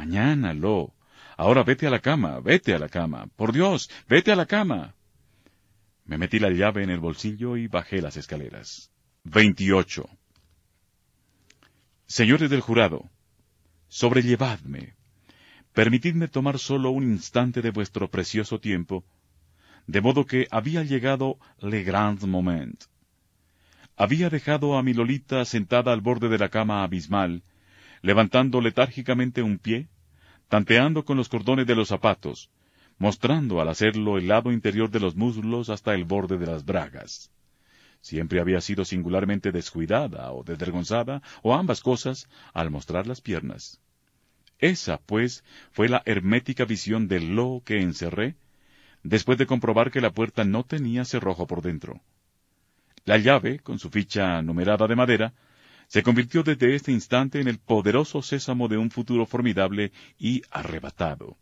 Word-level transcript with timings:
Mañana, 0.00 0.54
Lo. 0.54 0.94
Ahora 1.36 1.62
vete 1.62 1.86
a 1.86 1.90
la 1.90 2.00
cama, 2.00 2.40
vete 2.40 2.72
a 2.74 2.78
la 2.78 2.88
cama. 2.88 3.26
Por 3.36 3.52
Dios, 3.52 3.90
vete 4.08 4.32
a 4.32 4.36
la 4.36 4.46
cama. 4.46 4.94
Me 6.06 6.16
metí 6.16 6.38
la 6.38 6.48
llave 6.48 6.82
en 6.82 6.88
el 6.88 7.00
bolsillo 7.00 7.58
y 7.58 7.66
bajé 7.66 8.00
las 8.00 8.16
escaleras. 8.16 8.90
28. 9.24 10.08
Señores 12.06 12.48
del 12.48 12.62
jurado, 12.62 13.10
sobrellevadme. 13.88 14.94
Permitidme 15.74 16.28
tomar 16.28 16.58
solo 16.58 16.92
un 16.92 17.04
instante 17.04 17.60
de 17.60 17.70
vuestro 17.70 18.10
precioso 18.10 18.58
tiempo, 18.58 19.04
de 19.86 20.00
modo 20.00 20.24
que 20.24 20.48
había 20.50 20.82
llegado 20.82 21.38
le 21.60 21.82
grand 21.82 22.24
moment. 22.24 22.84
Había 23.98 24.30
dejado 24.30 24.78
a 24.78 24.82
mi 24.82 24.94
Lolita 24.94 25.44
sentada 25.44 25.92
al 25.92 26.00
borde 26.00 26.30
de 26.30 26.38
la 26.38 26.48
cama 26.48 26.84
abismal, 26.84 27.42
levantando 28.02 28.60
letárgicamente 28.60 29.42
un 29.42 29.58
pie, 29.58 29.88
tanteando 30.48 31.04
con 31.04 31.16
los 31.16 31.28
cordones 31.28 31.66
de 31.66 31.74
los 31.74 31.88
zapatos, 31.88 32.50
mostrando 32.98 33.60
al 33.60 33.68
hacerlo 33.68 34.18
el 34.18 34.28
lado 34.28 34.52
interior 34.52 34.90
de 34.90 35.00
los 35.00 35.16
muslos 35.16 35.70
hasta 35.70 35.94
el 35.94 36.04
borde 36.04 36.38
de 36.38 36.46
las 36.46 36.64
bragas. 36.64 37.30
Siempre 38.00 38.40
había 38.40 38.60
sido 38.60 38.84
singularmente 38.84 39.52
descuidada 39.52 40.32
o 40.32 40.42
desvergonzada, 40.42 41.22
o 41.42 41.54
ambas 41.54 41.80
cosas, 41.82 42.28
al 42.54 42.70
mostrar 42.70 43.06
las 43.06 43.20
piernas. 43.20 43.80
Esa, 44.58 44.98
pues, 44.98 45.44
fue 45.70 45.88
la 45.88 46.02
hermética 46.04 46.64
visión 46.64 47.08
del 47.08 47.34
lo 47.34 47.62
que 47.64 47.80
encerré, 47.80 48.36
después 49.02 49.38
de 49.38 49.46
comprobar 49.46 49.90
que 49.90 50.00
la 50.00 50.10
puerta 50.10 50.44
no 50.44 50.64
tenía 50.64 51.04
cerrojo 51.04 51.46
por 51.46 51.62
dentro. 51.62 52.00
La 53.04 53.16
llave, 53.16 53.60
con 53.60 53.78
su 53.78 53.88
ficha 53.88 54.42
numerada 54.42 54.86
de 54.86 54.96
madera, 54.96 55.32
se 55.90 56.04
convirtió 56.04 56.44
desde 56.44 56.76
este 56.76 56.92
instante 56.92 57.40
en 57.40 57.48
el 57.48 57.58
poderoso 57.58 58.22
sésamo 58.22 58.68
de 58.68 58.76
un 58.76 58.92
futuro 58.92 59.26
formidable 59.26 59.90
y 60.20 60.42
arrebatado. 60.52 61.36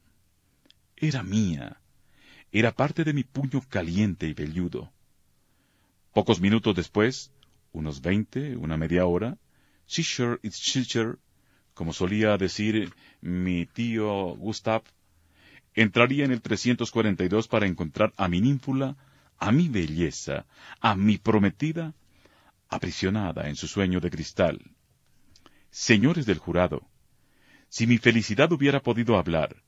Era 0.96 1.22
mía, 1.22 1.82
era 2.50 2.72
parte 2.72 3.04
de 3.04 3.12
mi 3.12 3.24
puño 3.24 3.60
caliente 3.68 4.26
y 4.26 4.32
velludo. 4.32 4.90
Pocos 6.14 6.40
minutos 6.40 6.74
después, 6.74 7.30
unos 7.72 8.00
veinte, 8.00 8.56
una 8.56 8.78
media 8.78 9.04
hora, 9.04 9.36
Shisher 9.86 10.40
y 10.42 10.48
Shisher, 10.48 11.18
como 11.74 11.92
solía 11.92 12.38
decir 12.38 12.94
mi 13.20 13.66
tío 13.66 14.34
Gustav, 14.34 14.82
entraría 15.74 16.24
en 16.24 16.32
el 16.32 16.40
342 16.40 17.48
para 17.48 17.66
encontrar 17.66 18.14
a 18.16 18.28
mi 18.28 18.40
ninfula, 18.40 18.96
a 19.38 19.52
mi 19.52 19.68
belleza, 19.68 20.46
a 20.80 20.94
mi 20.94 21.18
prometida, 21.18 21.92
aprisionada 22.68 23.48
en 23.48 23.56
su 23.56 23.66
sueño 23.66 24.00
de 24.00 24.10
cristal. 24.10 24.60
Señores 25.70 26.26
del 26.26 26.38
jurado, 26.38 26.88
si 27.68 27.86
mi 27.86 27.98
felicidad 27.98 28.50
hubiera 28.52 28.80
podido 28.80 29.18
hablar, 29.18 29.62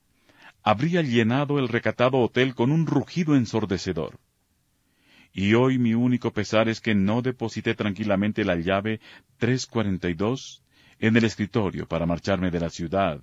habría 0.62 1.03
llenado 1.03 1.59
el 1.59 1.69
recatado 1.69 2.19
hotel 2.19 2.55
con 2.55 2.71
un 2.71 2.87
rugido 2.87 3.37
ensordecedor. 3.37 4.19
Y 5.33 5.55
hoy 5.55 5.78
mi 5.78 5.94
único 5.94 6.33
pesar 6.33 6.69
es 6.69 6.81
que 6.81 6.94
no 6.94 7.22
deposité 7.22 7.75
tranquilamente 7.75 8.44
la 8.44 8.56
llave 8.56 9.00
342 9.38 10.62
en 10.99 11.17
el 11.17 11.25
escritorio 11.25 11.87
para 11.87 12.06
marcharme 12.06 12.50
de 12.50 12.61
la 12.61 12.69
ciudad, 12.69 13.22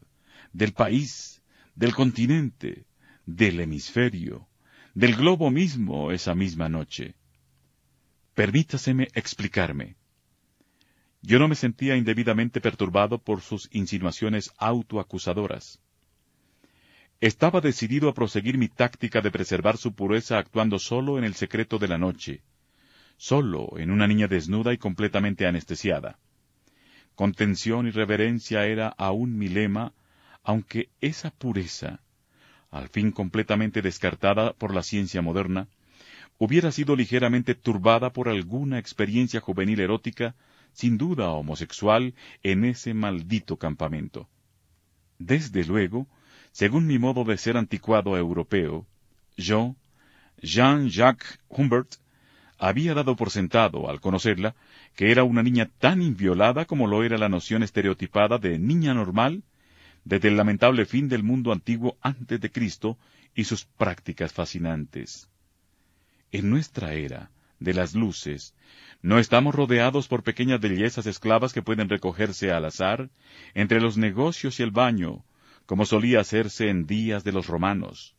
del 0.53 0.73
país, 0.73 1.41
del 1.75 1.94
continente, 1.94 2.85
del 3.25 3.59
hemisferio, 3.59 4.47
del 4.94 5.15
globo 5.15 5.51
mismo 5.51 6.11
esa 6.11 6.33
misma 6.33 6.69
noche. 6.69 7.15
Permítaseme 8.37 9.07
explicarme. 9.15 9.95
Yo 11.23 11.39
no 11.39 11.47
me 11.47 11.55
sentía 11.55 11.97
indebidamente 11.97 12.61
perturbado 12.61 13.17
por 13.17 13.41
sus 13.41 13.67
insinuaciones 13.71 14.53
autoacusadoras. 14.59 15.81
Estaba 17.19 17.61
decidido 17.61 18.09
a 18.09 18.13
proseguir 18.13 18.59
mi 18.59 18.67
táctica 18.67 19.21
de 19.21 19.31
preservar 19.31 19.77
su 19.77 19.95
pureza 19.95 20.37
actuando 20.37 20.77
solo 20.77 21.17
en 21.17 21.23
el 21.23 21.33
secreto 21.33 21.79
de 21.79 21.87
la 21.87 21.97
noche, 21.97 22.43
solo 23.17 23.69
en 23.79 23.89
una 23.89 24.05
niña 24.05 24.27
desnuda 24.27 24.71
y 24.71 24.77
completamente 24.77 25.47
anestesiada. 25.47 26.19
Contención 27.15 27.87
y 27.87 27.89
reverencia 27.89 28.67
era 28.67 28.89
aún 28.89 29.35
mi 29.35 29.47
lema, 29.47 29.93
aunque 30.43 30.89
esa 31.01 31.31
pureza, 31.31 32.01
al 32.69 32.89
fin 32.89 33.11
completamente 33.11 33.81
descartada 33.81 34.53
por 34.53 34.75
la 34.75 34.83
ciencia 34.83 35.23
moderna, 35.23 35.69
hubiera 36.37 36.71
sido 36.71 36.95
ligeramente 36.95 37.55
turbada 37.55 38.11
por 38.11 38.29
alguna 38.29 38.79
experiencia 38.79 39.39
juvenil 39.39 39.79
erótica, 39.79 40.35
sin 40.73 40.97
duda 40.97 41.31
homosexual, 41.31 42.13
en 42.43 42.65
ese 42.65 42.93
maldito 42.93 43.57
campamento. 43.57 44.27
Desde 45.17 45.65
luego, 45.65 46.07
según 46.51 46.85
mi 46.85 46.99
modo 46.99 47.23
de 47.23 47.37
ser 47.37 47.57
anticuado 47.57 48.17
europeo, 48.17 48.85
yo, 49.35 49.75
Jean-Jacques 50.41 51.39
Humbert, 51.49 51.95
había 52.59 52.93
dado 52.93 53.15
por 53.15 53.29
sentado, 53.29 53.89
al 53.89 54.01
conocerla, 54.01 54.55
que 54.95 55.11
era 55.11 55.23
una 55.23 55.43
niña 55.43 55.69
tan 55.79 56.01
inviolada 56.01 56.65
como 56.65 56.87
lo 56.87 57.03
era 57.03 57.17
la 57.17 57.29
noción 57.29 57.63
estereotipada 57.63 58.37
de 58.39 58.57
niña 58.57 58.93
normal 58.93 59.43
desde 60.03 60.29
el 60.29 60.37
lamentable 60.37 60.85
fin 60.85 61.09
del 61.09 61.21
mundo 61.21 61.51
antiguo 61.51 61.97
antes 62.01 62.39
de 62.39 62.51
Cristo 62.51 62.97
y 63.35 63.43
sus 63.43 63.65
prácticas 63.65 64.33
fascinantes. 64.33 65.29
En 66.31 66.49
nuestra 66.49 66.93
era 66.93 67.31
de 67.59 67.73
las 67.73 67.95
luces, 67.95 68.53
no 69.01 69.19
estamos 69.19 69.55
rodeados 69.55 70.07
por 70.07 70.23
pequeñas 70.23 70.59
bellezas 70.59 71.05
esclavas 71.05 71.53
que 71.53 71.61
pueden 71.61 71.88
recogerse 71.88 72.51
al 72.51 72.65
azar 72.65 73.09
entre 73.53 73.79
los 73.79 73.97
negocios 73.97 74.59
y 74.59 74.63
el 74.63 74.71
baño, 74.71 75.23
como 75.65 75.85
solía 75.85 76.19
hacerse 76.19 76.69
en 76.69 76.85
días 76.85 77.23
de 77.23 77.31
los 77.31 77.47
romanos. 77.47 78.15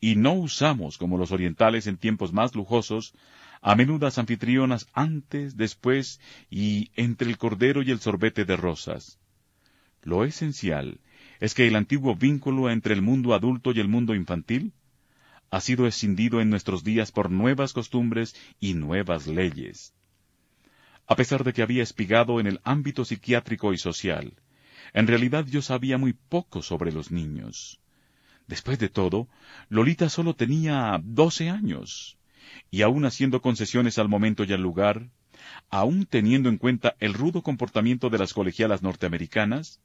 Y 0.00 0.16
no 0.16 0.34
usamos, 0.34 0.98
como 0.98 1.16
los 1.16 1.32
orientales 1.32 1.86
en 1.86 1.96
tiempos 1.96 2.32
más 2.32 2.54
lujosos, 2.54 3.14
a 3.60 3.76
menudas 3.76 4.18
anfitrionas 4.18 4.88
antes, 4.92 5.56
después 5.56 6.20
y 6.50 6.90
entre 6.96 7.28
el 7.28 7.38
cordero 7.38 7.82
y 7.82 7.92
el 7.92 8.00
sorbete 8.00 8.44
de 8.44 8.56
rosas. 8.56 9.18
Lo 10.02 10.24
esencial 10.24 11.00
es 11.40 11.54
que 11.54 11.68
el 11.68 11.76
antiguo 11.76 12.16
vínculo 12.16 12.68
entre 12.70 12.94
el 12.94 13.02
mundo 13.02 13.34
adulto 13.34 13.70
y 13.72 13.80
el 13.80 13.88
mundo 13.88 14.14
infantil 14.14 14.72
ha 15.52 15.60
sido 15.60 15.86
escindido 15.86 16.40
en 16.40 16.48
nuestros 16.48 16.82
días 16.82 17.12
por 17.12 17.30
nuevas 17.30 17.74
costumbres 17.74 18.34
y 18.58 18.72
nuevas 18.72 19.26
leyes. 19.26 19.92
A 21.06 21.14
pesar 21.14 21.44
de 21.44 21.52
que 21.52 21.60
había 21.60 21.82
espigado 21.82 22.40
en 22.40 22.46
el 22.46 22.60
ámbito 22.64 23.04
psiquiátrico 23.04 23.74
y 23.74 23.78
social, 23.78 24.32
en 24.94 25.06
realidad 25.06 25.44
yo 25.44 25.60
sabía 25.60 25.98
muy 25.98 26.14
poco 26.14 26.62
sobre 26.62 26.90
los 26.90 27.10
niños. 27.10 27.80
Después 28.46 28.78
de 28.78 28.88
todo, 28.88 29.28
Lolita 29.68 30.08
solo 30.08 30.34
tenía 30.34 30.98
doce 31.04 31.50
años, 31.50 32.16
y 32.70 32.80
aun 32.80 33.04
haciendo 33.04 33.42
concesiones 33.42 33.98
al 33.98 34.08
momento 34.08 34.44
y 34.44 34.54
al 34.54 34.62
lugar, 34.62 35.10
aun 35.68 36.06
teniendo 36.06 36.48
en 36.48 36.56
cuenta 36.56 36.96
el 36.98 37.12
rudo 37.12 37.42
comportamiento 37.42 38.08
de 38.08 38.18
las 38.18 38.32
colegialas 38.32 38.82
norteamericanas, 38.82 39.80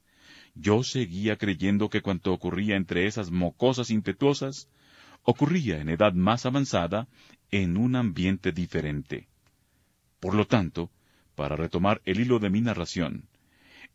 yo 0.54 0.82
seguía 0.82 1.36
creyendo 1.36 1.90
que 1.90 2.00
cuanto 2.00 2.32
ocurría 2.32 2.76
entre 2.76 3.06
esas 3.06 3.30
mocosas 3.30 3.90
impetuosas 3.90 4.70
ocurría 5.30 5.78
en 5.78 5.90
edad 5.90 6.14
más 6.14 6.46
avanzada 6.46 7.06
en 7.50 7.76
un 7.76 7.96
ambiente 7.96 8.50
diferente. 8.50 9.28
Por 10.20 10.34
lo 10.34 10.46
tanto, 10.46 10.90
para 11.34 11.54
retomar 11.54 12.00
el 12.06 12.20
hilo 12.20 12.38
de 12.38 12.48
mi 12.48 12.62
narración, 12.62 13.28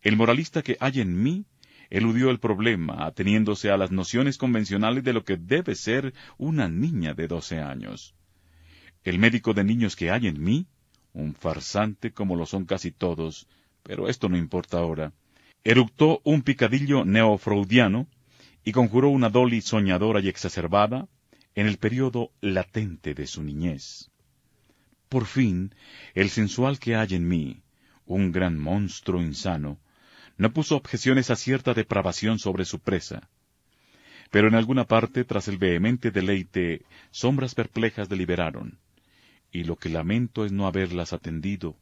El 0.03 0.15
moralista 0.15 0.61
que 0.61 0.77
hay 0.79 0.99
en 0.99 1.23
mí 1.23 1.45
eludió 1.89 2.29
el 2.29 2.37
problema, 2.37 3.07
ateniéndose 3.07 3.71
a 3.71 3.77
las 3.77 3.89
nociones 3.89 4.37
convencionales 4.37 5.03
de 5.03 5.13
lo 5.13 5.23
que 5.23 5.37
debe 5.37 5.73
ser 5.73 6.13
una 6.37 6.67
niña 6.67 7.15
de 7.15 7.27
doce 7.27 7.59
años. 7.59 8.13
El 9.03 9.17
médico 9.17 9.55
de 9.55 9.63
niños 9.63 9.95
que 9.95 10.11
hay 10.11 10.27
en 10.27 10.39
mí, 10.39 10.67
un 11.13 11.33
farsante 11.33 12.11
como 12.11 12.35
lo 12.35 12.45
son 12.45 12.65
casi 12.65 12.91
todos, 12.91 13.47
pero 13.81 14.07
esto 14.07 14.29
no 14.29 14.37
importa 14.37 14.77
ahora, 14.77 15.13
eructó 15.63 16.21
un 16.25 16.43
picadillo 16.43 17.05
neofreudiano 17.05 18.05
y 18.63 18.71
conjuró 18.71 19.09
una 19.09 19.29
Dolly 19.29 19.61
soñadora 19.61 20.19
y 20.19 20.27
exacerbada 20.27 21.07
en 21.55 21.67
el 21.67 21.77
periodo 21.77 22.31
latente 22.41 23.13
de 23.13 23.27
su 23.27 23.43
niñez. 23.43 24.09
Por 25.09 25.25
fin, 25.25 25.75
el 26.15 26.29
sensual 26.29 26.79
que 26.79 26.95
hay 26.95 27.13
en 27.15 27.27
mí, 27.27 27.61
un 28.05 28.31
gran 28.31 28.59
monstruo 28.59 29.21
insano, 29.21 29.79
no 30.37 30.51
puso 30.51 30.75
objeciones 30.75 31.29
a 31.29 31.35
cierta 31.35 31.73
depravación 31.73 32.39
sobre 32.39 32.65
su 32.65 32.79
presa. 32.79 33.29
Pero 34.31 34.47
en 34.47 34.55
alguna 34.55 34.85
parte, 34.85 35.23
tras 35.23 35.47
el 35.47 35.59
vehemente 35.59 36.09
deleite, 36.09 36.85
sombras 37.11 37.53
perplejas 37.53 38.09
deliberaron, 38.09 38.79
y 39.51 39.63
lo 39.63 39.75
que 39.75 39.89
lamento 39.89 40.45
es 40.45 40.51
no 40.51 40.65
haberlas 40.65 41.13
atendido. 41.13 41.77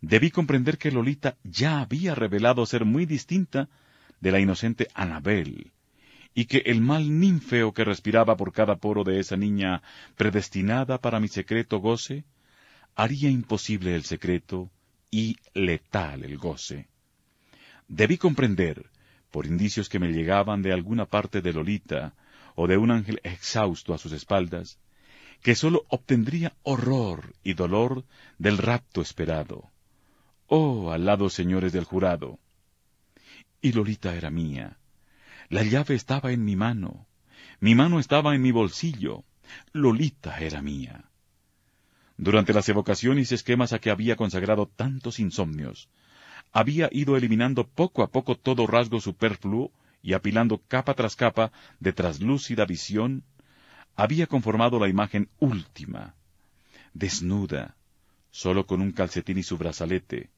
Debí 0.00 0.30
comprender 0.30 0.78
que 0.78 0.90
Lolita 0.90 1.36
ya 1.44 1.80
había 1.80 2.14
revelado 2.14 2.64
ser 2.64 2.86
muy 2.86 3.04
distinta 3.04 3.68
de 4.20 4.32
la 4.32 4.40
inocente 4.40 4.88
Anabel, 4.94 5.72
y 6.34 6.44
que 6.44 6.58
el 6.66 6.80
mal 6.80 7.18
ninfeo 7.18 7.72
que 7.72 7.84
respiraba 7.84 8.36
por 8.36 8.52
cada 8.52 8.76
poro 8.76 9.04
de 9.04 9.20
esa 9.20 9.36
niña 9.36 9.82
predestinada 10.16 10.98
para 10.98 11.20
mi 11.20 11.28
secreto 11.28 11.78
goce, 11.78 12.24
haría 12.94 13.30
imposible 13.30 13.94
el 13.94 14.04
secreto 14.04 14.70
y 15.10 15.36
letal 15.54 16.24
el 16.24 16.38
goce. 16.38 16.88
Debí 17.88 18.18
comprender, 18.18 18.90
por 19.30 19.46
indicios 19.46 19.88
que 19.88 19.98
me 19.98 20.12
llegaban 20.12 20.62
de 20.62 20.72
alguna 20.72 21.06
parte 21.06 21.40
de 21.40 21.52
Lolita, 21.52 22.14
o 22.54 22.66
de 22.66 22.76
un 22.76 22.90
ángel 22.90 23.20
exhausto 23.24 23.94
a 23.94 23.98
sus 23.98 24.12
espaldas, 24.12 24.78
que 25.42 25.54
sólo 25.54 25.84
obtendría 25.88 26.52
horror 26.62 27.34
y 27.42 27.54
dolor 27.54 28.04
del 28.38 28.58
rapto 28.58 29.00
esperado. 29.00 29.70
Oh, 30.46 30.90
alados 30.90 31.32
señores 31.32 31.72
del 31.72 31.84
jurado. 31.84 32.38
Y 33.62 33.72
Lolita 33.72 34.14
era 34.14 34.30
mía. 34.30 34.79
La 35.50 35.64
llave 35.64 35.96
estaba 35.96 36.30
en 36.30 36.44
mi 36.44 36.54
mano. 36.54 37.08
Mi 37.58 37.74
mano 37.74 37.98
estaba 37.98 38.36
en 38.36 38.40
mi 38.40 38.52
bolsillo. 38.52 39.24
Lolita 39.72 40.38
era 40.38 40.62
mía. 40.62 41.10
Durante 42.16 42.52
las 42.52 42.68
evocaciones 42.68 43.32
y 43.32 43.34
esquemas 43.34 43.72
a 43.72 43.80
que 43.80 43.90
había 43.90 44.14
consagrado 44.14 44.68
tantos 44.68 45.18
insomnios, 45.18 45.88
había 46.52 46.88
ido 46.92 47.16
eliminando 47.16 47.66
poco 47.66 48.04
a 48.04 48.12
poco 48.12 48.36
todo 48.36 48.68
rasgo 48.68 49.00
superfluo 49.00 49.72
y 50.02 50.12
apilando 50.12 50.62
capa 50.68 50.94
tras 50.94 51.16
capa 51.16 51.50
de 51.80 51.92
traslúcida 51.92 52.64
visión, 52.64 53.24
había 53.96 54.28
conformado 54.28 54.78
la 54.78 54.88
imagen 54.88 55.30
última, 55.40 56.14
desnuda, 56.94 57.74
solo 58.30 58.66
con 58.66 58.80
un 58.80 58.92
calcetín 58.92 59.38
y 59.38 59.42
su 59.42 59.58
brazalete, 59.58 60.30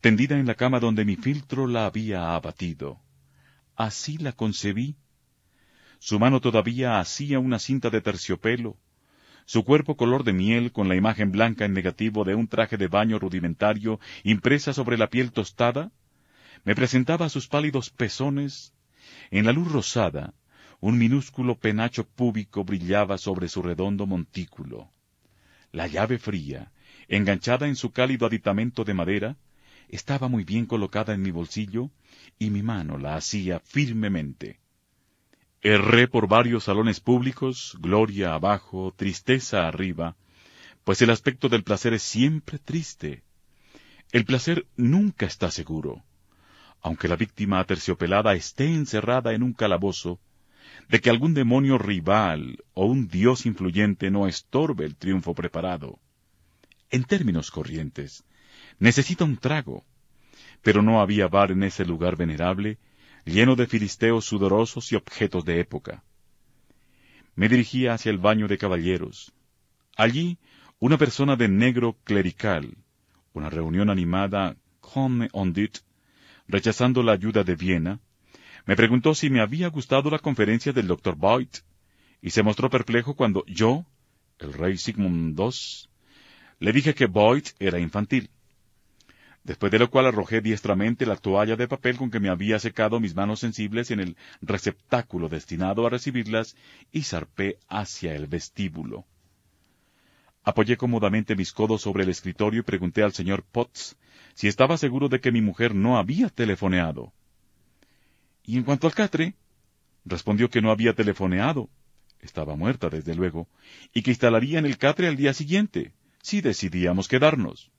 tendida 0.00 0.36
en 0.36 0.46
la 0.46 0.56
cama 0.56 0.80
donde 0.80 1.04
mi 1.04 1.14
filtro 1.14 1.68
la 1.68 1.86
había 1.86 2.34
abatido. 2.34 3.00
Así 3.78 4.18
la 4.18 4.32
concebí. 4.32 4.96
Su 6.00 6.18
mano 6.18 6.40
todavía 6.40 6.98
hacía 6.98 7.38
una 7.38 7.60
cinta 7.60 7.90
de 7.90 8.00
terciopelo, 8.00 8.76
su 9.46 9.64
cuerpo 9.64 9.96
color 9.96 10.24
de 10.24 10.32
miel 10.32 10.72
con 10.72 10.88
la 10.88 10.96
imagen 10.96 11.30
blanca 11.30 11.64
en 11.64 11.74
negativo 11.74 12.24
de 12.24 12.34
un 12.34 12.48
traje 12.48 12.76
de 12.76 12.88
baño 12.88 13.20
rudimentario 13.20 14.00
impresa 14.24 14.72
sobre 14.72 14.98
la 14.98 15.08
piel 15.08 15.30
tostada, 15.30 15.92
me 16.64 16.74
presentaba 16.74 17.28
sus 17.28 17.46
pálidos 17.46 17.90
pezones. 17.90 18.74
En 19.30 19.46
la 19.46 19.52
luz 19.52 19.70
rosada, 19.70 20.34
un 20.80 20.98
minúsculo 20.98 21.56
penacho 21.56 22.04
púbico 22.04 22.64
brillaba 22.64 23.16
sobre 23.16 23.48
su 23.48 23.62
redondo 23.62 24.06
montículo. 24.06 24.90
La 25.70 25.86
llave 25.86 26.18
fría, 26.18 26.72
enganchada 27.06 27.68
en 27.68 27.76
su 27.76 27.92
cálido 27.92 28.26
aditamento 28.26 28.82
de 28.82 28.94
madera, 28.94 29.36
estaba 29.88 30.28
muy 30.28 30.44
bien 30.44 30.66
colocada 30.66 31.14
en 31.14 31.22
mi 31.22 31.30
bolsillo 31.30 31.90
y 32.38 32.50
mi 32.50 32.62
mano 32.62 32.98
la 32.98 33.16
hacía 33.16 33.60
firmemente. 33.60 34.60
Erré 35.60 36.06
por 36.06 36.28
varios 36.28 36.64
salones 36.64 37.00
públicos, 37.00 37.76
gloria 37.80 38.34
abajo, 38.34 38.94
tristeza 38.96 39.66
arriba, 39.66 40.16
pues 40.84 41.02
el 41.02 41.10
aspecto 41.10 41.48
del 41.48 41.64
placer 41.64 41.94
es 41.94 42.02
siempre 42.02 42.58
triste. 42.58 43.24
El 44.12 44.24
placer 44.24 44.66
nunca 44.76 45.26
está 45.26 45.50
seguro. 45.50 46.04
Aunque 46.80 47.08
la 47.08 47.16
víctima 47.16 47.58
aterciopelada 47.58 48.34
esté 48.34 48.66
encerrada 48.66 49.34
en 49.34 49.42
un 49.42 49.52
calabozo, 49.52 50.20
de 50.88 51.00
que 51.00 51.10
algún 51.10 51.34
demonio 51.34 51.76
rival 51.76 52.64
o 52.72 52.86
un 52.86 53.08
dios 53.08 53.46
influyente 53.46 54.10
no 54.10 54.26
estorbe 54.26 54.84
el 54.84 54.96
triunfo 54.96 55.34
preparado. 55.34 55.98
En 56.90 57.04
términos 57.04 57.50
corrientes, 57.50 58.24
necesita 58.78 59.24
un 59.24 59.36
trago, 59.36 59.84
pero 60.62 60.82
no 60.82 61.00
había 61.00 61.28
bar 61.28 61.50
en 61.50 61.62
ese 61.62 61.84
lugar 61.84 62.16
venerable 62.16 62.78
lleno 63.24 63.56
de 63.56 63.66
filisteos 63.66 64.24
sudorosos 64.24 64.90
y 64.92 64.96
objetos 64.96 65.44
de 65.44 65.60
época. 65.60 66.02
Me 67.34 67.48
dirigía 67.48 67.94
hacia 67.94 68.10
el 68.10 68.18
baño 68.18 68.48
de 68.48 68.58
caballeros. 68.58 69.32
Allí, 69.96 70.38
una 70.78 70.96
persona 70.96 71.36
de 71.36 71.48
negro 71.48 71.96
clerical, 72.04 72.76
una 73.32 73.50
reunión 73.50 73.90
animada 73.90 74.56
comme 74.80 75.28
on 75.32 75.52
dit, 75.52 75.78
rechazando 76.46 77.02
la 77.02 77.12
ayuda 77.12 77.44
de 77.44 77.54
Viena, 77.54 78.00
me 78.64 78.76
preguntó 78.76 79.14
si 79.14 79.30
me 79.30 79.40
había 79.40 79.68
gustado 79.68 80.10
la 80.10 80.18
conferencia 80.18 80.72
del 80.72 80.86
Dr. 80.86 81.14
Boyd, 81.14 81.48
y 82.20 82.30
se 82.30 82.42
mostró 82.42 82.70
perplejo 82.70 83.14
cuando 83.14 83.44
yo, 83.46 83.84
el 84.38 84.52
rey 84.52 84.76
Sigmund 84.76 85.38
II, 85.38 85.50
le 86.60 86.72
dije 86.72 86.94
que 86.94 87.06
Boyd 87.06 87.44
era 87.58 87.78
infantil 87.78 88.30
después 89.48 89.72
de 89.72 89.78
lo 89.78 89.88
cual 89.88 90.04
arrojé 90.04 90.42
diestramente 90.42 91.06
la 91.06 91.16
toalla 91.16 91.56
de 91.56 91.66
papel 91.66 91.96
con 91.96 92.10
que 92.10 92.20
me 92.20 92.28
había 92.28 92.58
secado 92.58 93.00
mis 93.00 93.14
manos 93.14 93.40
sensibles 93.40 93.90
en 93.90 94.00
el 94.00 94.16
receptáculo 94.42 95.30
destinado 95.30 95.86
a 95.86 95.90
recibirlas 95.90 96.54
y 96.92 97.00
zarpé 97.02 97.58
hacia 97.66 98.14
el 98.14 98.26
vestíbulo. 98.26 99.06
Apoyé 100.44 100.76
cómodamente 100.76 101.34
mis 101.34 101.52
codos 101.52 101.80
sobre 101.80 102.04
el 102.04 102.10
escritorio 102.10 102.60
y 102.60 102.62
pregunté 102.62 103.02
al 103.02 103.14
señor 103.14 103.42
Potts 103.42 103.96
si 104.34 104.48
estaba 104.48 104.76
seguro 104.76 105.08
de 105.08 105.18
que 105.18 105.32
mi 105.32 105.40
mujer 105.40 105.74
no 105.74 105.96
había 105.96 106.28
telefoneado. 106.28 107.14
Y 108.44 108.58
en 108.58 108.64
cuanto 108.64 108.86
al 108.86 108.94
catre, 108.94 109.34
respondió 110.04 110.50
que 110.50 110.60
no 110.60 110.70
había 110.70 110.92
telefoneado, 110.92 111.70
estaba 112.20 112.54
muerta 112.54 112.90
desde 112.90 113.14
luego, 113.14 113.48
y 113.94 114.02
que 114.02 114.10
instalaría 114.10 114.58
en 114.58 114.66
el 114.66 114.76
catre 114.76 115.08
al 115.08 115.16
día 115.16 115.32
siguiente, 115.32 115.94
si 116.20 116.42
decidíamos 116.42 117.08
quedarnos. 117.08 117.70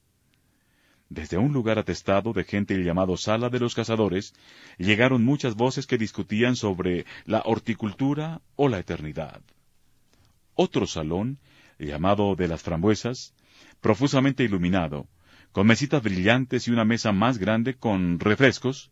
Desde 1.10 1.40
un 1.40 1.54
lugar 1.54 1.80
atestado 1.80 2.34
de 2.34 2.44
gente 2.44 2.78
llamado 2.84 3.18
Sala 3.18 3.50
de 3.50 3.60
los 3.60 3.74
Cazadores, 3.74 4.36
llegaron 4.78 5.26
muchas 5.26 5.56
voces 5.56 5.88
que 5.88 5.98
discutían 5.98 6.56
sobre 6.56 7.08
la 7.26 7.42
horticultura 7.46 8.42
o 8.56 8.70
la 8.70 8.78
eternidad. 8.78 9.42
Otro 10.54 10.86
salón, 10.86 11.40
llamado 11.80 12.36
de 12.36 12.48
las 12.48 12.62
frambuesas, 12.62 13.34
profusamente 13.82 14.44
iluminado, 14.44 15.08
con 15.52 15.66
mesitas 15.66 16.04
brillantes 16.04 16.68
y 16.68 16.72
una 16.72 16.86
mesa 16.86 17.12
más 17.12 17.40
grande 17.40 17.74
con 17.74 18.20
refrescos, 18.20 18.92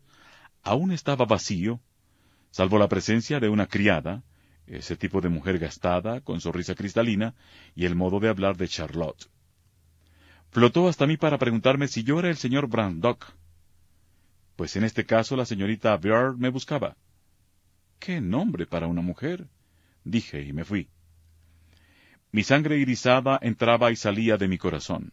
aún 0.64 0.90
estaba 0.90 1.24
vacío, 1.24 1.80
salvo 2.50 2.80
la 2.80 2.88
presencia 2.88 3.38
de 3.38 3.48
una 3.48 3.68
criada, 3.68 4.24
ese 4.66 4.96
tipo 4.96 5.20
de 5.20 5.28
mujer 5.28 5.60
gastada, 5.60 6.20
con 6.20 6.40
sonrisa 6.40 6.74
cristalina, 6.74 7.36
y 7.76 7.84
el 7.84 7.94
modo 7.94 8.18
de 8.18 8.28
hablar 8.28 8.56
de 8.56 8.66
Charlotte 8.66 9.30
flotó 10.58 10.88
hasta 10.88 11.06
mí 11.06 11.16
para 11.16 11.38
preguntarme 11.38 11.86
si 11.86 12.02
yo 12.02 12.18
era 12.18 12.30
el 12.30 12.36
señor 12.36 12.66
Brandok. 12.66 13.26
Pues 14.56 14.74
en 14.74 14.82
este 14.82 15.06
caso 15.06 15.36
la 15.36 15.44
señorita 15.44 15.96
Beard 15.96 16.36
me 16.36 16.48
buscaba. 16.48 16.96
¡Qué 18.00 18.20
nombre 18.20 18.66
para 18.66 18.88
una 18.88 19.00
mujer! 19.00 19.46
dije 20.02 20.42
y 20.42 20.52
me 20.52 20.64
fui. 20.64 20.88
Mi 22.32 22.42
sangre 22.42 22.76
irisada 22.76 23.38
entraba 23.40 23.92
y 23.92 23.96
salía 23.96 24.36
de 24.36 24.48
mi 24.48 24.58
corazón. 24.58 25.12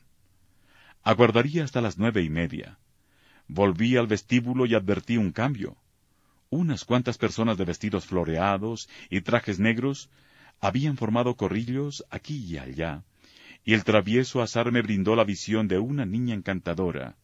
Aguardaría 1.03 1.63
hasta 1.63 1.79
las 1.79 1.99
nueve 1.99 2.23
y 2.23 2.29
media. 2.31 2.79
Volví 3.47 3.97
al 3.97 4.07
vestíbulo 4.07 4.65
y 4.65 4.73
advertí 4.73 5.17
un 5.17 5.31
cambio. 5.31 5.77
Unas 6.49 6.85
cuantas 6.85 7.19
personas 7.19 7.55
de 7.59 7.65
vestidos 7.65 8.07
floreados 8.07 8.89
y 9.11 9.21
trajes 9.21 9.59
negros 9.59 10.09
habían 10.59 10.97
formado 10.97 11.35
corrillos 11.35 12.03
aquí 12.09 12.35
y 12.35 12.57
allá, 12.57 13.03
y 13.65 13.73
el 13.73 13.83
travieso 13.83 14.43
azar 14.43 14.71
me 14.71 14.83
brindó 14.83 15.15
la 15.15 15.23
visión 15.23 15.67
de 15.67 15.79
una 15.79 16.05
niña 16.05 16.35
encantadora, 16.35 17.17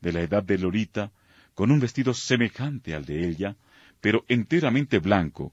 de 0.00 0.12
la 0.12 0.22
edad 0.22 0.44
de 0.44 0.56
Lorita, 0.56 1.10
con 1.54 1.72
un 1.72 1.80
vestido 1.80 2.14
semejante 2.14 2.94
al 2.94 3.04
de 3.04 3.28
ella, 3.28 3.56
pero 4.00 4.24
enteramente 4.28 5.00
blanco, 5.00 5.52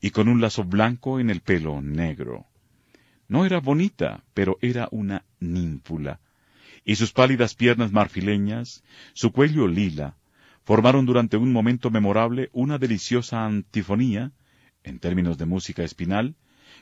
y 0.00 0.10
con 0.10 0.28
un 0.28 0.40
lazo 0.40 0.64
blanco 0.64 1.20
en 1.20 1.30
el 1.30 1.40
pelo 1.40 1.80
negro. 1.80 2.46
No 3.28 3.46
era 3.46 3.60
bonita, 3.60 4.24
pero 4.34 4.58
era 4.60 4.88
una 4.90 5.24
ninfula, 5.38 6.20
y 6.84 6.96
sus 6.96 7.12
pálidas 7.12 7.54
piernas 7.54 7.92
marfileñas, 7.92 8.82
su 9.12 9.30
cuello 9.30 9.68
lila, 9.68 10.16
formaron 10.64 11.06
durante 11.06 11.36
un 11.36 11.52
momento 11.52 11.90
memorable 11.90 12.50
una 12.52 12.78
deliciosa 12.78 13.46
antifonía, 13.46 14.32
en 14.82 14.98
términos 14.98 15.38
de 15.38 15.46
música 15.46 15.84
espinal, 15.84 16.34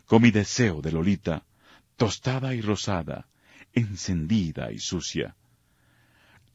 con 0.07 0.23
mi 0.23 0.31
deseo 0.31 0.81
de 0.81 0.93
Lolita, 0.93 1.45
tostada 1.97 2.55
y 2.55 2.61
rosada, 2.61 3.29
encendida 3.73 4.73
y 4.73 4.79
sucia. 4.79 5.37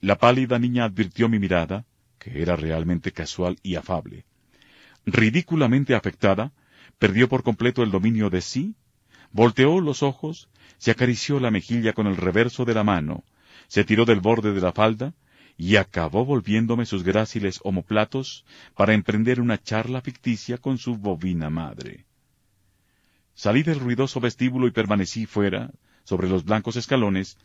La 0.02 0.18
pálida 0.18 0.60
niña 0.60 0.86
advirtió 0.86 1.30
mi 1.30 1.40
mirada, 1.40 1.86
que 2.20 2.42
era 2.42 2.56
realmente 2.56 3.12
casual 3.12 3.58
y 3.64 3.76
afable. 3.76 4.26
Ridículamente 5.06 5.96
afectada, 5.96 6.54
perdió 7.00 7.30
por 7.30 7.44
completo 7.44 7.84
el 7.84 7.92
dominio 7.92 8.30
de 8.30 8.42
sí, 8.42 8.76
volteó 9.32 9.80
los 9.82 10.04
ojos, 10.04 10.50
se 10.78 10.92
acarició 10.92 11.40
la 11.40 11.52
mejilla 11.52 11.94
con 11.94 12.08
el 12.08 12.18
reverso 12.18 12.66
de 12.66 12.74
la 12.74 12.84
mano, 12.84 13.24
se 13.68 13.84
tiró 13.84 14.06
del 14.06 14.20
borde 14.20 14.54
de 14.54 14.62
la 14.62 14.72
falda, 14.72 15.14
y 15.58 15.76
acabó 15.76 16.24
volviéndome 16.24 16.86
sus 16.86 17.04
gráciles 17.04 17.60
homoplatos 17.64 18.46
para 18.76 18.94
emprender 18.94 19.42
una 19.42 19.62
charla 19.62 20.02
ficticia 20.02 20.58
con 20.60 20.78
su 20.78 20.98
bovina 20.98 21.50
madre. 21.50 22.07
Salí 23.38 23.62
del 23.62 23.80
ruidoso 23.80 24.20
vestíbulo 24.20 24.66
y 24.66 24.72
permanecí 24.72 25.28
fuera, 25.28 25.70
sobre 26.04 26.28
los 26.28 26.44
blancos 26.44 26.76
escalones, 26.76 27.38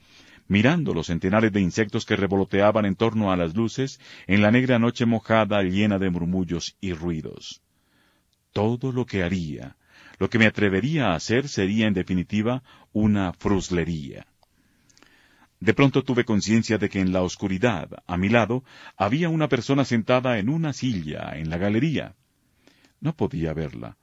mirando 0.49 0.95
los 0.95 1.09
centenares 1.09 1.53
de 1.53 1.61
insectos 1.61 2.07
que 2.07 2.17
revoloteaban 2.17 2.87
en 2.87 2.97
torno 2.97 3.31
a 3.31 3.37
las 3.37 3.55
luces 3.55 4.01
en 4.27 4.41
la 4.41 4.51
negra 4.51 4.79
noche 4.79 5.05
mojada 5.05 5.63
llena 5.63 5.99
de 5.99 6.09
murmullos 6.09 6.79
y 6.81 6.95
ruidos. 6.95 7.61
Todo 8.55 8.91
lo 8.91 9.05
que 9.05 9.23
haría, 9.23 9.77
lo 10.19 10.31
que 10.31 10.39
me 10.39 10.47
atrevería 10.47 11.09
a 11.09 11.15
hacer 11.15 11.47
sería 11.47 11.89
en 11.89 11.93
definitiva 11.93 12.63
una 12.95 13.35
fruslería. 13.35 14.27
De 15.61 15.75
pronto 15.75 16.05
tuve 16.05 16.25
conciencia 16.25 16.79
de 16.79 16.89
que 16.89 17.01
en 17.01 17.13
la 17.13 17.21
oscuridad, 17.21 17.91
a 18.07 18.17
mi 18.17 18.31
lado, 18.31 18.65
había 18.97 19.29
una 19.29 19.49
persona 19.49 19.85
sentada 19.85 20.39
en 20.39 20.49
una 20.49 20.73
silla 20.73 21.37
en 21.37 21.51
la 21.51 21.59
galería. 21.59 22.15
No 22.99 23.15
podía 23.15 23.53
verla, 23.53 23.99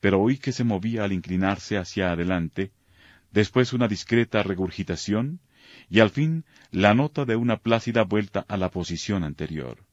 pero 0.00 0.20
oí 0.20 0.38
que 0.38 0.52
se 0.52 0.64
movía 0.64 1.04
al 1.04 1.12
inclinarse 1.12 1.76
hacia 1.76 2.12
adelante, 2.12 2.72
después 3.30 3.72
una 3.72 3.88
discreta 3.88 4.42
regurgitación, 4.42 5.40
y 5.90 6.00
al 6.00 6.10
fin 6.10 6.44
la 6.70 6.94
nota 6.94 7.24
de 7.24 7.36
una 7.36 7.58
plácida 7.58 8.04
vuelta 8.04 8.44
a 8.48 8.56
la 8.56 8.70
posición 8.70 9.24
anterior. 9.24 9.84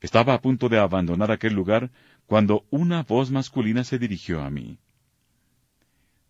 Estaba 0.00 0.34
a 0.34 0.40
punto 0.40 0.68
de 0.68 0.78
abandonar 0.78 1.30
aquel 1.30 1.54
lugar 1.54 1.90
cuando 2.26 2.66
una 2.70 3.02
voz 3.02 3.30
masculina 3.30 3.84
se 3.84 3.98
dirigió 3.98 4.42
a 4.42 4.50
mí. 4.50 4.78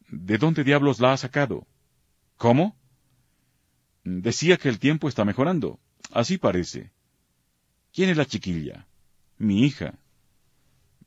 ¿De 0.08 0.38
dónde 0.38 0.62
diablos 0.62 1.00
la 1.00 1.12
ha 1.12 1.16
sacado? 1.16 1.66
¿Cómo? 2.36 2.76
Decía 4.04 4.56
que 4.56 4.68
el 4.68 4.78
tiempo 4.78 5.08
está 5.08 5.24
mejorando. 5.24 5.80
Así 6.12 6.38
parece. 6.38 6.92
¿Quién 7.92 8.10
es 8.10 8.16
la 8.16 8.26
chiquilla? 8.26 8.86
Mi 9.38 9.64
hija. 9.64 9.98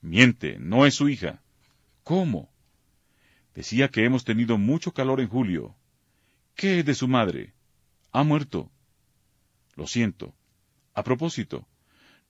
Miente, 0.01 0.57
no 0.59 0.85
es 0.85 0.95
su 0.95 1.07
hija. 1.07 1.41
¿Cómo? 2.09 2.51
Decía 3.53 3.89
que 3.89 4.03
hemos 4.03 4.23
tenido 4.23 4.57
mucho 4.57 4.93
calor 4.93 5.21
en 5.21 5.27
julio. 5.27 5.75
¿Qué 6.55 6.79
es 6.79 6.85
de 6.87 6.95
su 6.95 7.07
madre? 7.07 7.53
Ha 8.11 8.23
muerto. 8.23 8.71
Lo 9.75 9.85
siento. 9.85 10.33
A 10.95 11.03
propósito, 11.03 11.67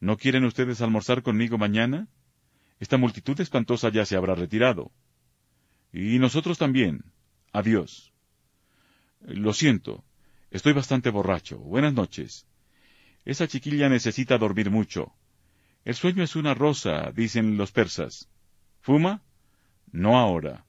¿no 0.01 0.17
quieren 0.17 0.43
ustedes 0.43 0.81
almorzar 0.81 1.23
conmigo 1.23 1.57
mañana? 1.57 2.09
Esta 2.81 2.97
multitud 2.97 3.39
espantosa 3.39 3.87
ya 3.87 4.05
se 4.05 4.17
habrá 4.17 4.35
retirado. 4.35 4.91
Y 5.93 6.19
nosotros 6.19 6.57
también. 6.57 7.13
Adiós. 7.53 8.11
Lo 9.21 9.53
siento. 9.53 10.03
Estoy 10.51 10.73
bastante 10.73 11.09
borracho. 11.09 11.57
Buenas 11.57 11.93
noches. 11.93 12.45
Esa 13.23 13.47
chiquilla 13.47 13.87
necesita 13.87 14.37
dormir 14.37 14.71
mucho. 14.71 15.13
El 15.85 15.95
sueño 15.95 16.21
es 16.21 16.35
una 16.35 16.53
rosa, 16.53 17.13
dicen 17.15 17.55
los 17.55 17.71
persas. 17.71 18.27
¿Fuma? 18.81 19.23
No 19.91 20.17
ahora. 20.17 20.65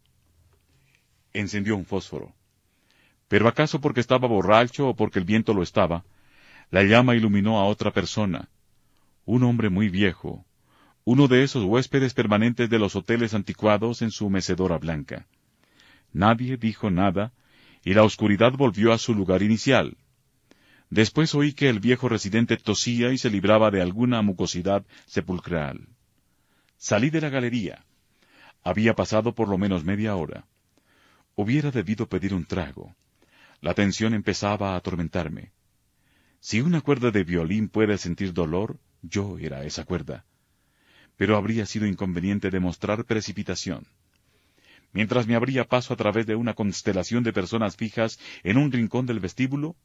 Encendió 1.33 1.77
un 1.77 1.85
fósforo. 1.85 2.35
Pero 3.29 3.49
acaso 3.49 3.81
porque 3.81 4.01
estaba 4.01 4.27
borracho 4.27 4.89
o 4.89 4.97
porque 4.97 5.19
el 5.19 5.25
viento 5.25 5.55
lo 5.55 5.63
estaba, 5.63 6.05
la 6.71 6.83
llama 6.83 7.15
iluminó 7.15 7.59
a 7.59 7.65
otra 7.65 7.93
persona, 7.93 8.49
un 9.25 9.43
hombre 9.45 9.71
muy 9.71 9.89
viejo, 9.89 10.45
uno 11.05 11.29
de 11.29 11.43
esos 11.43 11.65
huéspedes 11.65 12.15
permanentes 12.15 12.69
de 12.71 12.79
los 12.79 12.97
hoteles 12.97 13.35
anticuados 13.35 14.03
en 14.03 14.11
su 14.11 14.31
mecedora 14.31 14.79
blanca. 14.79 15.27
Nadie 16.13 16.57
dijo 16.57 16.91
nada, 16.91 17.33
y 17.85 17.95
la 17.95 18.03
oscuridad 18.03 18.53
volvió 18.53 18.93
a 18.93 18.99
su 18.99 19.15
lugar 19.15 19.43
inicial. 19.43 19.97
Después 20.91 21.35
oí 21.35 21.53
que 21.53 21.69
el 21.69 21.79
viejo 21.79 22.09
residente 22.09 22.57
tosía 22.57 23.13
y 23.13 23.19
se 23.19 23.31
libraba 23.31 23.71
de 23.71 23.81
alguna 23.81 24.23
mucosidad 24.23 24.85
sepulcral. 25.07 25.89
Salí 26.77 27.11
de 27.11 27.21
la 27.21 27.29
galería. 27.29 27.85
Había 28.63 28.95
pasado 28.95 29.35
por 29.35 29.49
lo 29.49 29.59
menos 29.59 29.85
media 29.85 30.17
hora. 30.17 30.47
Hubiera 31.35 31.71
debido 31.71 32.09
pedir 32.09 32.35
un 32.35 32.45
trago. 32.45 32.95
La 33.61 33.75
tensión 33.75 34.15
empezaba 34.15 34.73
a 34.73 34.77
atormentarme. 34.77 35.53
Si 36.41 36.61
una 36.61 36.81
cuerda 36.81 37.11
de 37.11 37.25
violín 37.25 37.69
puede 37.69 37.99
sentir 37.99 38.33
dolor, 38.33 38.79
yo 39.03 39.39
era 39.39 39.65
esa 39.65 39.85
cuerda. 39.85 40.25
Pero 41.17 41.37
habría 41.37 41.67
sido 41.67 41.87
inconveniente 41.87 42.51
demostrar 42.51 43.05
precipitación 43.05 43.87
mientras 44.93 45.27
me 45.27 45.35
abría 45.35 45.65
paso 45.65 45.95
a 45.95 45.97
través 45.97 46.27
de 46.27 46.35
una 46.35 46.55
constelación 46.55 47.23
de 47.23 47.33
personas 47.33 47.77
fijas 47.77 48.19
en 48.43 48.59
un 48.59 48.73
rincón 48.73 49.07
del 49.07 49.21
vestíbulo, 49.21 49.77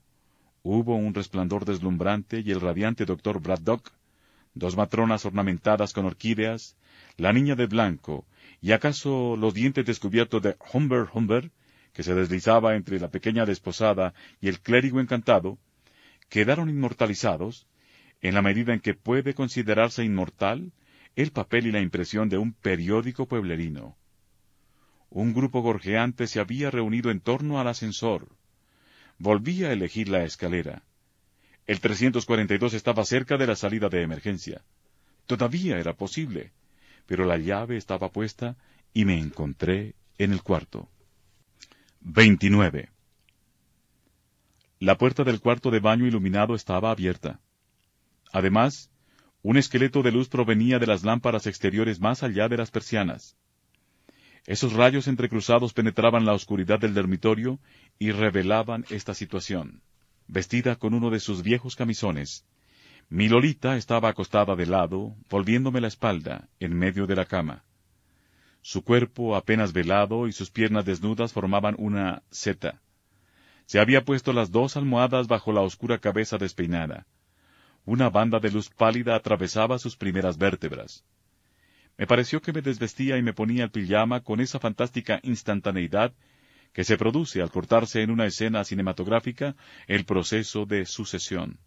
hubo 0.63 0.95
un 0.95 1.13
resplandor 1.13 1.65
deslumbrante 1.65 2.39
y 2.39 2.51
el 2.51 2.61
radiante 2.61 3.05
doctor 3.05 3.41
Braddock, 3.41 3.91
dos 4.55 4.75
matronas 4.75 5.25
ornamentadas 5.25 5.93
con 5.93 6.05
orquídeas, 6.05 6.75
la 7.17 7.33
niña 7.33 7.55
de 7.55 7.67
blanco, 7.67 8.25
y 8.61 8.71
acaso 8.71 9.35
los 9.37 9.53
dientes 9.53 9.85
descubiertos 9.85 10.41
de 10.41 10.55
Humber 10.73 11.07
Humber, 11.13 11.51
que 11.93 12.03
se 12.03 12.15
deslizaba 12.15 12.75
entre 12.75 12.99
la 12.99 13.09
pequeña 13.09 13.45
desposada 13.45 14.13
y 14.41 14.47
el 14.47 14.59
clérigo 14.59 14.99
encantado, 14.99 15.59
quedaron 16.29 16.69
inmortalizados, 16.69 17.67
en 18.21 18.33
la 18.33 18.41
medida 18.41 18.73
en 18.73 18.79
que 18.79 18.95
puede 18.95 19.33
considerarse 19.33 20.03
inmortal 20.03 20.71
el 21.15 21.31
papel 21.31 21.67
y 21.67 21.71
la 21.71 21.81
impresión 21.81 22.27
de 22.27 22.37
un 22.37 22.53
periódico 22.53 23.27
pueblerino. 23.27 23.95
Un 25.09 25.33
grupo 25.33 25.61
gorjeante 25.61 26.27
se 26.27 26.39
había 26.39 26.71
reunido 26.71 27.11
en 27.11 27.21
torno 27.21 27.59
al 27.59 27.67
ascensor. 27.67 28.27
Volví 29.17 29.63
a 29.63 29.71
elegir 29.71 30.09
la 30.09 30.23
escalera. 30.23 30.83
El 31.67 31.79
342 31.79 32.73
estaba 32.73 33.03
cerca 33.05 33.37
de 33.37 33.47
la 33.47 33.55
salida 33.55 33.89
de 33.89 34.03
emergencia. 34.03 34.61
Todavía 35.25 35.77
era 35.79 35.93
posible, 35.93 36.51
pero 37.07 37.25
la 37.25 37.37
llave 37.37 37.77
estaba 37.77 38.09
puesta 38.09 38.55
y 38.93 39.05
me 39.05 39.17
encontré 39.19 39.95
en 40.17 40.31
el 40.31 40.43
cuarto. 40.43 40.89
29. 42.01 42.89
La 44.79 44.97
puerta 44.97 45.23
del 45.23 45.39
cuarto 45.39 45.71
de 45.71 45.79
baño 45.79 46.05
iluminado 46.05 46.53
estaba 46.53 46.91
abierta. 46.91 47.39
Además, 48.31 48.91
un 49.41 49.57
esqueleto 49.57 50.03
de 50.03 50.11
luz 50.11 50.29
provenía 50.29 50.77
de 50.77 50.85
las 50.85 51.03
lámparas 51.03 51.47
exteriores 51.47 51.99
más 51.99 52.21
allá 52.21 52.47
de 52.47 52.57
las 52.57 52.69
persianas. 52.69 53.35
Esos 54.45 54.73
rayos 54.73 55.07
entrecruzados 55.07 55.73
penetraban 55.73 56.25
la 56.25 56.33
oscuridad 56.33 56.79
del 56.79 56.93
dormitorio 56.93 57.59
y 57.97 58.11
revelaban 58.11 58.85
esta 58.89 59.15
situación. 59.15 59.81
Vestida 60.27 60.75
con 60.75 60.93
uno 60.93 61.09
de 61.09 61.19
sus 61.19 61.43
viejos 61.43 61.75
camisones, 61.75 62.45
mi 63.09 63.29
Lolita 63.29 63.77
estaba 63.77 64.09
acostada 64.09 64.55
de 64.55 64.65
lado, 64.65 65.15
volviéndome 65.29 65.79
la 65.79 65.87
espalda, 65.87 66.49
en 66.59 66.75
medio 66.75 67.05
de 67.05 67.15
la 67.15 67.25
cama. 67.25 67.63
Su 68.61 68.83
cuerpo 68.83 69.35
apenas 69.35 69.73
velado 69.73 70.27
y 70.27 70.31
sus 70.31 70.49
piernas 70.49 70.85
desnudas 70.85 71.31
formaban 71.31 71.75
una 71.77 72.23
seta. 72.31 72.81
Se 73.67 73.79
había 73.79 74.03
puesto 74.03 74.33
las 74.33 74.49
dos 74.49 74.75
almohadas 74.75 75.27
bajo 75.27 75.53
la 75.53 75.61
oscura 75.61 75.99
cabeza 75.99 76.39
despeinada. 76.39 77.05
Una 77.85 78.09
banda 78.09 78.39
de 78.39 78.49
luz 78.49 78.69
pálida 78.69 79.15
atravesaba 79.15 79.77
sus 79.77 79.95
primeras 79.95 80.39
vértebras. 80.39 81.05
Me 81.97 82.07
pareció 82.07 82.41
que 82.41 82.53
me 82.53 82.63
desvestía 82.63 83.17
y 83.17 83.21
me 83.21 83.33
ponía 83.33 83.65
el 83.65 83.71
pijama 83.71 84.21
con 84.21 84.39
esa 84.39 84.59
fantástica 84.59 85.19
instantaneidad 85.21 86.11
que 86.75 86.83
se 86.83 86.97
produce 86.97 87.41
al 87.41 87.51
cortarse 87.51 88.01
en 88.01 88.11
una 88.11 88.25
escena 88.25 88.65
cinematográfica 88.65 89.55
el 89.87 90.03
proceso 90.03 90.65
de 90.65 90.85
sucesión. 90.85 91.57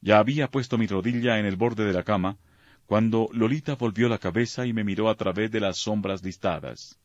Ya 0.00 0.18
había 0.18 0.48
puesto 0.48 0.78
mi 0.78 0.86
rodilla 0.86 1.40
en 1.40 1.46
el 1.46 1.56
borde 1.56 1.84
de 1.84 1.92
la 1.92 2.04
cama, 2.04 2.38
cuando 2.86 3.28
Lolita 3.32 3.74
volvió 3.74 4.08
la 4.08 4.18
cabeza 4.18 4.66
y 4.66 4.72
me 4.72 4.84
miró 4.84 5.10
a 5.10 5.16
través 5.16 5.50
de 5.50 5.58
las 5.58 5.78
sombras 5.78 6.22
listadas. 6.22 6.96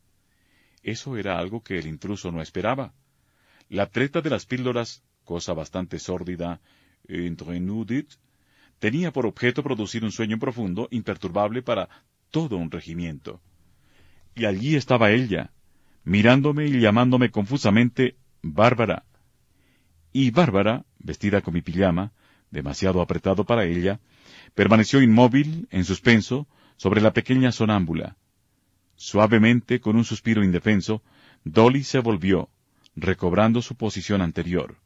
Eso 0.84 1.18
era 1.18 1.40
algo 1.40 1.64
que 1.64 1.80
el 1.80 1.88
intruso 1.88 2.32
no 2.32 2.44
esperaba. 2.44 2.94
La 3.70 3.88
treta 3.88 4.22
de 4.22 4.30
las 4.30 4.46
píldoras, 4.46 5.04
cosa 5.24 5.54
bastante 5.54 5.98
sórdida, 5.98 6.62
entre 7.08 7.60
tenía 8.78 9.12
por 9.12 9.26
objeto 9.26 9.64
producir 9.64 10.04
un 10.04 10.12
sueño 10.12 10.38
profundo, 10.38 10.88
imperturbable 10.92 11.64
para 11.64 11.90
todo 12.30 12.58
un 12.58 12.70
regimiento. 12.70 13.42
Y 14.36 14.46
allí 14.46 14.76
estaba 14.76 15.10
ella, 15.10 15.52
mirándome 16.10 16.66
y 16.66 16.80
llamándome 16.80 17.30
confusamente 17.30 18.16
Bárbara. 18.42 19.04
Y 20.12 20.32
Bárbara, 20.32 20.84
vestida 20.98 21.42
con 21.42 21.54
mi 21.54 21.62
pijama, 21.62 22.14
demasiado 22.50 23.00
apretado 23.02 23.46
para 23.46 23.66
ella, 23.66 24.00
permaneció 24.56 25.04
inmóvil, 25.04 25.68
en 25.70 25.86
suspenso, 25.86 26.48
sobre 26.78 27.00
la 27.00 27.14
pequeña 27.14 27.52
sonámbula. 27.52 28.18
Suavemente, 28.96 29.80
con 29.80 29.98
un 29.98 30.04
suspiro 30.04 30.44
indefenso, 30.44 31.04
Dolly 31.44 31.84
se 31.84 32.00
volvió, 32.00 32.50
recobrando 32.96 33.62
su 33.62 33.76
posición 33.76 34.24
anterior. 34.24 34.78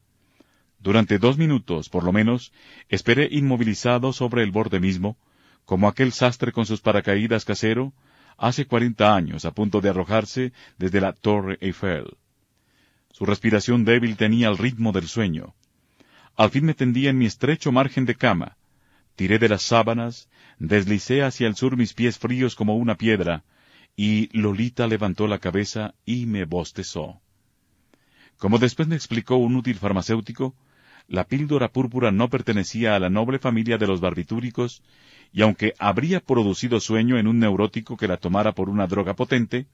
Durante 0.78 1.20
dos 1.20 1.38
minutos, 1.38 1.88
por 1.88 2.04
lo 2.04 2.12
menos, 2.12 2.52
esperé 2.90 3.30
inmovilizado 3.32 4.12
sobre 4.12 4.44
el 4.44 4.52
borde 4.52 4.82
mismo, 4.82 5.18
como 5.64 5.88
aquel 5.88 6.12
sastre 6.12 6.52
con 6.52 6.66
sus 6.66 6.82
paracaídas 6.82 7.46
casero, 7.46 7.94
hace 8.38 8.66
cuarenta 8.66 9.16
años 9.16 9.46
a 9.46 9.52
punto 9.52 9.82
de 9.82 9.90
arrojarse 9.90 10.54
desde 10.78 11.02
la 11.02 11.14
Torre 11.14 11.58
Eiffel. 11.62 12.18
Su 13.12 13.26
respiración 13.26 13.86
débil 13.86 14.18
tenía 14.18 14.50
el 14.50 14.58
ritmo 14.58 14.92
del 14.92 15.08
sueño. 15.08 15.54
Al 16.36 16.50
fin 16.50 16.66
me 16.66 16.74
tendí 16.74 17.08
en 17.08 17.18
mi 17.18 17.26
estrecho 17.26 17.72
margen 17.72 18.06
de 18.06 18.16
cama, 18.16 18.58
tiré 19.16 19.38
de 19.38 19.50
las 19.50 19.62
sábanas, 19.62 20.30
deslicé 20.60 21.22
hacia 21.22 21.48
el 21.48 21.56
sur 21.56 21.78
mis 21.78 21.94
pies 21.94 22.18
fríos 22.18 22.56
como 22.56 22.76
una 22.76 22.96
piedra, 22.96 23.44
y 23.96 24.36
Lolita 24.38 24.88
levantó 24.88 25.28
la 25.28 25.40
cabeza 25.40 25.94
y 26.06 26.26
me 26.26 26.46
bostezó. 26.46 27.22
Como 28.38 28.58
después 28.58 28.88
me 28.88 28.96
explicó 28.96 29.36
un 29.36 29.56
útil 29.56 29.76
farmacéutico, 29.76 30.56
la 31.08 31.26
píldora 31.26 31.70
púrpura 31.72 32.12
no 32.12 32.30
pertenecía 32.30 32.96
a 32.96 33.00
la 33.00 33.10
noble 33.10 33.40
familia 33.40 33.78
de 33.78 33.88
los 33.88 34.02
barbitúricos, 34.02 34.82
y 35.32 35.42
aunque 35.42 35.74
habría 35.80 36.20
producido 36.20 36.80
sueño 36.80 37.18
en 37.18 37.28
un 37.28 37.40
neurótico 37.40 37.98
que 37.98 38.08
la 38.08 38.18
tomara 38.18 38.54
por 38.54 38.70
una 38.70 38.88
droga 38.88 39.16
potente, 39.16 39.68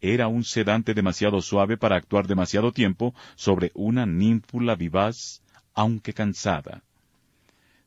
era 0.00 0.28
un 0.28 0.44
sedante 0.44 0.94
demasiado 0.94 1.40
suave 1.40 1.76
para 1.76 1.96
actuar 1.96 2.26
demasiado 2.26 2.72
tiempo 2.72 3.14
sobre 3.34 3.72
una 3.74 4.06
ninfula 4.06 4.74
vivaz, 4.74 5.42
aunque 5.74 6.12
cansada. 6.12 6.82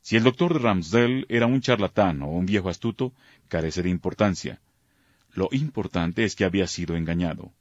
Si 0.02 0.16
el 0.16 0.24
doctor 0.24 0.54
de 0.54 0.60
Ramsdell 0.60 1.26
era 1.30 1.46
un 1.46 1.62
charlatán 1.62 2.22
o 2.24 2.28
un 2.28 2.46
viejo 2.46 2.70
astuto, 2.70 3.14
carece 3.48 3.84
de 3.84 3.90
importancia. 3.90 4.60
Lo 5.34 5.48
importante 5.52 6.24
es 6.24 6.36
que 6.36 6.44
había 6.44 6.68
sido 6.68 6.96
engañado. 6.96 7.52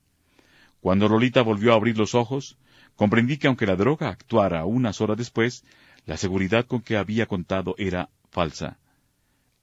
Cuando 0.81 1.09
Lolita 1.09 1.43
volvió 1.43 1.73
a 1.73 1.77
abrir 1.77 1.99
los 1.99 2.15
ojos, 2.15 2.57
comprendí 3.01 3.39
que 3.39 3.47
aunque 3.47 3.65
la 3.65 3.77
droga 3.77 4.11
actuara 4.11 4.67
unas 4.67 5.01
horas 5.01 5.17
después, 5.17 5.65
la 6.05 6.19
seguridad 6.19 6.67
con 6.67 6.83
que 6.83 6.99
había 6.99 7.25
contado 7.25 7.75
era 7.79 8.11
falsa. 8.31 8.79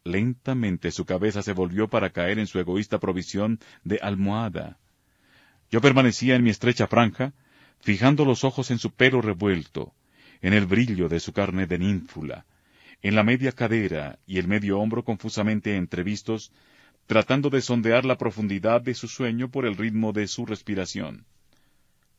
Lentamente 0.04 0.90
su 0.90 1.06
cabeza 1.06 1.44
se 1.44 1.54
volvió 1.54 1.88
para 1.88 2.10
caer 2.10 2.40
en 2.40 2.48
su 2.48 2.58
egoísta 2.58 2.98
provisión 2.98 3.60
de 3.84 4.00
almohada. 4.02 4.80
Yo 5.70 5.82
permanecía 5.82 6.34
en 6.34 6.42
mi 6.42 6.50
estrecha 6.50 6.88
franja, 6.88 7.34
fijando 7.80 8.26
los 8.26 8.44
ojos 8.44 8.72
en 8.72 8.80
su 8.80 8.90
pelo 8.90 9.22
revuelto, 9.22 9.94
en 10.42 10.54
el 10.54 10.66
brillo 10.66 11.08
de 11.08 11.20
su 11.20 11.32
carne 11.32 11.68
de 11.68 11.78
ninfula, 11.78 12.48
en 13.04 13.14
la 13.14 13.22
media 13.22 13.52
cadera 13.52 14.18
y 14.26 14.40
el 14.40 14.48
medio 14.48 14.80
hombro 14.80 15.04
confusamente 15.04 15.76
entrevistos, 15.76 16.52
tratando 17.06 17.52
de 17.52 17.62
sondear 17.62 18.04
la 18.04 18.18
profundidad 18.18 18.82
de 18.82 18.96
su 18.96 19.08
sueño 19.08 19.52
por 19.52 19.68
el 19.68 19.78
ritmo 19.78 20.12
de 20.12 20.26
su 20.26 20.44
respiración. 20.48 21.28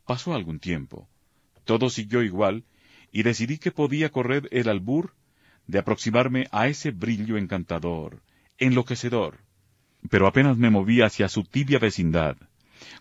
Pasó 0.08 0.32
algún 0.32 0.58
tiempo. 0.58 1.06
Todo 1.66 1.90
siguió 1.90 2.22
igual, 2.22 2.64
y 3.12 3.24
decidí 3.24 3.58
que 3.58 3.72
podía 3.72 4.08
correr 4.08 4.48
el 4.52 4.70
albur 4.70 5.12
de 5.66 5.80
aproximarme 5.80 6.46
a 6.50 6.66
ese 6.66 6.92
brillo 6.92 7.36
encantador, 7.36 8.22
enloquecedor. 8.56 9.36
Pero 10.08 10.26
apenas 10.26 10.56
me 10.56 10.70
moví 10.70 11.02
hacia 11.02 11.28
su 11.28 11.44
tibia 11.44 11.78
vecindad, 11.78 12.38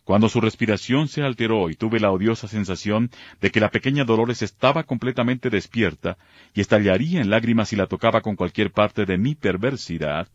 cuando 0.04 0.28
su 0.28 0.42
respiración 0.42 1.08
se 1.08 1.22
alteró 1.22 1.70
y 1.70 1.76
tuve 1.76 2.02
la 2.02 2.12
odiosa 2.12 2.50
sensación 2.50 3.10
de 3.40 3.52
que 3.52 3.62
la 3.62 3.72
pequeña 3.72 4.04
Dolores 4.04 4.42
estaba 4.42 4.84
completamente 4.84 5.50
despierta 5.50 6.18
y 6.54 6.60
estallaría 6.60 7.22
en 7.22 7.30
lágrimas 7.30 7.70
si 7.70 7.78
la 7.78 7.88
tocaba 7.88 8.20
con 8.20 8.36
cualquier 8.36 8.74
parte 8.74 9.06
de 9.06 9.18
mi 9.18 9.34
perversidad. 9.34 10.28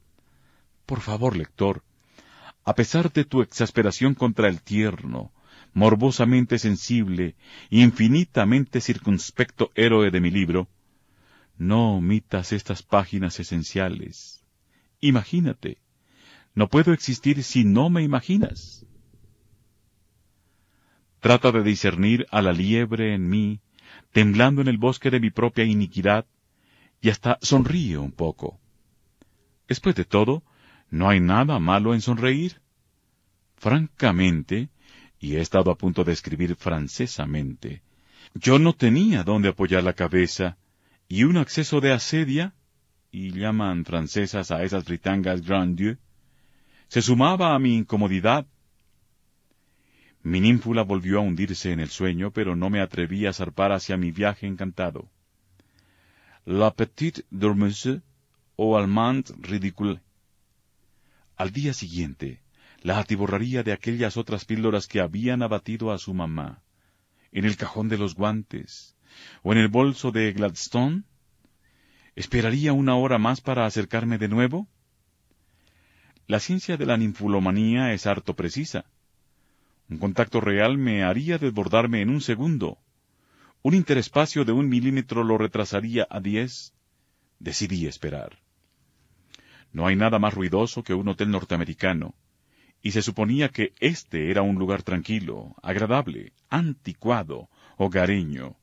Por 0.87 1.03
favor, 1.03 1.37
lector, 1.37 1.83
a 2.65 2.75
pesar 2.75 3.13
de 3.13 3.27
tu 3.27 3.43
exasperación 3.43 4.15
contra 4.15 4.49
el 4.49 4.63
tierno, 4.63 5.33
morbosamente 5.75 6.59
sensible, 6.59 7.37
infinitamente 7.71 8.81
circunspecto 8.81 9.71
héroe 9.75 10.11
de 10.11 10.21
mi 10.21 10.31
libro, 10.31 10.69
no 11.59 11.97
omitas 11.97 12.53
estas 12.53 12.83
páginas 12.83 13.39
esenciales. 13.41 14.45
Imagínate. 15.01 15.79
No 16.55 16.69
puedo 16.69 16.93
existir 16.93 17.43
si 17.43 17.65
no 17.65 17.89
me 17.89 18.03
imaginas. 18.03 18.87
Trata 21.21 21.53
de 21.53 21.63
discernir 21.63 22.27
a 22.31 22.43
la 22.43 22.53
liebre 22.53 23.15
en 23.15 23.29
mí, 23.29 23.61
temblando 24.13 24.61
en 24.61 24.69
el 24.69 24.77
bosque 24.77 25.11
de 25.11 25.21
mi 25.21 25.31
propia 25.31 25.65
iniquidad, 25.65 26.27
y 27.01 27.11
hasta 27.11 27.39
sonríe 27.41 27.97
un 27.97 28.13
poco. 28.13 28.61
Después 29.69 29.95
de 29.95 30.05
todo, 30.05 30.43
¿no 30.91 31.09
hay 31.09 31.21
nada 31.21 31.59
malo 31.59 31.95
en 31.95 32.01
sonreír? 32.01 32.61
Francamente, 33.57 34.69
y 35.23 35.37
he 35.37 35.41
estado 35.41 35.71
a 35.71 35.79
punto 35.79 36.03
de 36.03 36.13
escribir 36.13 36.57
francesamente, 36.57 37.81
yo 38.35 38.59
no 38.59 38.73
tenía 38.73 39.23
dónde 39.23 39.51
apoyar 39.51 39.85
la 39.85 39.93
cabeza, 39.93 40.59
y 41.09 41.23
un 41.23 41.37
acceso 41.37 41.81
de 41.81 41.93
asedia, 41.93 42.55
y 43.13 43.31
llaman 43.31 43.85
francesas 43.85 44.51
a 44.51 44.65
esas 44.65 44.85
britangas 44.85 45.43
Grand 45.43 45.79
Dieu, 45.79 45.97
se 46.89 47.03
sumaba 47.03 47.55
a 47.55 47.61
mi 47.61 47.77
incomodidad. 47.77 48.47
Mi 50.25 50.41
ninfula 50.41 50.83
volvió 50.83 51.19
a 51.19 51.23
hundirse 51.23 51.71
en 51.71 51.79
el 51.79 51.89
sueño, 51.89 52.33
pero 52.33 52.57
no 52.57 52.69
me 52.69 52.81
atreví 52.81 53.25
a 53.27 53.33
zarpar 53.33 53.71
hacia 53.71 53.97
mi 53.97 54.11
viaje 54.11 54.49
encantado. 54.49 55.09
La 56.45 56.73
petite 56.75 57.25
dormeuse 57.31 58.03
o 58.57 58.77
allemande 58.77 59.33
ridicule. 59.39 60.01
Al 61.37 61.53
día 61.53 61.73
siguiente, 61.73 62.42
la 62.83 62.99
atiborraría 62.99 63.63
de 63.63 63.73
aquellas 63.73 64.17
otras 64.17 64.45
píldoras 64.45 64.87
que 64.87 65.01
habían 65.01 65.43
abatido 65.43 65.93
a 65.93 65.99
su 65.99 66.15
mamá, 66.15 66.63
en 67.31 67.45
el 67.45 67.57
cajón 67.57 67.89
de 67.89 67.97
los 67.97 68.15
guantes, 68.15 68.97
o 69.43 69.53
en 69.53 69.59
el 69.59 69.69
bolso 69.69 70.11
de 70.11 70.33
Gladstone? 70.33 71.05
¿Esperaría 72.17 72.73
una 72.73 72.97
hora 72.97 73.19
más 73.19 73.41
para 73.41 73.67
acercarme 73.67 74.19
de 74.19 74.29
nuevo? 74.29 74.69
La 76.27 76.41
ciencia 76.41 76.77
de 76.77 76.87
la 76.87 76.97
ninfulomanía 76.97 77.93
es 77.93 78.07
harto 78.07 78.35
precisa. 78.35 78.85
Un 79.89 79.99
contacto 79.99 80.41
real 80.41 80.77
me 80.79 81.05
haría 81.05 81.39
desbordarme 81.39 82.01
en 82.01 82.11
un 82.11 82.21
segundo. 82.21 82.79
Un 83.63 83.75
interespacio 83.75 84.45
de 84.45 84.53
un 84.53 84.69
milímetro 84.69 85.25
lo 85.25 85.39
retrasaría 85.39 86.07
a 86.11 86.21
diez. 86.21 86.75
Decidí 87.39 87.87
esperar. 87.87 88.39
No 89.73 89.87
hay 89.87 89.97
nada 89.97 90.19
más 90.19 90.35
ruidoso 90.35 90.83
que 90.83 90.95
un 90.95 91.09
hotel 91.09 91.31
norteamericano, 91.31 92.15
y 92.83 92.91
se 92.91 93.03
suponía 93.03 93.49
que 93.49 93.73
este 93.81 94.31
era 94.31 94.43
un 94.43 94.57
lugar 94.57 94.83
tranquilo, 94.83 95.55
agradable, 95.63 96.33
anticuado, 96.51 97.49
hogareño, 97.77 98.57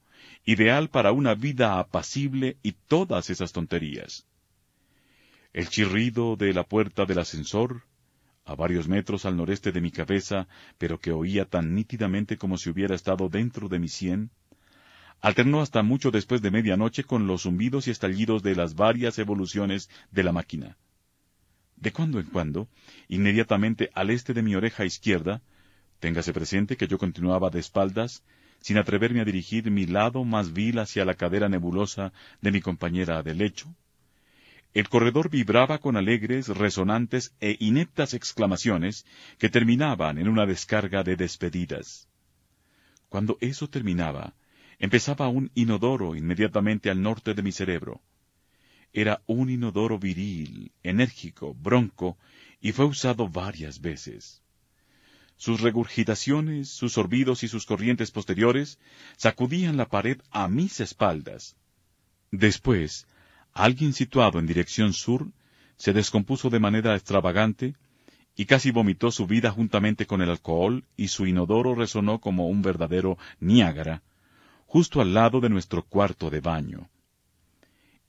ideal 0.45 0.89
para 0.89 1.11
una 1.13 1.35
vida 1.35 1.79
apacible 1.79 2.57
y 2.61 2.73
todas 2.73 3.29
esas 3.29 3.53
tonterías. 3.53 4.25
El 5.53 5.69
chirrido 5.69 6.35
de 6.35 6.53
la 6.53 6.63
puerta 6.63 7.05
del 7.05 7.19
ascensor, 7.19 7.83
a 8.45 8.55
varios 8.55 8.87
metros 8.87 9.25
al 9.25 9.37
noreste 9.37 9.71
de 9.71 9.81
mi 9.81 9.91
cabeza, 9.91 10.47
pero 10.77 10.99
que 10.99 11.11
oía 11.11 11.45
tan 11.45 11.73
nítidamente 11.73 12.37
como 12.37 12.57
si 12.57 12.69
hubiera 12.69 12.95
estado 12.95 13.29
dentro 13.29 13.69
de 13.69 13.79
mi 13.79 13.87
sien, 13.87 14.31
alternó 15.21 15.61
hasta 15.61 15.81
mucho 15.81 16.11
después 16.11 16.41
de 16.41 16.51
medianoche 16.51 17.03
con 17.03 17.25
los 17.25 17.43
zumbidos 17.43 17.87
y 17.87 17.91
estallidos 17.91 18.43
de 18.43 18.55
las 18.55 18.75
varias 18.75 19.17
evoluciones 19.19 19.89
de 20.11 20.23
la 20.23 20.31
máquina. 20.31 20.77
De 21.79 21.91
cuando 21.91 22.19
en 22.19 22.25
cuando, 22.27 22.67
inmediatamente 23.07 23.89
al 23.93 24.09
este 24.09 24.33
de 24.33 24.41
mi 24.41 24.55
oreja 24.55 24.83
izquierda, 24.83 25.41
téngase 25.99 26.33
presente 26.33 26.75
que 26.75 26.87
yo 26.87 26.97
continuaba 26.97 27.49
de 27.49 27.59
espaldas, 27.59 28.23
sin 28.59 28.77
atreverme 28.77 29.21
a 29.21 29.25
dirigir 29.25 29.71
mi 29.71 29.85
lado 29.85 30.25
más 30.25 30.51
vil 30.51 30.79
hacia 30.79 31.05
la 31.05 31.13
cadera 31.13 31.47
nebulosa 31.47 32.11
de 32.41 32.51
mi 32.51 32.59
compañera 32.59 33.23
de 33.23 33.33
lecho. 33.33 33.73
El 34.73 34.89
corredor 34.89 35.29
vibraba 35.29 35.79
con 35.79 35.95
alegres, 35.95 36.49
resonantes 36.49 37.33
e 37.39 37.55
ineptas 37.59 38.13
exclamaciones 38.13 39.05
que 39.37 39.49
terminaban 39.49 40.17
en 40.17 40.27
una 40.27 40.45
descarga 40.45 41.03
de 41.03 41.15
despedidas. 41.15 42.07
Cuando 43.07 43.37
eso 43.39 43.67
terminaba, 43.69 44.35
empezaba 44.77 45.29
un 45.29 45.49
inodoro 45.55 46.15
inmediatamente 46.15 46.89
al 46.89 47.01
norte 47.01 47.33
de 47.33 47.41
mi 47.41 47.51
cerebro. 47.51 48.01
Era 48.93 49.21
un 49.27 49.49
inodoro 49.49 49.99
viril, 49.99 50.71
enérgico, 50.83 51.53
bronco, 51.53 52.17
y 52.59 52.71
fue 52.71 52.85
usado 52.85 53.29
varias 53.29 53.81
veces. 53.81 54.41
Sus 55.37 55.61
regurgitaciones, 55.61 56.69
sus 56.69 56.93
sorbidos 56.93 57.43
y 57.43 57.47
sus 57.47 57.65
corrientes 57.65 58.11
posteriores 58.11 58.77
sacudían 59.15 59.77
la 59.77 59.87
pared 59.87 60.19
a 60.31 60.47
mis 60.49 60.79
espaldas. 60.81 61.55
Después, 62.31 63.07
alguien 63.53 63.93
situado 63.93 64.39
en 64.39 64.47
dirección 64.47 64.91
sur 64.91 65.31
se 65.77 65.93
descompuso 65.93 66.49
de 66.49 66.59
manera 66.59 66.93
extravagante 66.93 67.75
y 68.35 68.45
casi 68.45 68.71
vomitó 68.71 69.11
su 69.11 69.27
vida 69.27 69.51
juntamente 69.51 70.05
con 70.05 70.21
el 70.21 70.29
alcohol 70.29 70.83
y 70.97 71.07
su 71.07 71.25
inodoro 71.25 71.73
resonó 71.75 72.19
como 72.19 72.47
un 72.47 72.61
verdadero 72.61 73.17
Niágara, 73.39 74.01
justo 74.65 74.99
al 74.99 75.13
lado 75.13 75.39
de 75.39 75.49
nuestro 75.49 75.83
cuarto 75.83 76.29
de 76.29 76.41
baño. 76.41 76.89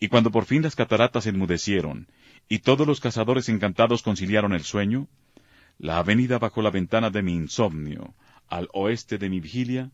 Y 0.00 0.08
cuando 0.08 0.30
por 0.30 0.46
fin 0.46 0.62
las 0.62 0.74
cataratas 0.74 1.26
enmudecieron, 1.26 2.08
y 2.48 2.60
todos 2.60 2.86
los 2.86 3.00
cazadores 3.00 3.50
encantados 3.50 4.02
conciliaron 4.02 4.54
el 4.54 4.64
sueño, 4.64 5.08
la 5.78 5.98
avenida 5.98 6.38
bajo 6.38 6.62
la 6.62 6.70
ventana 6.70 7.10
de 7.10 7.22
mi 7.22 7.34
insomnio, 7.34 8.14
al 8.48 8.68
oeste 8.72 9.18
de 9.18 9.28
mi 9.28 9.40
vigilia, 9.40 9.90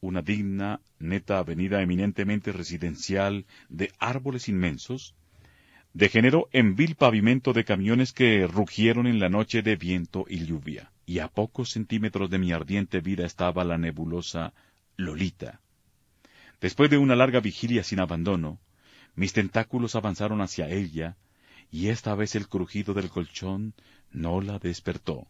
una 0.00 0.22
digna, 0.22 0.80
neta 0.98 1.38
avenida 1.38 1.82
eminentemente 1.82 2.50
residencial 2.50 3.44
de 3.68 3.92
árboles 3.98 4.48
inmensos, 4.48 5.14
degeneró 5.92 6.48
en 6.52 6.74
vil 6.74 6.94
pavimento 6.94 7.52
de 7.52 7.64
camiones 7.64 8.14
que 8.14 8.46
rugieron 8.46 9.06
en 9.06 9.20
la 9.20 9.28
noche 9.28 9.60
de 9.60 9.76
viento 9.76 10.24
y 10.28 10.46
lluvia, 10.46 10.92
y 11.04 11.18
a 11.18 11.28
pocos 11.28 11.70
centímetros 11.70 12.30
de 12.30 12.38
mi 12.38 12.52
ardiente 12.52 13.00
vida 13.00 13.26
estaba 13.26 13.64
la 13.64 13.76
nebulosa 13.76 14.54
Lolita. 14.96 15.60
Después 16.60 16.88
de 16.88 16.98
una 16.98 17.16
larga 17.16 17.40
vigilia 17.40 17.82
sin 17.82 18.00
abandono, 18.00 18.58
mis 19.14 19.32
tentáculos 19.32 19.94
avanzaron 19.94 20.40
hacia 20.40 20.68
ella, 20.68 21.16
y 21.70 21.88
esta 21.88 22.14
vez 22.14 22.34
el 22.34 22.48
crujido 22.48 22.94
del 22.94 23.10
colchón 23.10 23.74
no 24.10 24.40
la 24.40 24.58
despertó. 24.58 25.26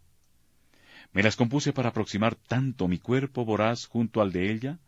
Me 1.12 1.22
las 1.22 1.36
compuse 1.36 1.72
para 1.72 1.90
aproximar 1.90 2.34
tanto 2.34 2.88
mi 2.88 2.98
cuerpo 2.98 3.44
voraz 3.44 3.86
junto 3.86 4.20
al 4.20 4.32
de 4.32 4.52
ella, 4.52 4.78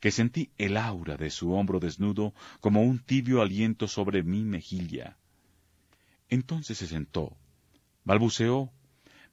que 0.00 0.10
sentí 0.10 0.50
el 0.58 0.76
aura 0.76 1.16
de 1.16 1.30
su 1.30 1.52
hombro 1.52 1.78
desnudo 1.78 2.34
como 2.60 2.82
un 2.82 2.98
tibio 2.98 3.40
aliento 3.40 3.86
sobre 3.86 4.22
mi 4.22 4.42
mejilla. 4.42 5.16
Entonces 6.28 6.78
se 6.78 6.86
sentó, 6.86 7.36
balbuceó, 8.04 8.72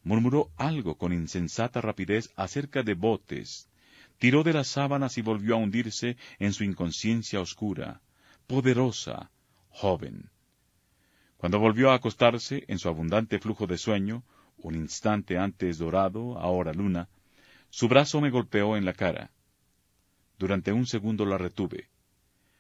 murmuró 0.04 0.52
algo 0.58 0.98
con 0.98 1.14
insensata 1.14 1.82
rapidez 1.82 2.32
acerca 2.36 2.84
de 2.84 2.94
botes, 2.94 3.70
tiró 4.20 4.44
de 4.44 4.54
las 4.54 4.68
sábanas 4.68 5.18
y 5.18 5.22
volvió 5.22 5.56
a 5.56 5.58
hundirse 5.58 6.18
en 6.40 6.54
su 6.54 6.64
inconsciencia 6.64 7.40
oscura, 7.40 8.02
poderosa, 8.48 9.30
joven. 9.70 10.30
Cuando 11.36 11.60
volvió 11.60 11.92
a 11.92 11.96
acostarse 11.96 12.64
en 12.68 12.80
su 12.80 12.88
abundante 12.88 13.40
flujo 13.40 13.68
de 13.68 13.78
sueño, 13.78 14.24
un 14.58 14.76
instante 14.76 15.38
antes 15.38 15.78
dorado, 15.78 16.40
ahora 16.40 16.74
luna, 16.74 17.10
su 17.70 17.90
brazo 17.90 18.22
me 18.22 18.30
golpeó 18.30 18.78
en 18.78 18.86
la 18.86 18.94
cara. 18.94 19.32
Durante 20.40 20.72
un 20.72 20.88
segundo 20.88 21.26
la 21.26 21.38
retuve. 21.38 21.90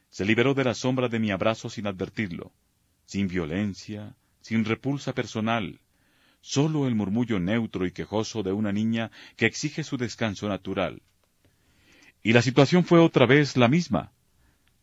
Se 0.10 0.26
liberó 0.26 0.54
de 0.54 0.66
la 0.66 0.74
sombra 0.74 1.08
de 1.08 1.20
mi 1.20 1.32
abrazo 1.32 1.70
sin 1.70 1.88
advertirlo, 1.88 2.52
sin 3.06 3.28
violencia, 3.28 4.16
sin 4.42 4.66
repulsa 4.66 5.14
personal, 5.14 5.80
sólo 6.42 6.88
el 6.88 6.96
murmullo 6.96 7.40
neutro 7.40 7.86
y 7.86 7.92
quejoso 7.92 8.44
de 8.44 8.52
una 8.52 8.72
niña 8.72 9.12
que 9.38 9.46
exige 9.46 9.84
su 9.84 9.98
descanso 9.98 10.50
natural. 10.50 11.02
Y 12.24 12.34
la 12.34 12.42
situación 12.42 12.84
fue 12.84 13.00
otra 13.00 13.26
vez 13.26 13.56
la 13.56 13.70
misma. 13.70 14.12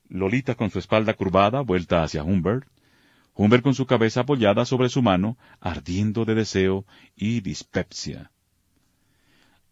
Lolita 0.08 0.54
con 0.54 0.70
su 0.70 0.78
espalda 0.78 1.14
curvada, 1.14 1.60
vuelta 1.60 2.02
hacia 2.02 2.22
Humbert, 2.22 2.68
Humbert 3.34 3.62
con 3.62 3.74
su 3.74 3.86
cabeza 3.86 4.20
apoyada 4.20 4.64
sobre 4.64 4.88
su 4.88 5.02
mano, 5.02 5.36
ardiendo 5.60 6.24
de 6.24 6.34
deseo 6.34 6.86
y 7.16 7.40
dispepsia. 7.40 8.30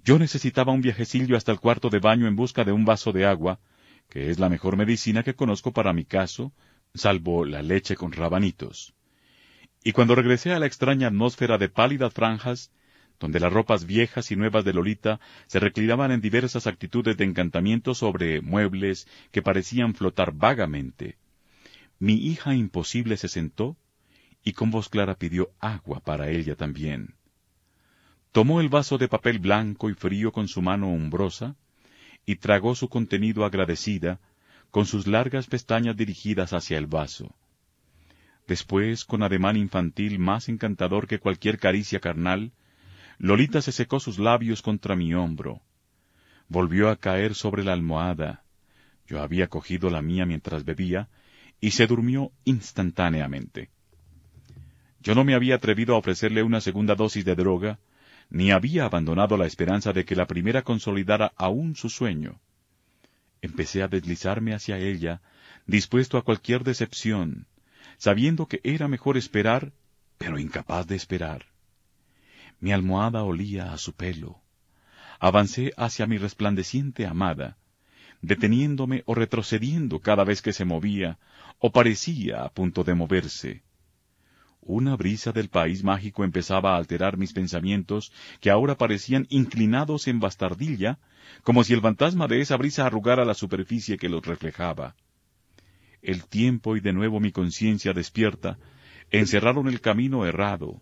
Yo 0.04 0.18
necesitaba 0.18 0.72
un 0.72 0.80
viajecillo 0.80 1.36
hasta 1.36 1.52
el 1.52 1.60
cuarto 1.60 1.88
de 1.88 2.00
baño 2.00 2.26
en 2.26 2.34
busca 2.34 2.64
de 2.64 2.72
un 2.72 2.84
vaso 2.84 3.12
de 3.12 3.24
agua, 3.24 3.60
que 4.08 4.30
es 4.30 4.40
la 4.40 4.48
mejor 4.48 4.76
medicina 4.76 5.22
que 5.22 5.34
conozco 5.34 5.72
para 5.72 5.92
mi 5.92 6.04
caso, 6.04 6.52
salvo 6.92 7.44
la 7.44 7.62
leche 7.62 7.94
con 7.94 8.10
rabanitos. 8.10 8.94
Y 9.84 9.92
cuando 9.92 10.16
regresé 10.16 10.52
a 10.52 10.58
la 10.58 10.66
extraña 10.66 11.06
atmósfera 11.06 11.56
de 11.56 11.68
pálidas 11.68 12.12
franjas, 12.12 12.72
donde 13.22 13.40
las 13.40 13.52
ropas 13.52 13.86
viejas 13.86 14.30
y 14.32 14.36
nuevas 14.36 14.64
de 14.64 14.74
Lolita 14.74 15.20
se 15.46 15.60
reclinaban 15.60 16.10
en 16.10 16.20
diversas 16.20 16.66
actitudes 16.66 17.16
de 17.16 17.24
encantamiento 17.24 17.94
sobre 17.94 18.42
muebles 18.42 19.06
que 19.30 19.42
parecían 19.42 19.94
flotar 19.94 20.32
vagamente, 20.32 21.16
mi 22.00 22.14
hija 22.14 22.56
imposible 22.56 23.16
se 23.16 23.28
sentó 23.28 23.76
y 24.42 24.54
con 24.54 24.72
voz 24.72 24.88
clara 24.88 25.14
pidió 25.14 25.52
agua 25.60 26.00
para 26.00 26.30
ella 26.30 26.56
también. 26.56 27.14
Tomó 28.32 28.60
el 28.60 28.68
vaso 28.68 28.98
de 28.98 29.06
papel 29.06 29.38
blanco 29.38 29.88
y 29.88 29.94
frío 29.94 30.32
con 30.32 30.48
su 30.48 30.60
mano 30.60 30.88
umbrosa 30.88 31.54
y 32.26 32.36
tragó 32.36 32.74
su 32.74 32.88
contenido 32.88 33.44
agradecida, 33.44 34.18
con 34.72 34.84
sus 34.84 35.06
largas 35.06 35.46
pestañas 35.46 35.96
dirigidas 35.96 36.52
hacia 36.52 36.76
el 36.76 36.88
vaso. 36.88 37.36
Después, 38.48 39.04
con 39.04 39.22
ademán 39.22 39.56
infantil 39.56 40.18
más 40.18 40.48
encantador 40.48 41.06
que 41.06 41.20
cualquier 41.20 41.60
caricia 41.60 42.00
carnal, 42.00 42.52
Lolita 43.22 43.62
se 43.62 43.70
secó 43.70 44.00
sus 44.00 44.18
labios 44.18 44.62
contra 44.62 44.96
mi 44.96 45.14
hombro. 45.14 45.62
Volvió 46.48 46.90
a 46.90 46.96
caer 46.96 47.36
sobre 47.36 47.62
la 47.62 47.72
almohada. 47.72 48.42
Yo 49.06 49.22
había 49.22 49.46
cogido 49.46 49.90
la 49.90 50.02
mía 50.02 50.26
mientras 50.26 50.64
bebía, 50.64 51.08
y 51.60 51.70
se 51.70 51.86
durmió 51.86 52.32
instantáneamente. 52.44 53.70
Yo 54.98 55.14
no 55.14 55.22
me 55.22 55.36
había 55.36 55.54
atrevido 55.54 55.94
a 55.94 55.98
ofrecerle 55.98 56.42
una 56.42 56.60
segunda 56.60 56.96
dosis 56.96 57.24
de 57.24 57.36
droga, 57.36 57.78
ni 58.28 58.50
había 58.50 58.86
abandonado 58.86 59.36
la 59.36 59.46
esperanza 59.46 59.92
de 59.92 60.04
que 60.04 60.16
la 60.16 60.26
primera 60.26 60.62
consolidara 60.62 61.32
aún 61.36 61.76
su 61.76 61.90
sueño. 61.90 62.40
Empecé 63.40 63.84
a 63.84 63.88
deslizarme 63.88 64.52
hacia 64.52 64.78
ella, 64.78 65.22
dispuesto 65.68 66.18
a 66.18 66.22
cualquier 66.22 66.64
decepción, 66.64 67.46
sabiendo 67.98 68.48
que 68.48 68.60
era 68.64 68.88
mejor 68.88 69.16
esperar, 69.16 69.70
pero 70.18 70.40
incapaz 70.40 70.88
de 70.88 70.96
esperar. 70.96 71.51
Mi 72.62 72.70
almohada 72.70 73.24
olía 73.24 73.72
a 73.72 73.76
su 73.76 73.92
pelo. 73.92 74.40
Avancé 75.18 75.72
hacia 75.76 76.06
mi 76.06 76.16
resplandeciente 76.16 77.06
amada, 77.06 77.56
deteniéndome 78.20 79.02
o 79.06 79.16
retrocediendo 79.16 79.98
cada 79.98 80.22
vez 80.22 80.42
que 80.42 80.52
se 80.52 80.64
movía, 80.64 81.18
o 81.58 81.72
parecía 81.72 82.44
a 82.44 82.50
punto 82.50 82.84
de 82.84 82.94
moverse. 82.94 83.64
Una 84.60 84.94
brisa 84.94 85.32
del 85.32 85.48
país 85.48 85.82
mágico 85.82 86.22
empezaba 86.22 86.74
a 86.74 86.76
alterar 86.76 87.16
mis 87.16 87.32
pensamientos, 87.32 88.12
que 88.40 88.50
ahora 88.50 88.78
parecían 88.78 89.26
inclinados 89.28 90.06
en 90.06 90.20
bastardilla, 90.20 91.00
como 91.42 91.64
si 91.64 91.74
el 91.74 91.80
fantasma 91.80 92.28
de 92.28 92.42
esa 92.42 92.56
brisa 92.56 92.86
arrugara 92.86 93.24
la 93.24 93.34
superficie 93.34 93.96
que 93.98 94.08
los 94.08 94.24
reflejaba. 94.24 94.94
El 96.00 96.26
tiempo 96.26 96.76
y 96.76 96.80
de 96.80 96.92
nuevo 96.92 97.18
mi 97.18 97.32
conciencia 97.32 97.92
despierta 97.92 98.56
encerraron 99.10 99.66
el 99.66 99.80
camino 99.80 100.24
errado. 100.24 100.80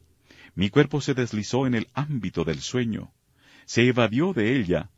Mi 0.54 0.70
cuerpo 0.70 1.00
se 1.00 1.14
deslizó 1.14 1.66
en 1.66 1.74
el 1.74 1.88
ámbito 1.94 2.44
del 2.44 2.60
sueño, 2.60 3.12
se 3.64 3.86
evadió 3.86 4.32
de 4.32 4.58
ella, 4.58 4.90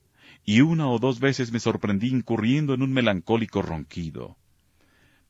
y 0.45 0.61
una 0.61 0.89
o 0.89 0.99
dos 0.99 1.21
veces 1.21 1.53
me 1.53 1.61
sorprendí 1.61 2.09
incurriendo 2.09 2.75
en 2.75 2.83
un 2.83 2.93
melancólico 2.93 3.63
ronquido. 3.63 4.37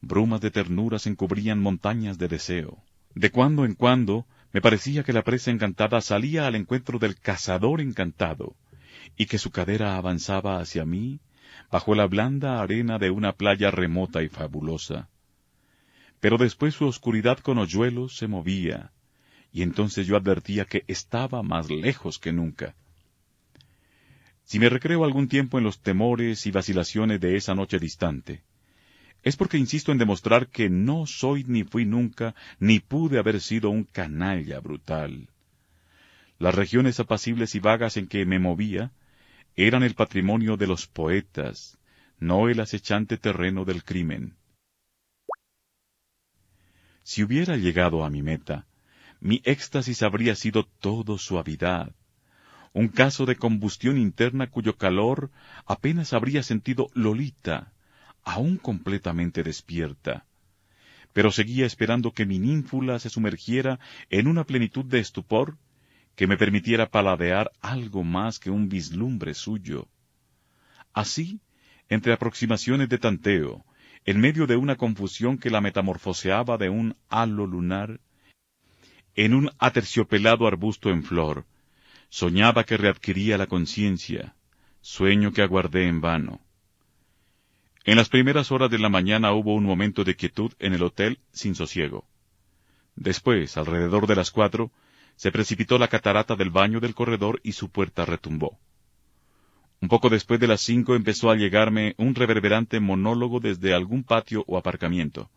Brumas 0.00 0.40
de 0.40 0.50
ternuras 0.50 1.06
encubrían 1.06 1.60
montañas 1.60 2.18
de 2.18 2.28
deseo. 2.28 2.82
De 3.14 3.30
cuando 3.30 3.64
en 3.64 3.74
cuando 3.74 4.26
me 4.52 4.60
parecía 4.60 5.02
que 5.02 5.12
la 5.12 5.22
presa 5.22 5.50
encantada 5.50 6.00
salía 6.00 6.46
al 6.46 6.54
encuentro 6.54 6.98
del 6.98 7.18
cazador 7.18 7.80
encantado, 7.80 8.56
y 9.16 9.26
que 9.26 9.38
su 9.38 9.50
cadera 9.50 9.96
avanzaba 9.96 10.60
hacia 10.60 10.84
mí 10.84 11.20
bajo 11.70 11.94
la 11.94 12.06
blanda 12.06 12.62
arena 12.62 12.98
de 12.98 13.10
una 13.10 13.32
playa 13.32 13.70
remota 13.70 14.22
y 14.22 14.28
fabulosa. 14.28 15.08
Pero 16.20 16.38
después 16.38 16.74
su 16.74 16.86
oscuridad 16.86 17.38
con 17.38 17.58
hoyuelos 17.58 18.16
se 18.16 18.28
movía, 18.28 18.91
y 19.52 19.62
entonces 19.62 20.06
yo 20.06 20.16
advertía 20.16 20.64
que 20.64 20.84
estaba 20.88 21.42
más 21.42 21.70
lejos 21.70 22.18
que 22.18 22.32
nunca. 22.32 22.74
Si 24.44 24.58
me 24.58 24.68
recreo 24.68 25.04
algún 25.04 25.28
tiempo 25.28 25.58
en 25.58 25.64
los 25.64 25.80
temores 25.80 26.46
y 26.46 26.50
vacilaciones 26.50 27.20
de 27.20 27.36
esa 27.36 27.54
noche 27.54 27.78
distante, 27.78 28.42
es 29.22 29.36
porque 29.36 29.58
insisto 29.58 29.92
en 29.92 29.98
demostrar 29.98 30.48
que 30.48 30.68
no 30.68 31.06
soy 31.06 31.44
ni 31.44 31.62
fui 31.62 31.84
nunca, 31.84 32.34
ni 32.58 32.80
pude 32.80 33.18
haber 33.18 33.40
sido 33.40 33.70
un 33.70 33.84
canalla 33.84 34.58
brutal. 34.58 35.28
Las 36.38 36.54
regiones 36.54 36.98
apacibles 36.98 37.54
y 37.54 37.60
vagas 37.60 37.96
en 37.96 38.08
que 38.08 38.26
me 38.26 38.40
movía 38.40 38.90
eran 39.54 39.82
el 39.84 39.94
patrimonio 39.94 40.56
de 40.56 40.66
los 40.66 40.88
poetas, 40.88 41.78
no 42.18 42.48
el 42.48 42.58
acechante 42.58 43.16
terreno 43.16 43.64
del 43.64 43.84
crimen. 43.84 44.34
Si 47.04 47.22
hubiera 47.22 47.56
llegado 47.56 48.04
a 48.04 48.10
mi 48.10 48.22
meta, 48.22 48.66
mi 49.22 49.40
éxtasis 49.44 50.02
habría 50.02 50.34
sido 50.34 50.64
todo 50.80 51.16
suavidad, 51.16 51.94
un 52.72 52.88
caso 52.88 53.24
de 53.24 53.36
combustión 53.36 53.96
interna 53.96 54.50
cuyo 54.50 54.76
calor 54.76 55.30
apenas 55.64 56.12
habría 56.12 56.42
sentido 56.42 56.88
Lolita, 56.92 57.72
aún 58.24 58.56
completamente 58.56 59.44
despierta. 59.44 60.26
Pero 61.12 61.30
seguía 61.30 61.66
esperando 61.66 62.10
que 62.10 62.26
mi 62.26 62.40
ninfula 62.40 62.98
se 62.98 63.10
sumergiera 63.10 63.78
en 64.10 64.26
una 64.26 64.42
plenitud 64.42 64.84
de 64.84 64.98
estupor 64.98 65.56
que 66.16 66.26
me 66.26 66.36
permitiera 66.36 66.90
paladear 66.90 67.52
algo 67.60 68.02
más 68.02 68.40
que 68.40 68.50
un 68.50 68.68
vislumbre 68.68 69.34
suyo. 69.34 69.86
Así, 70.92 71.40
entre 71.88 72.12
aproximaciones 72.12 72.88
de 72.88 72.98
tanteo, 72.98 73.64
en 74.04 74.18
medio 74.18 74.48
de 74.48 74.56
una 74.56 74.74
confusión 74.74 75.38
que 75.38 75.50
la 75.50 75.60
metamorfoseaba 75.60 76.58
de 76.58 76.70
un 76.70 76.96
halo 77.08 77.46
lunar, 77.46 78.00
en 79.14 79.34
un 79.34 79.50
aterciopelado 79.58 80.46
arbusto 80.46 80.90
en 80.90 81.02
flor, 81.02 81.44
soñaba 82.08 82.64
que 82.64 82.76
readquiría 82.76 83.38
la 83.38 83.46
conciencia, 83.46 84.34
sueño 84.80 85.32
que 85.32 85.42
aguardé 85.42 85.88
en 85.88 86.00
vano. 86.00 86.40
En 87.84 87.96
las 87.96 88.08
primeras 88.08 88.52
horas 88.52 88.70
de 88.70 88.78
la 88.78 88.88
mañana 88.88 89.32
hubo 89.32 89.54
un 89.54 89.64
momento 89.64 90.04
de 90.04 90.14
quietud 90.14 90.52
en 90.58 90.74
el 90.74 90.82
hotel 90.82 91.18
sin 91.32 91.54
sosiego. 91.54 92.06
Después, 92.94 93.56
alrededor 93.56 94.06
de 94.06 94.14
las 94.14 94.30
cuatro, 94.30 94.70
se 95.16 95.32
precipitó 95.32 95.78
la 95.78 95.88
catarata 95.88 96.36
del 96.36 96.50
baño 96.50 96.80
del 96.80 96.94
corredor 96.94 97.40
y 97.42 97.52
su 97.52 97.70
puerta 97.70 98.04
retumbó. 98.04 98.58
Un 99.80 99.88
poco 99.88 100.08
después 100.08 100.38
de 100.38 100.46
las 100.46 100.60
cinco 100.60 100.94
empezó 100.94 101.30
a 101.30 101.36
llegarme 101.36 101.94
un 101.98 102.14
reverberante 102.14 102.78
monólogo 102.78 103.40
desde 103.40 103.74
algún 103.74 104.04
patio 104.04 104.44
o 104.46 104.56
aparcamiento. 104.56 105.28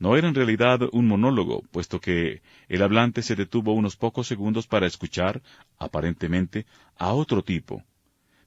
No 0.00 0.16
era 0.16 0.28
en 0.28 0.34
realidad 0.34 0.80
un 0.92 1.06
monólogo, 1.06 1.62
puesto 1.70 2.00
que 2.00 2.40
el 2.68 2.82
hablante 2.82 3.22
se 3.22 3.36
detuvo 3.36 3.74
unos 3.74 3.96
pocos 3.96 4.26
segundos 4.26 4.66
para 4.66 4.86
escuchar, 4.86 5.42
aparentemente, 5.78 6.64
a 6.96 7.12
otro 7.12 7.44
tipo. 7.44 7.84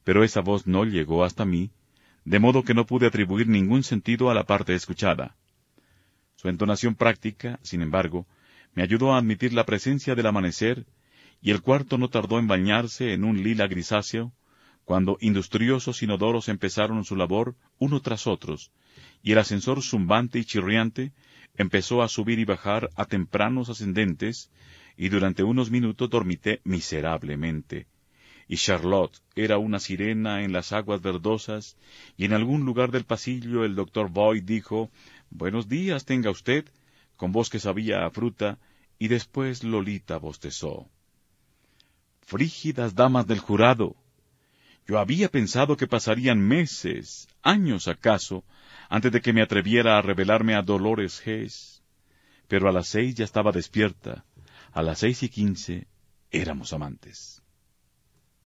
Pero 0.03 0.23
esa 0.23 0.41
voz 0.41 0.65
no 0.65 0.83
llegó 0.83 1.23
hasta 1.23 1.45
mí, 1.45 1.69
de 2.25 2.39
modo 2.39 2.63
que 2.63 2.73
no 2.73 2.87
pude 2.87 3.05
atribuir 3.05 3.47
ningún 3.47 3.83
sentido 3.83 4.31
a 4.31 4.33
la 4.33 4.45
parte 4.45 4.73
escuchada. 4.73 5.35
Su 6.37 6.49
entonación 6.49 6.95
práctica, 6.95 7.59
sin 7.61 7.83
embargo, 7.83 8.25
me 8.73 8.81
ayudó 8.81 9.13
a 9.13 9.19
admitir 9.19 9.53
la 9.53 9.63
presencia 9.63 10.15
del 10.15 10.25
amanecer, 10.25 10.87
y 11.39 11.51
el 11.51 11.61
cuarto 11.61 11.99
no 11.99 12.09
tardó 12.09 12.39
en 12.39 12.47
bañarse 12.47 13.13
en 13.13 13.23
un 13.23 13.43
lila 13.43 13.67
grisáceo, 13.67 14.33
cuando 14.85 15.17
industriosos 15.21 16.01
inodoros 16.01 16.49
empezaron 16.49 17.05
su 17.05 17.15
labor 17.15 17.55
uno 17.77 18.01
tras 18.01 18.25
otros, 18.25 18.71
y 19.21 19.33
el 19.33 19.37
ascensor 19.37 19.83
zumbante 19.83 20.39
y 20.39 20.45
chirriante 20.45 21.13
empezó 21.57 22.01
a 22.01 22.07
subir 22.07 22.39
y 22.39 22.45
bajar 22.45 22.89
a 22.95 23.05
tempranos 23.05 23.69
ascendentes, 23.69 24.49
y 24.97 25.09
durante 25.09 25.43
unos 25.43 25.71
minutos 25.71 26.09
dormité 26.09 26.61
miserablemente. 26.63 27.87
Y 28.47 28.57
Charlotte 28.57 29.21
era 29.35 29.57
una 29.57 29.79
sirena 29.79 30.43
en 30.43 30.51
las 30.51 30.73
aguas 30.73 31.01
verdosas, 31.01 31.77
y 32.17 32.25
en 32.25 32.33
algún 32.33 32.65
lugar 32.65 32.91
del 32.91 33.05
pasillo 33.05 33.63
el 33.63 33.75
doctor 33.75 34.09
Boyd 34.09 34.43
dijo 34.43 34.91
Buenos 35.29 35.67
días 35.69 36.05
tenga 36.05 36.29
usted, 36.29 36.65
con 37.15 37.31
voz 37.31 37.49
que 37.49 37.59
sabía 37.59 38.05
a 38.05 38.09
fruta, 38.09 38.59
y 38.99 39.07
después 39.07 39.63
Lolita 39.63 40.17
bostezó. 40.17 40.89
Frígidas 42.21 42.95
damas 42.95 43.27
del 43.27 43.39
jurado. 43.39 43.95
Yo 44.85 44.99
había 44.99 45.29
pensado 45.29 45.77
que 45.77 45.87
pasarían 45.87 46.39
meses, 46.39 47.27
años 47.41 47.87
acaso, 47.87 48.43
antes 48.93 49.11
de 49.11 49.21
que 49.21 49.33
me 49.33 49.41
atreviera 49.41 49.97
a 49.97 50.03
revelarme 50.03 50.53
a 50.53 50.61
Dolores 50.61 51.19
Hess. 51.25 51.81
Pero 52.47 52.69
a 52.69 52.71
las 52.71 52.89
seis 52.89 53.15
ya 53.15 53.25
estaba 53.25 53.51
despierta. 53.51 54.23
A 54.71 54.83
las 54.83 54.99
seis 54.99 55.23
y 55.23 55.29
quince 55.29 55.87
éramos 56.29 56.73
amantes. 56.73 57.42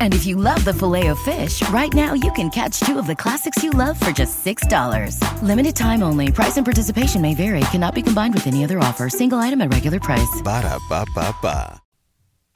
And 0.00 0.12
if 0.14 0.26
you 0.26 0.34
love 0.34 0.64
the 0.64 0.74
filet 0.74 1.06
of 1.08 1.18
fish, 1.20 1.62
right 1.68 1.94
now 1.94 2.14
you 2.14 2.32
can 2.32 2.50
catch 2.50 2.80
two 2.80 2.98
of 2.98 3.06
the 3.06 3.14
classics 3.14 3.62
you 3.62 3.70
love 3.70 3.96
for 4.00 4.10
just 4.10 4.44
$6. 4.44 5.22
Limited 5.42 5.76
time 5.76 6.02
only. 6.02 6.32
Price 6.32 6.56
and 6.56 6.66
participation 6.66 7.22
may 7.22 7.36
vary. 7.36 7.60
Cannot 7.70 7.94
be 7.94 8.02
combined 8.02 8.34
with 8.34 8.48
any 8.48 8.64
other 8.64 8.80
offer. 8.80 9.08
Single 9.08 9.38
item 9.38 9.60
at 9.60 9.72
regular 9.72 10.00
price. 10.00 10.42
Ba 10.42 10.62
da 10.62 10.78
ba 10.88 11.04
ba 11.14 11.32
ba. 11.40 11.82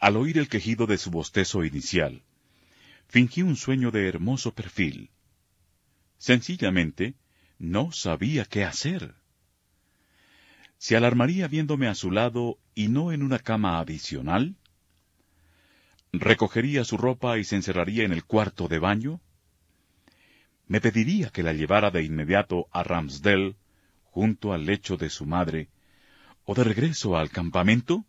Al 0.01 0.17
oír 0.17 0.39
el 0.39 0.49
quejido 0.49 0.89
de 0.89 0.99
su 0.99 1.13
bostezo 1.13 1.65
inicial, 1.65 2.23
fingí 3.07 3.43
un 3.43 3.55
sueño 3.55 3.93
de 3.93 4.09
hermoso 4.09 4.53
perfil. 4.53 5.11
Sencillamente, 6.19 7.15
no 7.61 7.93
sabía 7.93 8.45
qué 8.45 8.65
hacer. 8.65 9.15
¿Se 10.79 10.97
alarmaría 10.97 11.47
viéndome 11.47 11.87
a 11.87 11.95
su 11.95 12.11
lado 12.11 12.59
y 12.75 12.89
no 12.89 13.13
en 13.13 13.23
una 13.23 13.39
cama 13.39 13.79
adicional? 13.79 14.57
¿Recogería 16.13 16.85
su 16.85 16.99
ropa 16.99 17.39
y 17.39 17.45
se 17.45 17.57
encerraría 17.57 18.05
en 18.05 18.13
el 18.13 18.25
cuarto 18.25 18.69
de 18.69 18.79
baño? 18.79 19.23
¿Me 20.67 20.79
pediría 20.79 21.31
que 21.31 21.43
la 21.43 21.55
llevara 21.55 21.91
de 21.91 22.05
inmediato 22.05 22.69
a 22.71 22.83
Ramsdale, 22.83 23.57
junto 24.05 24.53
al 24.53 24.67
lecho 24.67 24.99
de 24.99 25.09
su 25.09 25.25
madre, 25.25 25.71
o 26.45 26.55
de 26.55 26.65
regreso 26.65 27.17
al 27.17 27.31
campamento? 27.31 28.05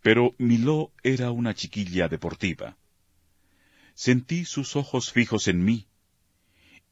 Pero 0.00 0.34
Miló 0.38 0.90
era 1.02 1.30
una 1.30 1.54
chiquilla 1.54 2.08
deportiva. 2.08 2.78
Sentí 3.94 4.46
sus 4.46 4.74
ojos 4.74 5.12
fijos 5.12 5.48
en 5.48 5.62
mí, 5.62 5.86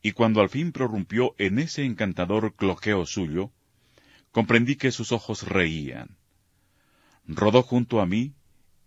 y 0.02 0.12
cuando 0.12 0.42
al 0.42 0.50
fin 0.50 0.70
prorrumpió 0.70 1.34
en 1.38 1.58
ese 1.58 1.84
encantador 1.84 2.54
cloqueo 2.56 3.06
suyo, 3.06 3.50
comprendí 4.32 4.76
que 4.76 4.92
sus 4.92 5.12
ojos 5.12 5.48
reían. 5.48 6.18
Rodó 7.26 7.62
junto 7.62 8.02
a 8.02 8.06
mí, 8.06 8.34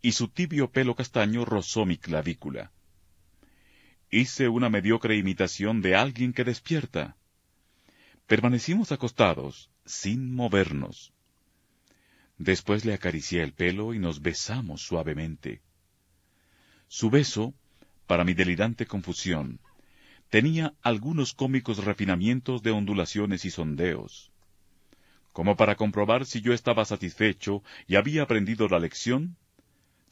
y 0.03 0.11
su 0.11 0.27
tibio 0.27 0.69
pelo 0.69 0.95
castaño 0.95 1.45
rozó 1.45 1.85
mi 1.85 1.97
clavícula. 1.97 2.71
Hice 4.11 4.49
una 4.49 4.69
mediocre 4.69 5.15
imitación 5.15 5.81
de 5.81 5.95
alguien 5.95 6.33
que 6.33 6.43
despierta. 6.43 7.15
Permanecimos 8.27 8.91
acostados, 8.91 9.71
sin 9.85 10.35
movernos. 10.35 11.13
Después 12.37 12.83
le 12.83 12.93
acaricié 12.93 13.43
el 13.43 13.53
pelo 13.53 13.93
y 13.93 13.99
nos 13.99 14.21
besamos 14.21 14.81
suavemente. 14.81 15.61
Su 16.89 17.09
beso, 17.09 17.53
para 18.05 18.25
mi 18.25 18.33
delirante 18.33 18.85
confusión, 18.85 19.61
tenía 20.29 20.73
algunos 20.81 21.33
cómicos 21.33 21.77
refinamientos 21.77 22.61
de 22.61 22.71
ondulaciones 22.71 23.45
y 23.45 23.51
sondeos. 23.51 24.33
Como 25.31 25.55
para 25.55 25.75
comprobar 25.75 26.25
si 26.25 26.41
yo 26.41 26.51
estaba 26.51 26.83
satisfecho 26.83 27.63
y 27.87 27.95
había 27.95 28.23
aprendido 28.23 28.67
la 28.67 28.79
lección, 28.79 29.37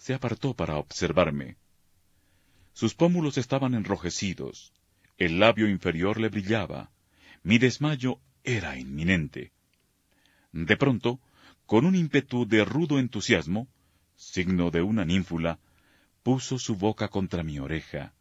se 0.02 0.16
apartó 0.16 0.56
para 0.56 0.78
observarme. 0.78 1.58
Sus 2.74 2.96
pómulos 2.96 3.38
estaban 3.38 3.76
enrojecidos, 3.76 4.74
el 5.20 5.40
labio 5.40 5.70
inferior 5.70 6.20
le 6.20 6.30
brillaba, 6.30 6.90
mi 7.44 7.60
desmayo 7.60 8.20
era 8.44 8.80
inminente. 8.80 9.52
De 10.54 10.76
pronto, 10.76 11.20
con 11.68 11.86
un 11.86 11.94
ímpetu 11.94 12.48
de 12.48 12.66
rudo 12.66 12.98
entusiasmo, 12.98 13.68
signo 14.16 14.72
de 14.72 14.82
una 14.82 15.06
ninfula, 15.06 15.60
puso 16.24 16.58
su 16.58 16.76
boca 16.76 17.08
contra 17.08 17.44
mi 17.44 17.60
oreja. 17.60 18.16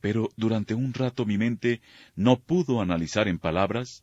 Pero 0.00 0.30
durante 0.36 0.74
un 0.74 0.94
rato 0.94 1.24
mi 1.24 1.38
mente 1.38 1.80
no 2.16 2.40
pudo 2.40 2.80
analizar 2.80 3.28
en 3.28 3.38
palabras 3.38 4.02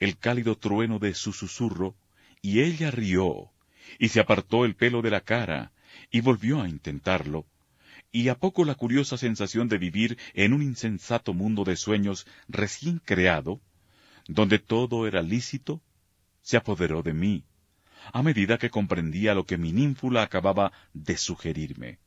el 0.00 0.18
cálido 0.18 0.56
trueno 0.56 0.98
de 0.98 1.14
su 1.14 1.32
susurro, 1.32 1.94
y 2.42 2.62
ella 2.62 2.90
rió, 2.90 3.52
y 4.00 4.08
se 4.08 4.18
apartó 4.18 4.64
el 4.64 4.74
pelo 4.74 5.02
de 5.02 5.10
la 5.10 5.20
cara, 5.20 5.70
y 6.10 6.20
volvió 6.20 6.62
a 6.62 6.68
intentarlo, 6.68 7.46
y 8.12 8.28
a 8.28 8.38
poco 8.38 8.64
la 8.64 8.74
curiosa 8.74 9.18
sensación 9.18 9.68
de 9.68 9.78
vivir 9.78 10.18
en 10.34 10.52
un 10.52 10.62
insensato 10.62 11.34
mundo 11.34 11.64
de 11.64 11.76
sueños 11.76 12.26
recién 12.48 13.00
creado, 13.04 13.60
donde 14.28 14.58
todo 14.58 15.06
era 15.06 15.22
lícito, 15.22 15.82
se 16.42 16.56
apoderó 16.56 17.02
de 17.02 17.12
mí, 17.12 17.44
a 18.12 18.22
medida 18.22 18.58
que 18.58 18.70
comprendía 18.70 19.34
lo 19.34 19.44
que 19.44 19.58
mi 19.58 19.72
ninfula 19.72 20.22
acababa 20.22 20.72
de 20.94 21.16
sugerirme. 21.16 21.98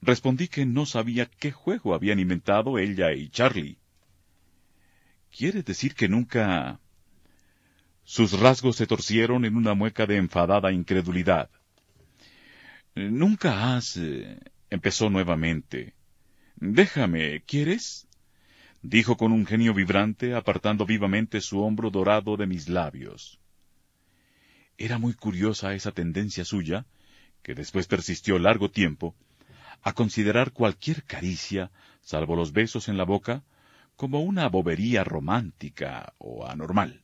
Respondí 0.00 0.48
que 0.48 0.66
no 0.66 0.84
sabía 0.84 1.26
qué 1.26 1.52
juego 1.52 1.94
habían 1.94 2.18
inventado 2.18 2.78
ella 2.78 3.12
y 3.12 3.28
Charlie. 3.28 3.78
¿Quiere 5.30 5.62
decir 5.62 5.94
que 5.94 6.08
nunca... 6.08 6.80
Sus 8.04 8.38
rasgos 8.38 8.76
se 8.76 8.88
torcieron 8.88 9.44
en 9.44 9.56
una 9.56 9.74
mueca 9.74 10.06
de 10.06 10.16
enfadada 10.16 10.72
incredulidad. 10.72 11.50
Nunca 12.94 13.76
has... 13.76 13.96
eh, 13.96 14.38
empezó 14.70 15.10
nuevamente. 15.10 15.94
Déjame, 16.56 17.42
¿quieres? 17.42 18.06
dijo 18.82 19.16
con 19.16 19.32
un 19.32 19.46
genio 19.46 19.74
vibrante, 19.74 20.34
apartando 20.34 20.84
vivamente 20.84 21.40
su 21.40 21.62
hombro 21.62 21.90
dorado 21.90 22.36
de 22.36 22.46
mis 22.46 22.68
labios. 22.68 23.38
Era 24.76 24.98
muy 24.98 25.14
curiosa 25.14 25.74
esa 25.74 25.92
tendencia 25.92 26.44
suya, 26.44 26.84
que 27.42 27.54
después 27.54 27.86
persistió 27.86 28.38
largo 28.38 28.70
tiempo, 28.70 29.14
a 29.82 29.92
considerar 29.92 30.52
cualquier 30.52 31.04
caricia, 31.04 31.70
salvo 32.02 32.36
los 32.36 32.52
besos 32.52 32.88
en 32.88 32.96
la 32.96 33.04
boca, 33.04 33.42
como 33.96 34.20
una 34.20 34.48
bobería 34.48 35.04
romántica 35.04 36.14
o 36.18 36.46
anormal. 36.46 37.02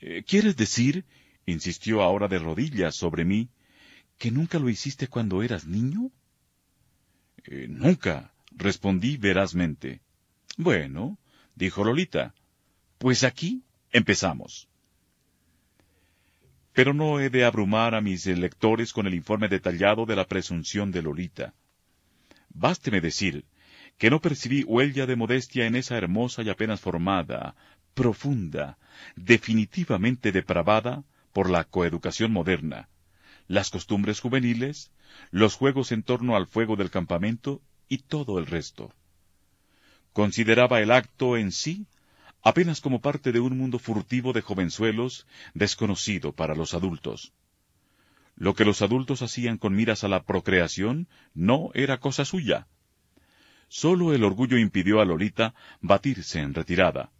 Eh, 0.00 0.22
¿Quieres 0.26 0.56
decir, 0.56 1.04
insistió 1.46 2.02
ahora 2.02 2.28
de 2.28 2.38
rodillas 2.38 2.94
sobre 2.94 3.24
mí, 3.24 3.48
que 4.20 4.30
nunca 4.30 4.58
lo 4.58 4.68
hiciste 4.68 5.08
cuando 5.08 5.42
eras 5.42 5.64
niño? 5.64 6.10
Eh, 7.46 7.66
nunca, 7.70 8.34
respondí 8.50 9.16
verazmente. 9.16 10.02
Bueno, 10.58 11.18
dijo 11.54 11.84
Lolita, 11.84 12.34
pues 12.98 13.24
aquí 13.24 13.62
empezamos. 13.90 14.68
Pero 16.74 16.92
no 16.92 17.18
he 17.18 17.30
de 17.30 17.46
abrumar 17.46 17.94
a 17.94 18.02
mis 18.02 18.26
lectores 18.26 18.92
con 18.92 19.06
el 19.06 19.14
informe 19.14 19.48
detallado 19.48 20.04
de 20.04 20.16
la 20.16 20.26
presunción 20.26 20.92
de 20.92 21.00
Lolita. 21.00 21.54
Básteme 22.50 23.00
decir 23.00 23.46
que 23.96 24.10
no 24.10 24.20
percibí 24.20 24.64
huella 24.64 25.06
de 25.06 25.16
modestia 25.16 25.64
en 25.64 25.76
esa 25.76 25.96
hermosa 25.96 26.42
y 26.42 26.50
apenas 26.50 26.78
formada, 26.78 27.56
profunda, 27.94 28.76
definitivamente 29.16 30.30
depravada 30.30 31.04
por 31.32 31.48
la 31.48 31.64
coeducación 31.64 32.32
moderna, 32.32 32.90
las 33.50 33.68
costumbres 33.70 34.20
juveniles, 34.20 34.92
los 35.32 35.56
juegos 35.56 35.90
en 35.90 36.04
torno 36.04 36.36
al 36.36 36.46
fuego 36.46 36.76
del 36.76 36.88
campamento 36.88 37.60
y 37.88 37.98
todo 37.98 38.38
el 38.38 38.46
resto. 38.46 38.94
Consideraba 40.12 40.80
el 40.80 40.92
acto 40.92 41.36
en 41.36 41.50
sí 41.50 41.88
apenas 42.42 42.80
como 42.80 43.00
parte 43.00 43.32
de 43.32 43.40
un 43.40 43.58
mundo 43.58 43.80
furtivo 43.80 44.32
de 44.32 44.40
jovenzuelos 44.40 45.26
desconocido 45.52 46.30
para 46.30 46.54
los 46.54 46.74
adultos. 46.74 47.32
Lo 48.36 48.54
que 48.54 48.64
los 48.64 48.82
adultos 48.82 49.20
hacían 49.20 49.58
con 49.58 49.74
miras 49.74 50.04
a 50.04 50.08
la 50.08 50.22
procreación 50.22 51.08
no 51.34 51.70
era 51.74 51.98
cosa 51.98 52.24
suya. 52.24 52.68
Sólo 53.66 54.14
el 54.14 54.22
orgullo 54.22 54.58
impidió 54.58 55.00
a 55.00 55.04
Lolita 55.04 55.54
batirse 55.80 56.38
en 56.38 56.54
retirada, 56.54 57.10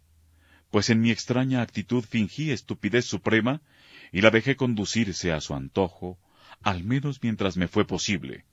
pues 0.69 0.89
en 0.89 1.01
mi 1.01 1.11
extraña 1.11 1.61
actitud 1.61 2.05
fingí 2.05 2.51
estupidez 2.51 3.03
suprema 3.03 3.61
y 4.11 4.21
la 4.21 4.29
dejé 4.29 4.55
conducirse 4.55 5.31
a 5.31 5.41
su 5.41 5.53
antojo, 5.53 6.19
al 6.61 6.83
menos 6.83 7.19
mientras 7.21 7.57
me 7.57 7.67
fue 7.67 7.85
posible. 7.85 8.45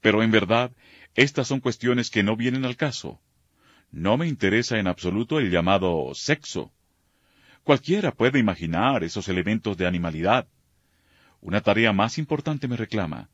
Pero 0.00 0.22
en 0.22 0.30
verdad, 0.30 0.72
estas 1.14 1.48
son 1.48 1.60
cuestiones 1.60 2.10
que 2.10 2.22
no 2.22 2.36
vienen 2.36 2.64
al 2.64 2.76
caso. 2.76 3.20
No 3.90 4.16
me 4.16 4.26
interesa 4.26 4.78
en 4.78 4.86
absoluto 4.86 5.38
el 5.38 5.50
llamado 5.50 6.12
sexo. 6.14 6.72
Cualquiera 7.62 8.12
puede 8.12 8.38
imaginar 8.38 9.02
esos 9.04 9.28
elementos 9.28 9.76
de 9.76 9.86
animalidad. 9.86 10.46
Una 11.40 11.60
tarea 11.60 11.92
más 11.92 12.18
importante 12.18 12.68
me 12.68 12.76
reclama. 12.76 13.30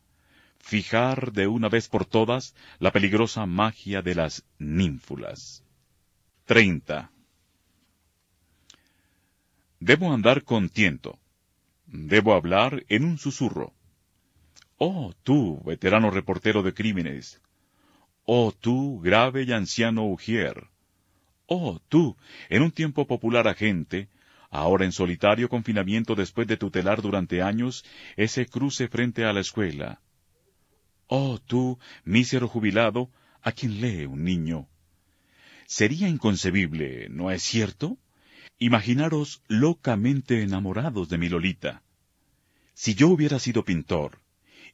Fijar 0.58 1.32
de 1.32 1.48
una 1.48 1.68
vez 1.68 1.88
por 1.88 2.04
todas 2.04 2.54
la 2.78 2.92
peligrosa 2.92 3.46
magia 3.46 4.00
de 4.00 4.14
las 4.14 4.44
ninfulas. 4.58 5.64
30. 6.44 7.10
Debo 9.80 10.12
andar 10.12 10.44
con 10.44 10.68
tiento. 10.68 11.18
Debo 11.92 12.32
hablar 12.32 12.84
en 12.88 13.04
un 13.04 13.18
susurro. 13.18 13.74
Oh, 14.78 15.12
tú, 15.22 15.62
veterano 15.64 16.10
reportero 16.10 16.62
de 16.62 16.72
crímenes, 16.72 17.42
Oh 18.24 18.52
tú, 18.52 19.00
grave 19.00 19.42
y 19.42 19.52
anciano 19.52 20.06
Ujier. 20.06 20.68
Oh 21.46 21.80
tú, 21.88 22.16
en 22.48 22.62
un 22.62 22.70
tiempo 22.70 23.06
popular 23.06 23.46
agente, 23.46 24.08
ahora 24.48 24.86
en 24.86 24.92
solitario 24.92 25.50
confinamiento 25.50 26.14
después 26.14 26.46
de 26.46 26.56
tutelar 26.56 27.02
durante 27.02 27.42
años 27.42 27.84
ese 28.16 28.46
cruce 28.46 28.88
frente 28.88 29.24
a 29.24 29.32
la 29.34 29.40
escuela. 29.40 30.00
Oh 31.08 31.40
tú, 31.44 31.78
mísero 32.04 32.48
jubilado, 32.48 33.10
a 33.42 33.52
quien 33.52 33.82
lee 33.82 34.06
un 34.06 34.24
niño. 34.24 34.66
Sería 35.66 36.08
inconcebible, 36.08 37.08
¿no 37.10 37.30
es 37.30 37.42
cierto? 37.42 37.98
Imaginaros 38.58 39.42
locamente 39.48 40.42
enamorados 40.42 41.08
de 41.08 41.18
mi 41.18 41.28
Lolita. 41.28 41.81
Si 42.74 42.94
yo 42.94 43.08
hubiera 43.08 43.38
sido 43.38 43.64
pintor, 43.64 44.20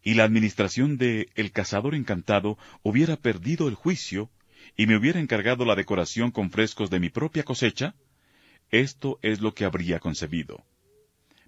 y 0.02 0.14
la 0.14 0.24
administración 0.24 0.96
de 0.96 1.28
El 1.34 1.52
Cazador 1.52 1.94
Encantado 1.94 2.56
hubiera 2.82 3.16
perdido 3.16 3.68
el 3.68 3.74
juicio 3.74 4.30
y 4.76 4.86
me 4.86 4.96
hubiera 4.96 5.20
encargado 5.20 5.64
la 5.64 5.74
decoración 5.74 6.30
con 6.30 6.50
frescos 6.50 6.90
de 6.90 7.00
mi 7.00 7.10
propia 7.10 7.42
cosecha, 7.42 7.94
esto 8.70 9.18
es 9.22 9.40
lo 9.40 9.54
que 9.54 9.64
habría 9.64 9.98
concebido. 9.98 10.64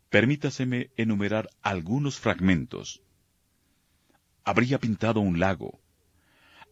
Permítaseme 0.09 0.91
enumerar 0.97 1.51
algunos 1.63 2.19
fragmentos. 2.19 3.03
Habría 4.45 4.79
pintado 4.79 5.21
un 5.21 5.39
lago. 5.39 5.81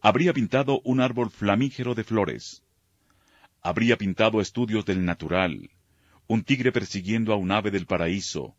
Habría 0.01 0.33
pintado 0.33 0.81
un 0.83 0.99
árbol 0.99 1.29
flamígero 1.29 1.95
de 1.95 2.03
flores. 2.03 2.63
Habría 3.61 3.97
pintado 3.97 4.41
estudios 4.41 4.85
del 4.85 5.05
natural, 5.05 5.69
un 6.27 6.43
tigre 6.43 6.71
persiguiendo 6.71 7.33
a 7.33 7.35
un 7.35 7.51
ave 7.51 7.71
del 7.71 7.85
paraíso, 7.85 8.55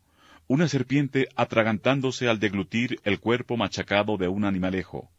una 0.51 0.67
serpiente 0.67 1.29
atragantándose 1.37 2.27
al 2.27 2.37
deglutir 2.37 2.99
el 3.05 3.21
cuerpo 3.21 3.55
machacado 3.55 4.17
de 4.17 4.27
un 4.27 4.43
animalejo. 4.43 5.09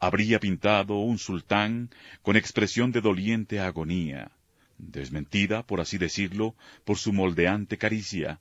Habría 0.00 0.40
pintado 0.40 1.00
un 1.00 1.18
sultán 1.18 1.90
con 2.22 2.36
expresión 2.36 2.92
de 2.92 3.02
doliente 3.02 3.60
agonía, 3.60 4.32
desmentida, 4.78 5.66
por 5.66 5.82
así 5.82 5.98
decirlo, 5.98 6.54
por 6.86 6.96
su 6.96 7.12
moldeante 7.12 7.76
caricia, 7.76 8.40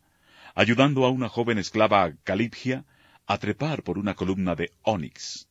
ayudando 0.56 1.04
a 1.04 1.10
una 1.10 1.28
joven 1.28 1.58
esclava 1.58 2.14
calipgia 2.24 2.86
a 3.28 3.38
trepar 3.38 3.84
por 3.84 3.98
una 3.98 4.14
columna 4.14 4.56
de 4.56 4.72
ónix. 4.84 5.50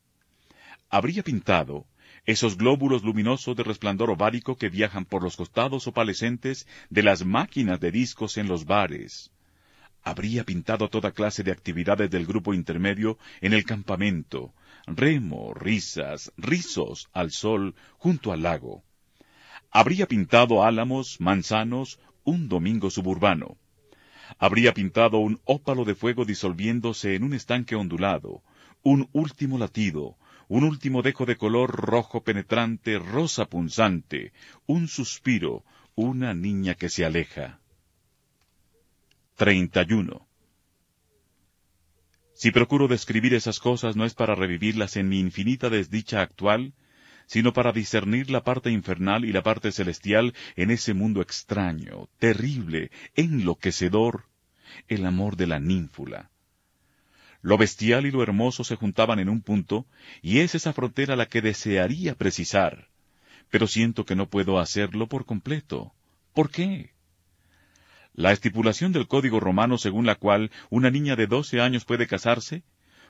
Habría 0.89 1.21
pintado 1.21 1.85
esos 2.25 2.57
glóbulos 2.57 3.03
luminosos 3.03 3.55
de 3.55 3.61
resplandor 3.61 4.09
ovárico 4.09 4.57
que 4.57 4.69
viajan 4.69 5.05
por 5.05 5.21
los 5.21 5.37
costados 5.37 5.85
opalescentes 5.85 6.65
de 6.89 7.03
las 7.03 7.23
máquinas 7.23 7.79
de 7.79 7.91
discos 7.91 8.37
en 8.37 8.47
los 8.47 8.65
bares, 8.65 9.31
habría 10.03 10.43
pintado 10.43 10.89
toda 10.89 11.11
clase 11.11 11.43
de 11.43 11.51
actividades 11.51 12.09
del 12.09 12.25
grupo 12.25 12.53
intermedio 12.53 13.17
en 13.41 13.53
el 13.53 13.63
campamento, 13.65 14.53
remo, 14.87 15.53
risas, 15.53 16.31
rizos 16.37 17.09
al 17.13 17.31
sol 17.31 17.75
junto 17.97 18.31
al 18.31 18.43
lago. 18.43 18.83
Habría 19.69 20.07
pintado 20.07 20.63
álamos, 20.63 21.21
manzanos, 21.21 21.99
un 22.23 22.49
domingo 22.49 22.89
suburbano. 22.89 23.57
Habría 24.37 24.73
pintado 24.73 25.19
un 25.19 25.39
ópalo 25.45 25.85
de 25.85 25.95
fuego 25.95 26.25
disolviéndose 26.25 27.15
en 27.15 27.23
un 27.23 27.33
estanque 27.33 27.75
ondulado, 27.75 28.43
un 28.83 29.07
último 29.13 29.57
latido, 29.57 30.17
un 30.47 30.65
último 30.65 31.01
dejo 31.01 31.25
de 31.25 31.37
color 31.37 31.71
rojo 31.71 32.23
penetrante, 32.23 32.99
rosa 32.99 33.45
punzante, 33.45 34.33
un 34.65 34.89
suspiro, 34.89 35.63
una 35.95 36.33
niña 36.33 36.75
que 36.75 36.89
se 36.89 37.05
aleja. 37.05 37.60
31. 39.41 40.27
Si 42.35 42.51
procuro 42.51 42.87
describir 42.87 43.33
esas 43.33 43.59
cosas 43.59 43.95
no 43.95 44.05
es 44.05 44.13
para 44.13 44.35
revivirlas 44.35 44.97
en 44.97 45.09
mi 45.09 45.19
infinita 45.19 45.71
desdicha 45.71 46.21
actual, 46.21 46.75
sino 47.25 47.51
para 47.51 47.71
discernir 47.71 48.29
la 48.29 48.43
parte 48.43 48.69
infernal 48.69 49.25
y 49.25 49.31
la 49.31 49.41
parte 49.41 49.71
celestial 49.71 50.35
en 50.55 50.69
ese 50.69 50.93
mundo 50.93 51.23
extraño, 51.23 52.07
terrible, 52.19 52.91
enloquecedor, 53.15 54.25
el 54.87 55.07
amor 55.07 55.37
de 55.37 55.47
la 55.47 55.59
ninfula. 55.59 56.29
Lo 57.41 57.57
bestial 57.57 58.05
y 58.05 58.11
lo 58.11 58.21
hermoso 58.21 58.63
se 58.63 58.75
juntaban 58.75 59.17
en 59.17 59.27
un 59.27 59.41
punto, 59.41 59.87
y 60.21 60.41
es 60.41 60.53
esa 60.53 60.71
frontera 60.71 61.15
la 61.15 61.25
que 61.25 61.41
desearía 61.41 62.13
precisar, 62.13 62.89
pero 63.49 63.65
siento 63.65 64.05
que 64.05 64.15
no 64.15 64.29
puedo 64.29 64.59
hacerlo 64.59 65.07
por 65.07 65.25
completo. 65.25 65.95
¿Por 66.31 66.51
qué? 66.51 66.91
La 68.13 68.31
estipulación 68.33 68.91
del 68.91 69.07
Código 69.07 69.39
Romano 69.39 69.77
según 69.77 70.05
la 70.05 70.15
cual 70.15 70.51
una 70.69 70.91
niña 70.91 71.15
de 71.15 71.27
doce 71.27 71.61
años 71.61 71.85
puede 71.85 72.07
casarse 72.07 72.63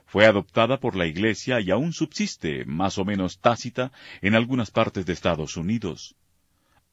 fue 0.06 0.26
adoptada 0.26 0.80
por 0.80 0.96
la 0.96 1.08
Iglesia 1.08 1.60
y 1.60 1.72
aún 1.72 1.94
subsiste, 1.94 2.66
más 2.66 2.98
o 2.98 3.06
menos 3.06 3.40
tácita, 3.40 3.92
en 4.22 4.36
algunas 4.36 4.70
partes 4.70 5.06
de 5.06 5.14
Estados 5.14 5.58
Unidos. 5.58 6.16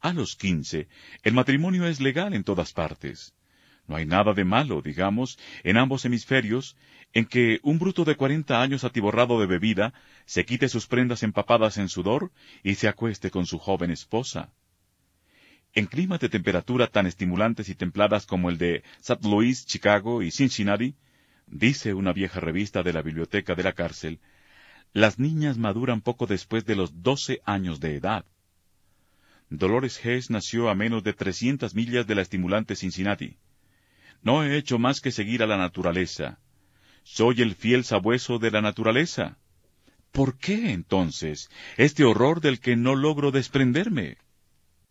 A 0.00 0.12
los 0.12 0.36
quince, 0.36 0.88
el 1.22 1.34
matrimonio 1.34 1.86
es 1.86 2.00
legal 2.00 2.32
en 2.32 2.44
todas 2.44 2.72
partes. 2.72 3.34
No 3.88 3.96
hay 3.96 4.06
nada 4.06 4.34
de 4.34 4.44
malo, 4.44 4.82
digamos, 4.82 5.38
en 5.64 5.78
ambos 5.78 6.04
hemisferios, 6.04 6.76
en 7.12 7.26
que 7.26 7.58
un 7.62 7.78
bruto 7.78 8.04
de 8.04 8.16
cuarenta 8.16 8.62
años 8.62 8.84
atiborrado 8.84 9.40
de 9.40 9.46
bebida 9.46 9.94
se 10.24 10.44
quite 10.44 10.68
sus 10.68 10.86
prendas 10.86 11.22
empapadas 11.22 11.78
en 11.78 11.88
sudor 11.88 12.30
y 12.62 12.76
se 12.76 12.86
acueste 12.86 13.30
con 13.30 13.46
su 13.46 13.58
joven 13.58 13.90
esposa. 13.90 14.52
En 15.78 15.86
climas 15.86 16.18
de 16.18 16.28
temperatura 16.28 16.88
tan 16.88 17.06
estimulantes 17.06 17.68
y 17.68 17.76
templadas 17.76 18.26
como 18.26 18.50
el 18.50 18.58
de 18.58 18.82
St. 19.00 19.28
Louis, 19.28 19.64
Chicago 19.64 20.24
y 20.24 20.32
Cincinnati, 20.32 20.96
dice 21.46 21.94
una 21.94 22.12
vieja 22.12 22.40
revista 22.40 22.82
de 22.82 22.92
la 22.92 23.00
biblioteca 23.00 23.54
de 23.54 23.62
la 23.62 23.74
cárcel, 23.74 24.18
las 24.92 25.20
niñas 25.20 25.56
maduran 25.56 26.00
poco 26.00 26.26
después 26.26 26.64
de 26.64 26.74
los 26.74 27.04
doce 27.04 27.42
años 27.44 27.78
de 27.78 27.94
edad. 27.94 28.24
Dolores 29.50 30.04
Hess 30.04 30.30
nació 30.30 30.68
a 30.68 30.74
menos 30.74 31.04
de 31.04 31.12
trescientas 31.12 31.76
millas 31.76 32.08
de 32.08 32.16
la 32.16 32.22
estimulante 32.22 32.74
Cincinnati. 32.74 33.36
No 34.20 34.42
he 34.42 34.56
hecho 34.56 34.80
más 34.80 35.00
que 35.00 35.12
seguir 35.12 35.44
a 35.44 35.46
la 35.46 35.58
naturaleza. 35.58 36.40
Soy 37.04 37.40
el 37.40 37.54
fiel 37.54 37.84
sabueso 37.84 38.40
de 38.40 38.50
la 38.50 38.62
naturaleza. 38.62 39.38
¿Por 40.10 40.38
qué, 40.38 40.72
entonces, 40.72 41.48
este 41.76 42.02
horror 42.02 42.40
del 42.40 42.58
que 42.58 42.74
no 42.74 42.96
logro 42.96 43.30
desprenderme? 43.30 44.16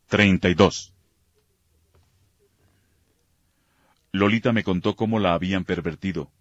32. 0.08 0.94
Lolita 4.14 4.54
me 4.54 4.64
contó 4.64 4.96
cómo 4.96 5.20
la 5.20 5.34
habían 5.34 5.66
pervertido. 5.66 6.32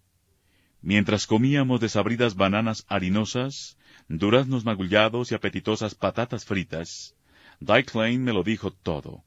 Mientras 0.81 1.27
comíamos 1.27 1.81
desabridas 1.81 2.35
bananas 2.35 2.85
harinosas, 2.87 3.77
duraznos 4.07 4.63
magullados 4.63 5.33
y 5.33 5.35
apetitosas 5.35 5.95
patatas 5.95 6.45
fritas, 6.45 7.17
Dyke 7.59 7.93
Lane 7.93 8.19
me 8.19 8.31
lo 8.31 8.43
dijo 8.43 8.71
todo. 8.71 9.25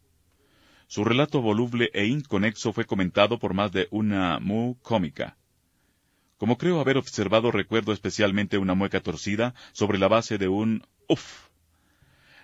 Su 0.86 1.05
relato 1.05 1.43
voluble 1.43 1.91
e 1.93 2.07
inconexo 2.07 2.72
fue 2.72 2.86
comentado 2.86 3.38
por 3.38 3.53
más 3.53 3.72
de 3.72 3.88
una 3.91 4.41
mu 4.41 4.78
cómica. 4.80 5.36
Como 6.38 6.57
creo 6.57 6.80
haber 6.80 6.97
observado, 6.97 7.51
recuerdo 7.51 7.93
especialmente 7.93 8.57
una 8.57 8.72
mueca 8.72 9.01
torcida 9.01 9.55
sobre 9.72 9.99
la 9.99 10.09
base 10.09 10.38
de 10.38 10.49
un 10.49 10.82
uff. 11.09 11.49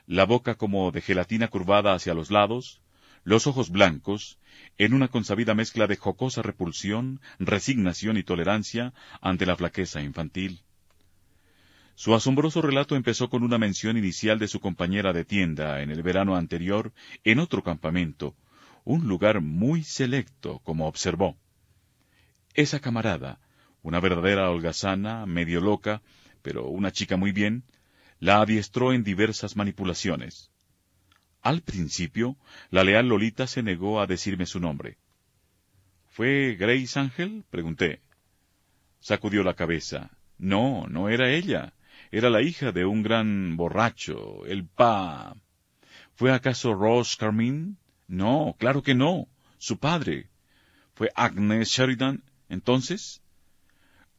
La 0.06 0.24
boca 0.24 0.54
como 0.54 0.92
de 0.92 1.00
gelatina 1.00 1.48
curvada 1.48 1.92
hacia 1.92 2.14
los 2.14 2.30
lados, 2.30 2.80
los 3.24 3.48
ojos 3.48 3.70
blancos, 3.70 4.38
en 4.78 4.94
una 4.94 5.08
consabida 5.08 5.54
mezcla 5.54 5.88
de 5.88 5.96
jocosa 5.96 6.42
repulsión, 6.42 7.20
resignación 7.40 8.16
y 8.16 8.22
tolerancia 8.22 8.94
ante 9.20 9.46
la 9.46 9.56
flaqueza 9.56 10.00
infantil. 10.02 10.60
Su 11.96 12.14
asombroso 12.14 12.62
relato 12.62 12.94
empezó 12.94 13.28
con 13.28 13.42
una 13.42 13.58
mención 13.58 13.96
inicial 13.96 14.38
de 14.38 14.46
su 14.46 14.60
compañera 14.60 15.12
de 15.12 15.24
tienda 15.24 15.82
en 15.82 15.90
el 15.90 16.04
verano 16.04 16.36
anterior 16.36 16.92
en 17.24 17.40
otro 17.40 17.64
campamento, 17.64 18.36
un 18.84 19.08
lugar 19.08 19.40
muy 19.40 19.82
selecto, 19.82 20.60
como 20.60 20.86
observó. 20.86 21.36
Esa 22.54 22.78
camarada, 22.78 23.40
una 23.82 23.98
verdadera 23.98 24.50
holgazana, 24.50 25.26
medio 25.26 25.60
loca, 25.60 26.00
pero 26.42 26.68
una 26.68 26.92
chica 26.92 27.16
muy 27.16 27.32
bien, 27.32 27.64
la 28.18 28.40
adiestró 28.40 28.92
en 28.92 29.04
diversas 29.04 29.56
manipulaciones. 29.56 30.50
Al 31.42 31.62
principio, 31.62 32.36
la 32.70 32.82
leal 32.82 33.08
Lolita 33.08 33.46
se 33.46 33.62
negó 33.62 34.00
a 34.00 34.06
decirme 34.06 34.46
su 34.46 34.58
nombre. 34.58 34.98
¿Fue 36.08 36.56
Grace 36.58 36.98
Ángel? 36.98 37.44
pregunté. 37.50 38.00
Sacudió 39.00 39.42
la 39.42 39.54
cabeza. 39.54 40.10
No, 40.38 40.86
no 40.88 41.08
era 41.08 41.30
ella. 41.30 41.74
Era 42.10 42.30
la 42.30 42.42
hija 42.42 42.72
de 42.72 42.84
un 42.84 43.02
gran 43.02 43.56
borracho, 43.56 44.44
el 44.46 44.66
pa. 44.66 45.36
¿Fue 46.14 46.32
acaso 46.32 46.74
Rose 46.74 47.16
Carmine? 47.18 47.74
No, 48.08 48.56
claro 48.58 48.82
que 48.82 48.94
no. 48.94 49.28
Su 49.58 49.78
padre. 49.78 50.28
¿Fue 50.94 51.10
Agnes 51.14 51.68
Sheridan? 51.68 52.22
Entonces, 52.48 53.22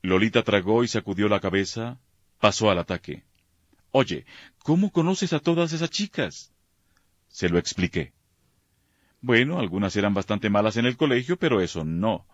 Lolita 0.02 0.43
tragó 0.43 0.84
y 0.84 0.88
sacudió 0.88 1.28
la 1.28 1.39
cabeza, 1.39 2.00
pasó 2.39 2.70
al 2.70 2.80
ataque. 2.80 3.24
Oye, 3.91 4.25
¿cómo 4.59 4.91
conoces 4.91 5.33
a 5.33 5.39
todas 5.39 5.73
esas 5.73 5.89
chicas? 5.89 6.53
Se 7.27 7.49
lo 7.49 7.57
expliqué. 7.57 8.13
Bueno, 9.21 9.59
algunas 9.59 9.95
eran 9.95 10.13
bastante 10.13 10.49
malas 10.49 10.77
en 10.77 10.85
el 10.85 10.97
colegio, 10.97 11.38
pero 11.38 11.61
eso 11.61 11.83
no. 11.83 12.25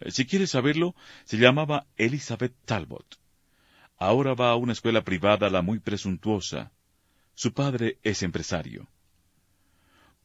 Eh, 0.00 0.10
si 0.10 0.26
quieres 0.26 0.50
saberlo, 0.50 0.94
se 1.24 1.38
llamaba 1.38 1.86
Elizabeth 1.96 2.54
Talbot. 2.64 3.18
Ahora 3.96 4.34
va 4.34 4.50
a 4.50 4.56
una 4.56 4.72
escuela 4.72 5.02
privada 5.02 5.50
la 5.50 5.62
muy 5.62 5.80
presuntuosa. 5.80 6.72
Su 7.34 7.52
padre 7.52 7.98
es 8.02 8.22
empresario. 8.22 8.88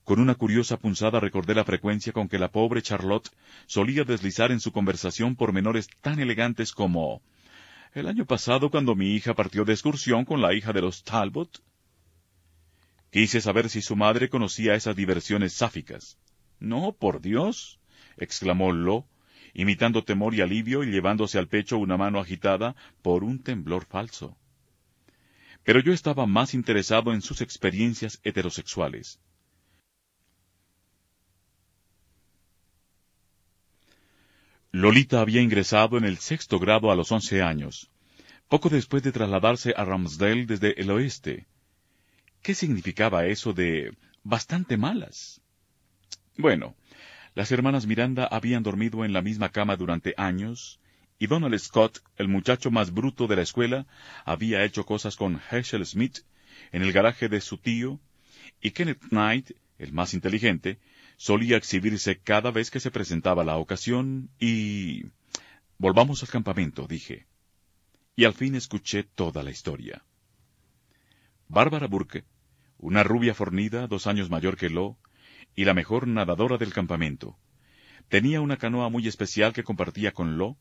Con 0.04 0.20
una 0.20 0.36
curiosa 0.36 0.78
punzada 0.78 1.20
recordé 1.20 1.56
la 1.56 1.64
frecuencia 1.64 2.12
con 2.12 2.28
que 2.28 2.38
la 2.38 2.52
pobre 2.52 2.82
Charlotte 2.82 3.30
solía 3.68 4.04
deslizar 4.04 4.52
en 4.52 4.60
su 4.60 4.72
conversación 4.74 5.36
pormenores 5.36 5.88
tan 6.02 6.20
elegantes 6.20 6.74
como 6.74 7.22
el 7.94 8.08
año 8.08 8.26
pasado 8.26 8.72
cuando 8.72 8.96
mi 8.96 9.16
hija 9.16 9.36
partió 9.36 9.66
de 9.66 9.74
excursión 9.74 10.26
con 10.26 10.42
la 10.42 10.54
hija 10.54 10.74
de 10.74 10.82
los 10.82 11.04
Talbot. 11.04 11.62
Quise 13.12 13.40
saber 13.40 13.70
si 13.70 13.82
su 13.82 13.96
madre 13.96 14.30
conocía 14.30 14.74
esas 14.74 14.96
diversiones 14.96 15.54
sáficas. 15.54 16.18
No, 16.60 16.94
por 16.94 17.22
Dios, 17.22 17.80
exclamó 18.18 18.72
Lo, 18.72 19.06
imitando 19.54 20.04
temor 20.04 20.34
y 20.34 20.42
alivio 20.42 20.84
y 20.84 20.92
llevándose 20.92 21.38
al 21.38 21.48
pecho 21.48 21.78
una 21.78 21.96
mano 21.96 22.20
agitada 22.20 22.76
por 23.04 23.24
un 23.24 23.44
temblor 23.44 23.86
falso. 23.86 24.36
Pero 25.64 25.80
yo 25.80 25.94
estaba 25.94 26.26
más 26.26 26.56
interesado 26.56 27.14
en 27.14 27.22
sus 27.22 27.42
experiencias 27.42 28.20
heterosexuales. 28.24 29.20
Lolita 34.76 35.22
había 35.22 35.40
ingresado 35.40 36.00
en 36.00 36.04
el 36.04 36.18
sexto 36.18 36.58
grado 36.58 36.92
a 36.92 36.96
los 36.96 37.12
once 37.12 37.44
años, 37.44 37.92
poco 38.50 38.70
después 38.70 39.04
de 39.04 39.12
trasladarse 39.12 39.76
a 39.78 39.86
Ramsdale 39.86 40.48
desde 40.48 40.82
el 40.82 40.90
oeste. 40.90 41.46
¿Qué 42.42 42.56
significaba 42.56 43.28
eso 43.28 43.54
de 43.54 43.96
bastante 44.24 44.76
malas? 44.76 45.42
Bueno, 46.38 46.76
las 47.36 47.52
hermanas 47.52 47.86
Miranda 47.86 48.26
habían 48.26 48.64
dormido 48.64 49.06
en 49.06 49.14
la 49.14 49.22
misma 49.22 49.50
cama 49.50 49.76
durante 49.76 50.16
años, 50.18 50.80
y 51.20 51.28
Donald 51.28 51.56
Scott, 51.60 52.00
el 52.18 52.28
muchacho 52.28 52.72
más 52.72 52.92
bruto 52.92 53.28
de 53.28 53.36
la 53.36 53.44
escuela, 53.44 53.86
había 54.26 54.64
hecho 54.64 54.88
cosas 54.88 55.16
con 55.16 55.40
Herschel 55.52 55.86
Smith 55.86 56.22
en 56.72 56.82
el 56.82 56.92
garaje 56.92 57.30
de 57.30 57.42
su 57.42 57.60
tío, 57.60 58.00
y 58.60 58.72
Kenneth 58.72 59.08
Knight, 59.10 59.52
el 59.78 59.94
más 59.94 60.16
inteligente, 60.16 60.80
solía 61.18 61.58
exhibirse 61.58 62.20
cada 62.20 62.52
vez 62.52 62.72
que 62.72 62.80
se 62.80 62.92
presentaba 62.92 63.44
la 63.44 63.58
ocasión 63.58 64.30
y... 64.40 65.06
Volvamos 65.78 66.24
al 66.24 66.30
campamento, 66.30 66.88
dije. 66.88 67.26
Y 68.16 68.26
al 68.26 68.34
fin 68.34 68.56
escuché 68.56 69.04
toda 69.04 69.44
la 69.44 69.52
historia. 69.52 70.04
Bárbara 71.48 71.88
Burke, 71.88 72.26
una 72.78 73.04
rubia 73.04 73.34
fornida, 73.34 73.88
dos 73.88 74.08
años 74.08 74.30
mayor 74.30 74.56
que 74.56 74.70
Lo, 74.70 74.98
y 75.56 75.66
la 75.66 75.74
mejor 75.74 76.08
nadadora 76.08 76.58
del 76.58 76.74
campamento, 76.74 77.38
tenía 78.08 78.42
una 78.42 78.58
canoa 78.58 78.90
muy 78.90 79.08
especial 79.08 79.54
que 79.54 79.64
compartía 79.64 80.12
con 80.12 80.38
Lo, 80.38 80.58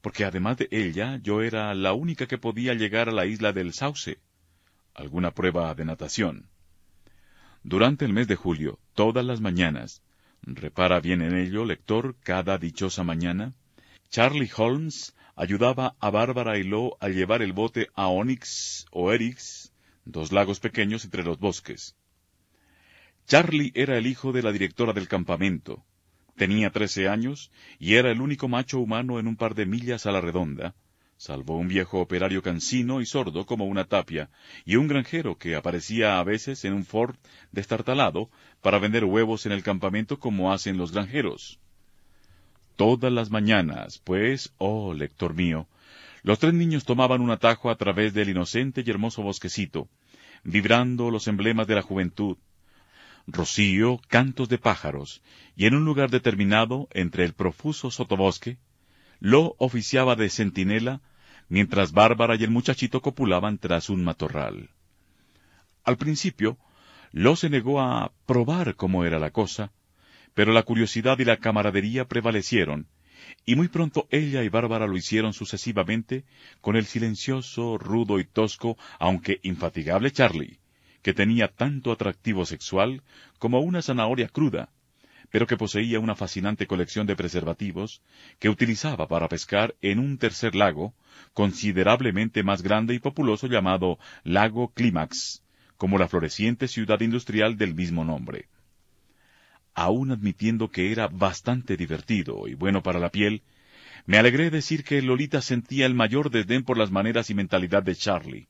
porque 0.00 0.24
además 0.24 0.58
de 0.58 0.68
ella 0.70 1.18
yo 1.22 1.42
era 1.42 1.74
la 1.74 1.92
única 1.92 2.26
que 2.26 2.38
podía 2.38 2.74
llegar 2.74 3.08
a 3.08 3.12
la 3.12 3.26
isla 3.26 3.52
del 3.52 3.72
Sauce, 3.72 4.18
alguna 4.94 5.32
prueba 5.32 5.74
de 5.74 5.84
natación. 5.84 6.48
Durante 7.68 8.04
el 8.04 8.12
mes 8.12 8.28
de 8.28 8.36
julio, 8.36 8.78
todas 8.94 9.24
las 9.24 9.40
mañanas, 9.40 10.00
repara 10.42 11.00
bien 11.00 11.20
en 11.20 11.36
ello, 11.36 11.64
lector, 11.64 12.14
cada 12.22 12.58
dichosa 12.58 13.02
mañana, 13.02 13.54
Charlie 14.08 14.48
Holmes 14.56 15.16
ayudaba 15.34 15.96
a 15.98 16.10
Bárbara 16.10 16.58
y 16.58 16.62
Lo 16.62 16.96
a 17.00 17.08
llevar 17.08 17.42
el 17.42 17.52
bote 17.52 17.88
a 17.96 18.06
Onyx 18.06 18.86
o 18.92 19.12
Erix, 19.12 19.72
dos 20.04 20.30
lagos 20.30 20.60
pequeños 20.60 21.04
entre 21.04 21.24
los 21.24 21.40
bosques. 21.40 21.96
Charlie 23.26 23.72
era 23.74 23.98
el 23.98 24.06
hijo 24.06 24.30
de 24.30 24.44
la 24.44 24.52
directora 24.52 24.92
del 24.92 25.08
campamento. 25.08 25.84
Tenía 26.36 26.70
trece 26.70 27.08
años 27.08 27.50
y 27.80 27.94
era 27.94 28.12
el 28.12 28.20
único 28.20 28.46
macho 28.46 28.78
humano 28.78 29.18
en 29.18 29.26
un 29.26 29.34
par 29.34 29.56
de 29.56 29.66
millas 29.66 30.06
a 30.06 30.12
la 30.12 30.20
redonda, 30.20 30.76
salvo 31.16 31.56
un 31.56 31.68
viejo 31.68 32.00
operario 32.00 32.42
cansino 32.42 33.00
y 33.00 33.06
sordo 33.06 33.46
como 33.46 33.64
una 33.66 33.84
tapia, 33.84 34.28
y 34.64 34.76
un 34.76 34.86
granjero 34.86 35.38
que 35.38 35.56
aparecía 35.56 36.18
a 36.18 36.24
veces 36.24 36.64
en 36.64 36.74
un 36.74 36.84
Ford 36.84 37.16
destartalado 37.52 38.30
para 38.60 38.78
vender 38.78 39.04
huevos 39.04 39.46
en 39.46 39.52
el 39.52 39.62
campamento 39.62 40.18
como 40.18 40.52
hacen 40.52 40.76
los 40.76 40.92
granjeros. 40.92 41.58
Todas 42.76 43.10
las 43.10 43.30
mañanas, 43.30 43.98
pues, 44.04 44.52
oh 44.58 44.92
lector 44.92 45.34
mío, 45.34 45.66
los 46.22 46.38
tres 46.38 46.52
niños 46.52 46.84
tomaban 46.84 47.22
un 47.22 47.30
atajo 47.30 47.70
a 47.70 47.76
través 47.76 48.12
del 48.12 48.28
inocente 48.28 48.82
y 48.84 48.90
hermoso 48.90 49.22
bosquecito, 49.22 49.88
vibrando 50.44 51.10
los 51.10 51.28
emblemas 51.28 51.66
de 51.66 51.76
la 51.76 51.82
juventud, 51.82 52.36
rocío, 53.26 54.00
cantos 54.08 54.48
de 54.48 54.58
pájaros, 54.58 55.22
y 55.56 55.66
en 55.66 55.74
un 55.74 55.84
lugar 55.84 56.10
determinado, 56.10 56.88
entre 56.92 57.24
el 57.24 57.32
profuso 57.32 57.90
sotobosque, 57.90 58.58
lo 59.20 59.54
oficiaba 59.58 60.16
de 60.16 60.28
centinela, 60.28 61.00
mientras 61.48 61.92
Bárbara 61.92 62.36
y 62.36 62.44
el 62.44 62.50
muchachito 62.50 63.00
copulaban 63.00 63.58
tras 63.58 63.88
un 63.90 64.04
matorral. 64.04 64.70
Al 65.84 65.96
principio, 65.96 66.58
Lo 67.12 67.36
se 67.36 67.48
negó 67.48 67.80
a 67.80 68.12
probar 68.26 68.74
cómo 68.74 69.04
era 69.04 69.18
la 69.18 69.30
cosa, 69.30 69.72
pero 70.34 70.52
la 70.52 70.64
curiosidad 70.64 71.18
y 71.18 71.24
la 71.24 71.38
camaradería 71.38 72.06
prevalecieron, 72.06 72.88
y 73.46 73.54
muy 73.56 73.68
pronto 73.68 74.06
ella 74.10 74.42
y 74.42 74.48
Bárbara 74.48 74.86
lo 74.86 74.96
hicieron 74.96 75.32
sucesivamente 75.32 76.24
con 76.60 76.76
el 76.76 76.84
silencioso, 76.84 77.78
rudo 77.78 78.18
y 78.18 78.24
tosco, 78.24 78.76
aunque 78.98 79.40
infatigable 79.42 80.10
Charlie, 80.10 80.58
que 81.02 81.14
tenía 81.14 81.48
tanto 81.48 81.92
atractivo 81.92 82.44
sexual 82.44 83.02
como 83.38 83.60
una 83.60 83.80
zanahoria 83.80 84.28
cruda, 84.28 84.68
pero 85.30 85.46
que 85.46 85.56
poseía 85.56 86.00
una 86.00 86.14
fascinante 86.14 86.66
colección 86.66 87.06
de 87.06 87.16
preservativos 87.16 88.02
que 88.38 88.48
utilizaba 88.48 89.08
para 89.08 89.28
pescar 89.28 89.74
en 89.82 89.98
un 89.98 90.18
tercer 90.18 90.54
lago, 90.54 90.94
considerablemente 91.34 92.42
más 92.42 92.62
grande 92.62 92.94
y 92.94 92.98
populoso 92.98 93.46
llamado 93.46 93.98
Lago 94.24 94.72
Clímax, 94.72 95.42
como 95.76 95.98
la 95.98 96.08
floreciente 96.08 96.68
ciudad 96.68 97.00
industrial 97.00 97.56
del 97.56 97.74
mismo 97.74 98.04
nombre. 98.04 98.48
Aun 99.74 100.10
admitiendo 100.10 100.70
que 100.70 100.90
era 100.92 101.08
bastante 101.08 101.76
divertido 101.76 102.48
y 102.48 102.54
bueno 102.54 102.82
para 102.82 102.98
la 102.98 103.10
piel, 103.10 103.42
Me 104.08 104.18
alegré 104.18 104.50
decir 104.50 104.84
que 104.84 105.02
Lolita 105.02 105.42
sentía 105.42 105.84
el 105.84 105.94
mayor 105.94 106.30
desdén 106.30 106.62
por 106.62 106.78
las 106.78 106.92
maneras 106.92 107.28
y 107.28 107.34
mentalidad 107.34 107.82
de 107.82 107.96
Charlie. 107.96 108.48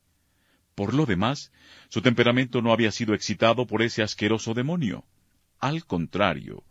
Por 0.75 0.93
lo 0.93 1.07
demás, 1.07 1.51
su 1.89 2.03
temperamento 2.03 2.61
no 2.61 2.71
había 2.71 2.91
sido 2.91 3.15
excitado 3.15 3.65
por 3.65 3.81
ese 3.81 4.03
asqueroso 4.03 4.53
demonio. 4.53 5.03
Al 5.59 5.85
contrario, 5.85 6.63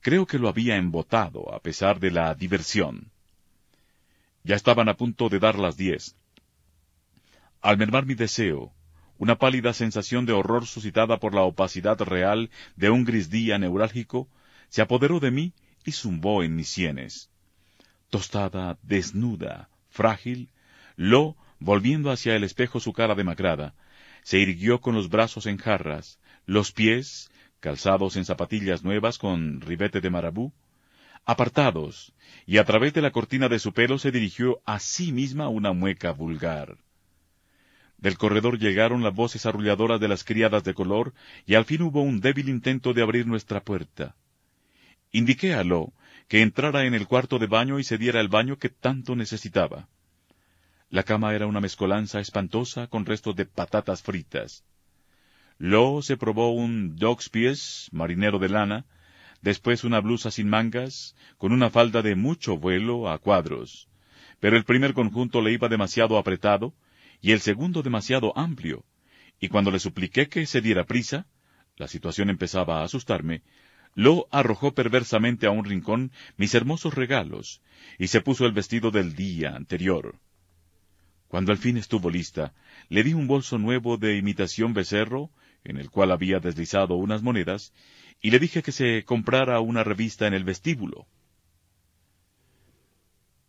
creo 0.00 0.26
que 0.26 0.38
lo 0.38 0.48
había 0.48 0.76
embotado 0.76 1.54
a 1.54 1.60
pesar 1.60 1.98
de 2.00 2.10
la 2.10 2.34
diversión. 2.34 3.10
Ya 4.42 4.56
estaban 4.56 4.88
a 4.88 4.96
punto 4.96 5.28
de 5.28 5.38
dar 5.38 5.58
las 5.58 5.76
diez. 5.76 6.16
Al 7.62 7.78
mermar 7.78 8.04
mi 8.04 8.14
deseo, 8.14 8.74
una 9.16 9.36
pálida 9.36 9.72
sensación 9.72 10.26
de 10.26 10.32
horror 10.32 10.66
suscitada 10.66 11.18
por 11.18 11.34
la 11.34 11.42
opacidad 11.42 11.98
real 12.00 12.50
de 12.76 12.90
un 12.90 13.04
gris 13.04 13.30
día 13.30 13.58
neurálgico 13.58 14.28
se 14.68 14.82
apoderó 14.82 15.20
de 15.20 15.30
mí 15.30 15.54
y 15.84 15.92
zumbó 15.92 16.42
en 16.42 16.56
mis 16.56 16.68
sienes. 16.68 17.30
Tostada, 18.10 18.78
desnuda, 18.82 19.70
frágil, 19.88 20.50
Lo, 20.96 21.36
volviendo 21.58 22.10
hacia 22.10 22.36
el 22.36 22.44
espejo 22.44 22.80
su 22.80 22.92
cara 22.92 23.14
demacrada, 23.14 23.74
se 24.22 24.38
irguió 24.38 24.80
con 24.80 24.94
los 24.94 25.08
brazos 25.08 25.46
en 25.46 25.56
jarras, 25.56 26.18
los 26.46 26.72
pies, 26.72 27.30
calzados 27.64 28.16
en 28.16 28.26
zapatillas 28.26 28.84
nuevas 28.84 29.16
con 29.16 29.62
ribete 29.62 30.02
de 30.02 30.10
marabú, 30.10 30.52
apartados, 31.24 32.12
y 32.44 32.58
a 32.58 32.64
través 32.66 32.92
de 32.92 33.00
la 33.00 33.10
cortina 33.10 33.48
de 33.48 33.58
su 33.58 33.72
pelo 33.72 33.98
se 33.98 34.12
dirigió 34.12 34.60
a 34.66 34.78
sí 34.78 35.12
misma 35.12 35.48
una 35.48 35.72
mueca 35.72 36.12
vulgar. 36.12 36.76
Del 37.96 38.18
corredor 38.18 38.58
llegaron 38.58 39.02
las 39.02 39.14
voces 39.14 39.46
arrulladoras 39.46 39.98
de 39.98 40.08
las 40.08 40.24
criadas 40.24 40.62
de 40.62 40.74
color, 40.74 41.14
y 41.46 41.54
al 41.54 41.64
fin 41.64 41.80
hubo 41.80 42.02
un 42.02 42.20
débil 42.20 42.50
intento 42.50 42.92
de 42.92 43.00
abrir 43.00 43.26
nuestra 43.26 43.62
puerta. 43.64 44.14
Indiqué 45.10 45.54
a 45.54 45.64
Lo 45.64 45.94
que 46.28 46.42
entrara 46.42 46.84
en 46.84 46.92
el 46.92 47.06
cuarto 47.06 47.38
de 47.38 47.46
baño 47.46 47.78
y 47.78 47.84
se 47.84 47.96
diera 47.96 48.20
el 48.20 48.28
baño 48.28 48.58
que 48.58 48.68
tanto 48.68 49.16
necesitaba. 49.16 49.88
La 50.90 51.02
cama 51.02 51.34
era 51.34 51.46
una 51.46 51.62
mezcolanza 51.62 52.20
espantosa 52.20 52.88
con 52.88 53.06
restos 53.06 53.34
de 53.36 53.46
patatas 53.46 54.02
fritas. 54.02 54.64
Lo 55.58 56.02
se 56.02 56.16
probó 56.16 56.52
un 56.52 56.96
dog's 56.96 57.28
pies, 57.28 57.88
marinero 57.92 58.38
de 58.38 58.48
lana, 58.48 58.86
después 59.40 59.84
una 59.84 60.00
blusa 60.00 60.30
sin 60.30 60.48
mangas, 60.48 61.14
con 61.38 61.52
una 61.52 61.70
falda 61.70 62.02
de 62.02 62.16
mucho 62.16 62.58
vuelo 62.58 63.08
a 63.08 63.18
cuadros. 63.18 63.88
Pero 64.40 64.56
el 64.56 64.64
primer 64.64 64.94
conjunto 64.94 65.40
le 65.42 65.52
iba 65.52 65.68
demasiado 65.68 66.18
apretado, 66.18 66.74
y 67.20 67.32
el 67.32 67.40
segundo 67.40 67.82
demasiado 67.82 68.36
amplio, 68.36 68.84
y 69.38 69.48
cuando 69.48 69.70
le 69.70 69.78
supliqué 69.78 70.28
que 70.28 70.46
se 70.46 70.60
diera 70.60 70.84
prisa, 70.84 71.26
la 71.76 71.88
situación 71.88 72.30
empezaba 72.30 72.80
a 72.80 72.84
asustarme, 72.84 73.42
lo 73.94 74.26
arrojó 74.30 74.74
perversamente 74.74 75.46
a 75.46 75.50
un 75.50 75.64
rincón 75.64 76.10
mis 76.36 76.54
hermosos 76.54 76.94
regalos, 76.94 77.62
y 77.98 78.08
se 78.08 78.20
puso 78.20 78.44
el 78.44 78.52
vestido 78.52 78.90
del 78.90 79.14
día 79.14 79.54
anterior. 79.54 80.18
Cuando 81.28 81.52
al 81.52 81.58
fin 81.58 81.76
estuvo 81.76 82.10
lista, 82.10 82.54
le 82.88 83.02
di 83.02 83.12
un 83.12 83.26
bolso 83.26 83.58
nuevo 83.58 83.96
de 83.96 84.16
imitación 84.16 84.72
becerro, 84.72 85.30
en 85.64 85.78
el 85.78 85.90
cual 85.90 86.12
había 86.12 86.40
deslizado 86.40 86.94
unas 86.94 87.22
monedas, 87.22 87.72
y 88.20 88.30
le 88.30 88.38
dije 88.38 88.62
que 88.62 88.72
se 88.72 89.04
comprara 89.04 89.60
una 89.60 89.82
revista 89.82 90.26
en 90.26 90.34
el 90.34 90.44
vestíbulo. 90.44 91.06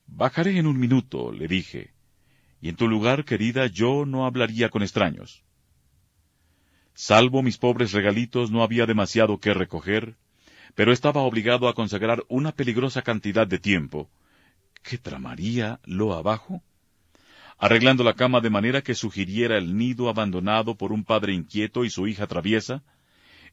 Bajaré 0.08 0.58
en 0.58 0.68
un 0.68 0.80
minuto, 0.80 1.32
le 1.32 1.48
dije, 1.48 1.94
y 2.62 2.70
en 2.70 2.76
tu 2.76 2.88
lugar, 2.88 3.26
querida, 3.26 3.68
yo 3.68 4.06
no 4.06 4.26
hablaría 4.26 4.70
con 4.70 4.82
extraños. 4.82 5.44
Salvo 6.94 7.44
mis 7.44 7.58
pobres 7.58 7.92
regalitos, 7.92 8.52
no 8.52 8.64
había 8.64 8.86
demasiado 8.86 9.40
que 9.40 9.54
recoger, 9.54 10.16
pero 10.76 10.94
estaba 10.94 11.22
obligado 11.22 11.68
a 11.68 11.74
consagrar 11.74 12.24
una 12.30 12.54
peligrosa 12.54 13.02
cantidad 13.02 13.46
de 13.46 13.60
tiempo. 13.60 14.10
¿Qué 14.82 14.98
tramaría 14.98 15.80
lo 15.84 16.14
abajo? 16.14 16.64
Arreglando 17.58 18.04
la 18.04 18.14
cama 18.14 18.42
de 18.42 18.50
manera 18.50 18.82
que 18.82 18.96
sugiriera 18.96 19.58
el 19.58 19.78
nido 19.78 20.10
abandonado 20.10 20.76
por 20.76 20.92
un 20.92 21.04
padre 21.04 21.34
inquieto 21.34 21.86
y 21.86 21.90
su 21.90 22.08
hija 22.08 22.28
traviesa, 22.28 22.84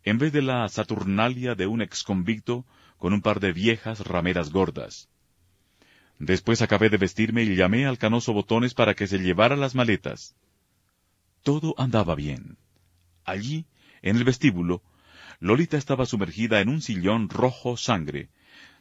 en 0.02 0.18
vez 0.18 0.32
de 0.32 0.42
la 0.42 0.68
saturnalia 0.68 1.54
de 1.54 1.66
un 1.66 1.82
exconvicto 1.82 2.66
con 2.98 3.12
un 3.12 3.22
par 3.22 3.38
de 3.40 3.52
viejas 3.52 4.00
rameras 4.00 4.50
gordas. 4.50 5.08
Después 6.18 6.62
acabé 6.62 6.88
de 6.88 6.98
vestirme 6.98 7.42
y 7.42 7.56
llamé 7.56 7.86
al 7.86 7.98
canoso 7.98 8.32
Botones 8.32 8.74
para 8.74 8.94
que 8.94 9.06
se 9.06 9.18
llevara 9.18 9.56
las 9.56 9.74
maletas. 9.74 10.36
Todo 11.42 11.74
andaba 11.78 12.14
bien. 12.14 12.56
Allí, 13.24 13.66
en 14.02 14.16
el 14.16 14.24
vestíbulo, 14.24 14.82
Lolita 15.40 15.76
estaba 15.76 16.06
sumergida 16.06 16.60
en 16.60 16.68
un 16.68 16.80
sillón 16.80 17.28
rojo 17.28 17.76
sangre, 17.76 18.30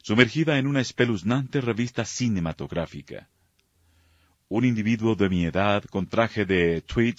sumergida 0.04 0.60
en 0.60 0.68
una 0.68 0.82
espeluznante 0.82 1.62
revista 1.62 2.06
cinematográfica. 2.06 3.30
Un 4.54 4.66
individuo 4.66 5.16
de 5.16 5.30
mi 5.30 5.45
edad 5.45 5.82
con 5.86 6.08
traje 6.08 6.43
de 6.45 6.82
tweed, 6.82 7.16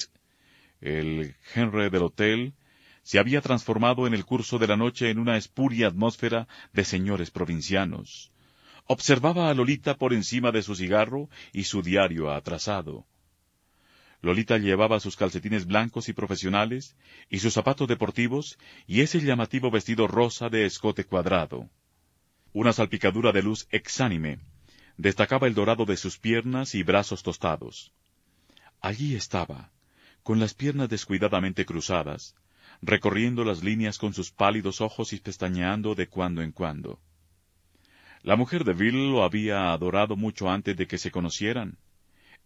el 0.82 1.34
Henry 1.54 1.88
del 1.88 2.02
hotel, 2.02 2.52
se 3.02 3.18
había 3.18 3.40
transformado 3.40 4.06
en 4.06 4.12
el 4.12 4.26
curso 4.26 4.58
de 4.58 4.66
la 4.66 4.76
noche 4.76 5.08
en 5.08 5.18
una 5.18 5.38
espuria 5.38 5.86
atmósfera 5.86 6.46
de 6.74 6.84
señores 6.84 7.30
provincianos 7.30 8.30
observaba 8.86 9.48
a 9.48 9.54
Lolita 9.54 9.96
por 9.96 10.12
encima 10.12 10.52
de 10.52 10.60
su 10.60 10.74
cigarro 10.74 11.30
y 11.54 11.64
su 11.64 11.80
diario 11.80 12.30
atrasado. 12.30 13.06
Lolita 14.20 14.58
llevaba 14.58 15.00
sus 15.00 15.16
calcetines 15.16 15.64
blancos 15.64 16.10
y 16.10 16.12
profesionales, 16.12 16.96
y 17.30 17.38
sus 17.38 17.54
zapatos 17.54 17.88
deportivos, 17.88 18.58
y 18.86 19.00
ese 19.00 19.20
llamativo 19.22 19.70
vestido 19.70 20.06
rosa 20.06 20.50
de 20.50 20.66
escote 20.66 21.04
cuadrado. 21.04 21.70
Una 22.52 22.74
salpicadura 22.74 23.32
de 23.32 23.42
luz 23.42 23.66
exánime 23.70 24.51
destacaba 24.96 25.46
el 25.46 25.54
dorado 25.54 25.84
de 25.84 25.96
sus 25.96 26.18
piernas 26.18 26.74
y 26.74 26.82
brazos 26.82 27.22
tostados. 27.22 27.92
Allí 28.80 29.14
estaba, 29.14 29.70
con 30.22 30.40
las 30.40 30.54
piernas 30.54 30.88
descuidadamente 30.88 31.64
cruzadas, 31.64 32.34
recorriendo 32.80 33.44
las 33.44 33.62
líneas 33.62 33.98
con 33.98 34.12
sus 34.14 34.30
pálidos 34.30 34.80
ojos 34.80 35.12
y 35.12 35.20
pestañeando 35.20 35.94
de 35.94 36.08
cuando 36.08 36.42
en 36.42 36.52
cuando. 36.52 37.00
La 38.22 38.36
mujer 38.36 38.64
de 38.64 38.72
Bill 38.72 39.10
lo 39.10 39.24
había 39.24 39.72
adorado 39.72 40.16
mucho 40.16 40.48
antes 40.48 40.76
de 40.76 40.86
que 40.86 40.98
se 40.98 41.10
conocieran. 41.10 41.78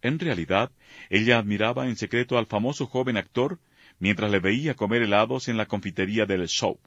En 0.01 0.19
realidad, 0.19 0.71
ella 1.09 1.37
admiraba 1.37 1.87
en 1.87 1.95
secreto 1.95 2.37
al 2.37 2.47
famoso 2.47 2.87
joven 2.87 3.17
actor 3.17 3.59
mientras 3.99 4.31
le 4.31 4.39
veía 4.39 4.75
comer 4.75 5.03
helados 5.03 5.47
en 5.47 5.57
la 5.57 5.65
confitería 5.65 6.25
del 6.25 6.47
show. 6.47 6.79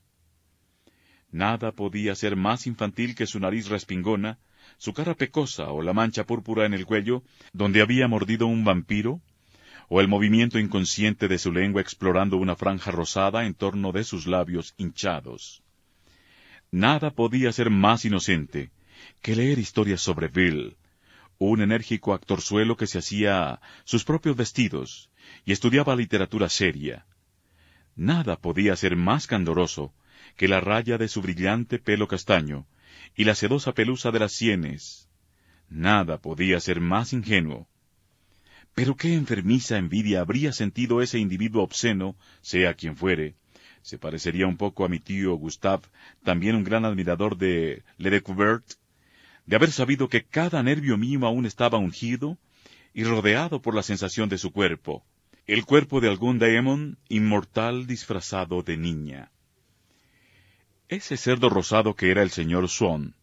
Nada 1.30 1.72
podía 1.72 2.14
ser 2.14 2.34
más 2.36 2.66
infantil 2.66 3.14
que 3.14 3.26
su 3.26 3.38
nariz 3.38 3.68
respingona, 3.68 4.38
su 4.81 4.95
cara 4.95 5.14
pecosa 5.14 5.72
o 5.72 5.83
la 5.83 5.93
mancha 5.93 6.24
púrpura 6.24 6.64
en 6.64 6.72
el 6.72 6.87
cuello, 6.87 7.22
donde 7.53 7.83
había 7.83 8.09
mordido 8.09 8.47
un 8.47 8.64
vampiro, 8.64 9.20
o 9.91 10.01
el 10.01 10.09
movimiento 10.09 10.59
inconsciente 10.59 11.28
de 11.28 11.37
su 11.37 11.53
lengua 11.53 11.83
explorando 11.83 12.39
una 12.39 12.57
franja 12.57 12.91
rosada 12.91 13.45
en 13.45 13.53
torno 13.53 13.93
de 13.93 14.05
sus 14.05 14.26
labios 14.26 14.72
hinchados. 14.78 15.62
Nada 16.70 17.11
podía 17.11 17.53
ser 17.53 17.68
más 17.68 18.07
inocente, 18.07 18.70
que 19.20 19.37
leer 19.37 19.59
historias 19.59 20.01
sobre 20.01 20.28
Bill, 20.28 20.78
un 21.37 21.61
enérgico 21.61 22.14
actorzuelo 22.14 22.78
que 22.78 22.87
se 22.87 23.01
hacía 23.01 23.61
sus 23.85 24.05
propios 24.05 24.35
vestidos 24.35 25.11
y 25.45 25.53
estudiaba 25.53 25.95
literatura 25.95 26.49
seria. 26.49 27.05
Nada 27.97 28.37
podía 28.37 28.74
ser 28.76 28.97
más 28.97 29.26
candoroso 29.26 29.93
que 30.37 30.49
la 30.49 30.61
raya 30.61 30.97
de 30.97 31.09
su 31.09 31.20
brillante 31.20 31.78
pelo 31.78 32.09
castaño 32.09 32.66
y 33.16 33.24
la 33.24 33.34
sedosa 33.34 33.72
pelusa 33.72 34.11
de 34.11 34.18
las 34.18 34.32
sienes. 34.32 35.09
Nada 35.68 36.18
podía 36.18 36.59
ser 36.61 36.80
más 36.80 37.12
ingenuo. 37.12 37.68
Pero 38.74 38.96
qué 38.96 39.14
enfermiza 39.14 39.78
envidia 39.78 40.20
habría 40.20 40.53
sentido 40.53 41.03
ese 41.03 41.18
individuo 41.18 41.62
obsceno, 41.62 42.16
sea 42.40 42.74
quien 42.74 42.96
fuere. 42.96 43.34
Se 43.82 43.98
parecería 43.98 44.46
un 44.46 44.57
poco 44.57 44.84
a 44.84 44.88
mi 44.88 44.98
tío 44.98 45.34
Gustave, 45.34 45.84
también 46.22 46.55
un 46.57 46.64
gran 46.64 46.84
admirador 46.84 47.36
de 47.36 47.82
Le 47.98 48.11
Découverte, 48.11 48.74
de 49.46 49.57
haber 49.57 49.72
sabido 49.72 50.09
que 50.09 50.24
cada 50.24 50.62
nervio 50.62 50.96
mío 50.96 51.26
aún 51.26 51.46
estaba 51.46 51.78
ungido 51.78 52.38
y 52.92 53.05
rodeado 53.05 53.62
por 53.62 53.74
la 53.74 53.82
sensación 53.82 54.28
de 54.28 54.38
su 54.38 54.53
cuerpo, 54.53 55.05
el 55.46 55.64
cuerpo 55.64 56.01
de 56.01 56.09
algún 56.09 56.38
daemon 56.38 56.98
inmortal 57.09 57.86
disfrazado 57.86 58.62
de 58.62 58.76
niña. 58.76 59.30
Ese 60.91 61.16
cerdo 61.16 61.49
rosado 61.51 61.95
que 61.95 62.11
era 62.11 62.20
el 62.20 62.30
señor 62.30 62.68
Swan, 62.68 63.14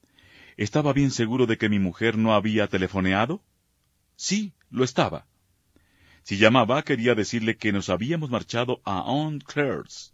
¿estaba 0.55 0.93
bien 0.93 1.11
seguro 1.11 1.47
de 1.47 1.57
que 1.57 1.67
mi 1.67 1.79
mujer 1.79 2.17
no 2.17 2.33
había 2.33 2.67
telefoneado? 2.67 3.43
Sí, 4.15 4.53
lo 4.69 4.85
estaba. 4.85 5.27
Si 6.23 6.37
llamaba, 6.37 6.81
quería 6.83 7.13
decirle 7.13 7.57
que 7.57 7.73
nos 7.73 7.89
habíamos 7.89 8.29
marchado 8.29 8.79
a 8.85 9.03
Claire's. 9.45 10.13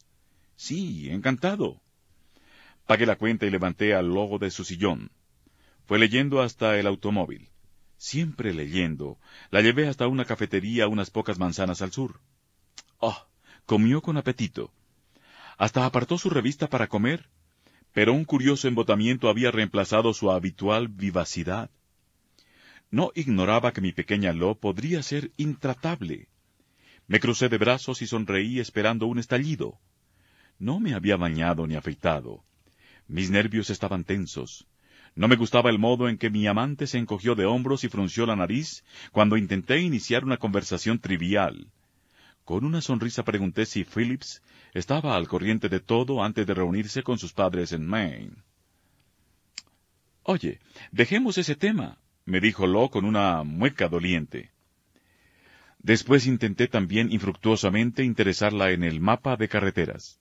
Sí, 0.56 1.12
encantado. 1.12 1.80
Pagué 2.88 3.06
la 3.06 3.18
cuenta 3.18 3.46
y 3.46 3.52
levanté 3.52 3.94
al 3.94 4.08
logo 4.08 4.40
de 4.40 4.50
su 4.50 4.64
sillón. 4.64 5.12
Fue 5.86 6.00
leyendo 6.00 6.42
hasta 6.42 6.80
el 6.80 6.88
automóvil. 6.88 7.52
Siempre 7.98 8.52
leyendo. 8.56 9.20
La 9.52 9.62
llevé 9.62 9.88
hasta 9.88 10.08
una 10.08 10.26
cafetería 10.26 10.88
unas 10.88 11.12
pocas 11.12 11.38
manzanas 11.38 11.84
al 11.84 11.92
sur. 11.92 12.20
Oh, 12.98 13.28
comió 13.68 14.02
con 14.02 14.18
apetito. 14.18 14.74
Hasta 15.60 15.86
apartó 15.86 16.18
su 16.18 16.32
revista 16.32 16.68
para 16.68 16.88
comer, 16.88 17.30
pero 17.94 18.12
un 18.12 18.26
curioso 18.26 18.68
embotamiento 18.68 19.30
había 19.30 19.52
reemplazado 19.52 20.14
su 20.14 20.32
habitual 20.32 20.88
vivacidad. 20.88 21.70
No 22.90 23.12
ignoraba 23.16 23.72
que 23.72 23.82
mi 23.82 23.92
pequeña 23.92 24.34
Lo 24.34 24.56
podría 24.56 25.02
ser 25.04 25.32
intratable. 25.38 26.28
Me 27.08 27.20
crucé 27.20 27.50
de 27.50 27.58
brazos 27.58 28.02
y 28.02 28.08
sonreí 28.08 28.60
esperando 28.60 29.06
un 29.06 29.20
estallido. 29.20 29.80
No 30.58 30.80
me 30.80 30.94
había 30.94 31.18
bañado 31.18 31.68
ni 31.68 31.76
afeitado. 31.76 32.44
Mis 33.08 33.30
nervios 33.30 33.70
estaban 33.70 34.04
tensos. 34.04 34.66
No 35.16 35.28
me 35.28 35.36
gustaba 35.36 35.70
el 35.70 35.78
modo 35.78 36.10
en 36.10 36.18
que 36.18 36.32
mi 36.32 36.48
amante 36.48 36.88
se 36.88 36.98
encogió 36.98 37.36
de 37.36 37.46
hombros 37.46 37.84
y 37.84 37.90
frunció 37.90 38.26
la 38.26 38.36
nariz 38.36 38.84
cuando 39.12 39.38
intenté 39.38 39.80
iniciar 39.80 40.24
una 40.24 40.38
conversación 40.38 40.98
trivial. 40.98 41.68
Con 42.46 42.66
una 42.66 42.82
sonrisa 42.82 43.24
pregunté 43.24 43.66
si 43.66 43.86
Phillips 43.86 44.42
estaba 44.74 45.16
al 45.16 45.28
corriente 45.28 45.70
de 45.70 45.80
todo 45.80 46.24
antes 46.24 46.46
de 46.46 46.54
reunirse 46.54 47.04
con 47.04 47.18
sus 47.18 47.32
padres 47.32 47.72
en 47.72 47.88
Maine. 47.88 48.36
Oye, 50.24 50.60
dejemos 50.92 51.38
ese 51.38 51.56
tema, 51.56 51.98
me 52.26 52.40
dijo 52.40 52.68
Lo 52.68 52.90
con 52.90 53.06
una 53.06 53.44
mueca 53.44 53.88
doliente. 53.88 54.52
Después 55.80 56.28
intenté 56.28 56.68
también 56.68 57.12
infructuosamente 57.12 58.04
interesarla 58.04 58.72
en 58.72 58.84
el 58.84 59.02
mapa 59.02 59.36
de 59.36 59.50
carreteras. 59.50 60.20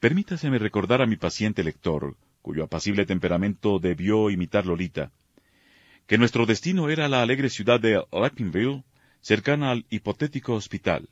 Permítaseme 0.00 0.58
recordar 0.58 1.02
a 1.02 1.06
mi 1.06 1.16
paciente 1.16 1.62
lector, 1.62 2.16
cuyo 2.42 2.64
apacible 2.64 3.06
temperamento 3.06 3.78
debió 3.78 4.30
imitar 4.30 4.66
Lolita, 4.66 5.12
que 6.06 6.18
nuestro 6.18 6.46
destino 6.46 6.90
era 6.90 7.08
la 7.08 7.22
alegre 7.22 7.48
ciudad 7.48 7.80
de 7.80 8.04
cercana 9.24 9.70
al 9.70 9.86
hipotético 9.88 10.52
hospital. 10.52 11.08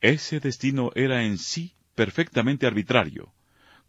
Ese 0.00 0.40
destino 0.40 0.90
era 0.94 1.22
en 1.22 1.36
sí 1.36 1.74
perfectamente 1.94 2.66
arbitrario, 2.66 3.34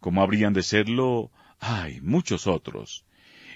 como 0.00 0.22
habrían 0.22 0.52
de 0.52 0.62
serlo, 0.62 1.30
ay, 1.60 2.02
muchos 2.02 2.46
otros. 2.46 3.06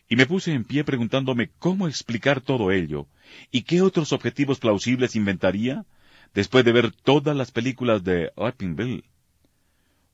Y 0.09 0.17
me 0.17 0.25
puse 0.25 0.55
en 0.55 0.65
pie 0.65 0.83
preguntándome 0.83 1.51
cómo 1.59 1.89
explicar 1.89 2.41
todo 2.41 2.73
ello, 2.73 3.07
y 3.51 3.63
qué 3.63 3.83
otros 3.83 4.15
objetivos 4.15 4.61
plausibles 4.61 5.15
inventaría 5.15 5.85
después 6.33 6.65
de 6.65 6.73
ver 6.73 6.93
todas 6.93 7.37
las 7.37 7.53
películas 7.53 8.03
de 8.03 8.33
Lappinville. 8.39 9.05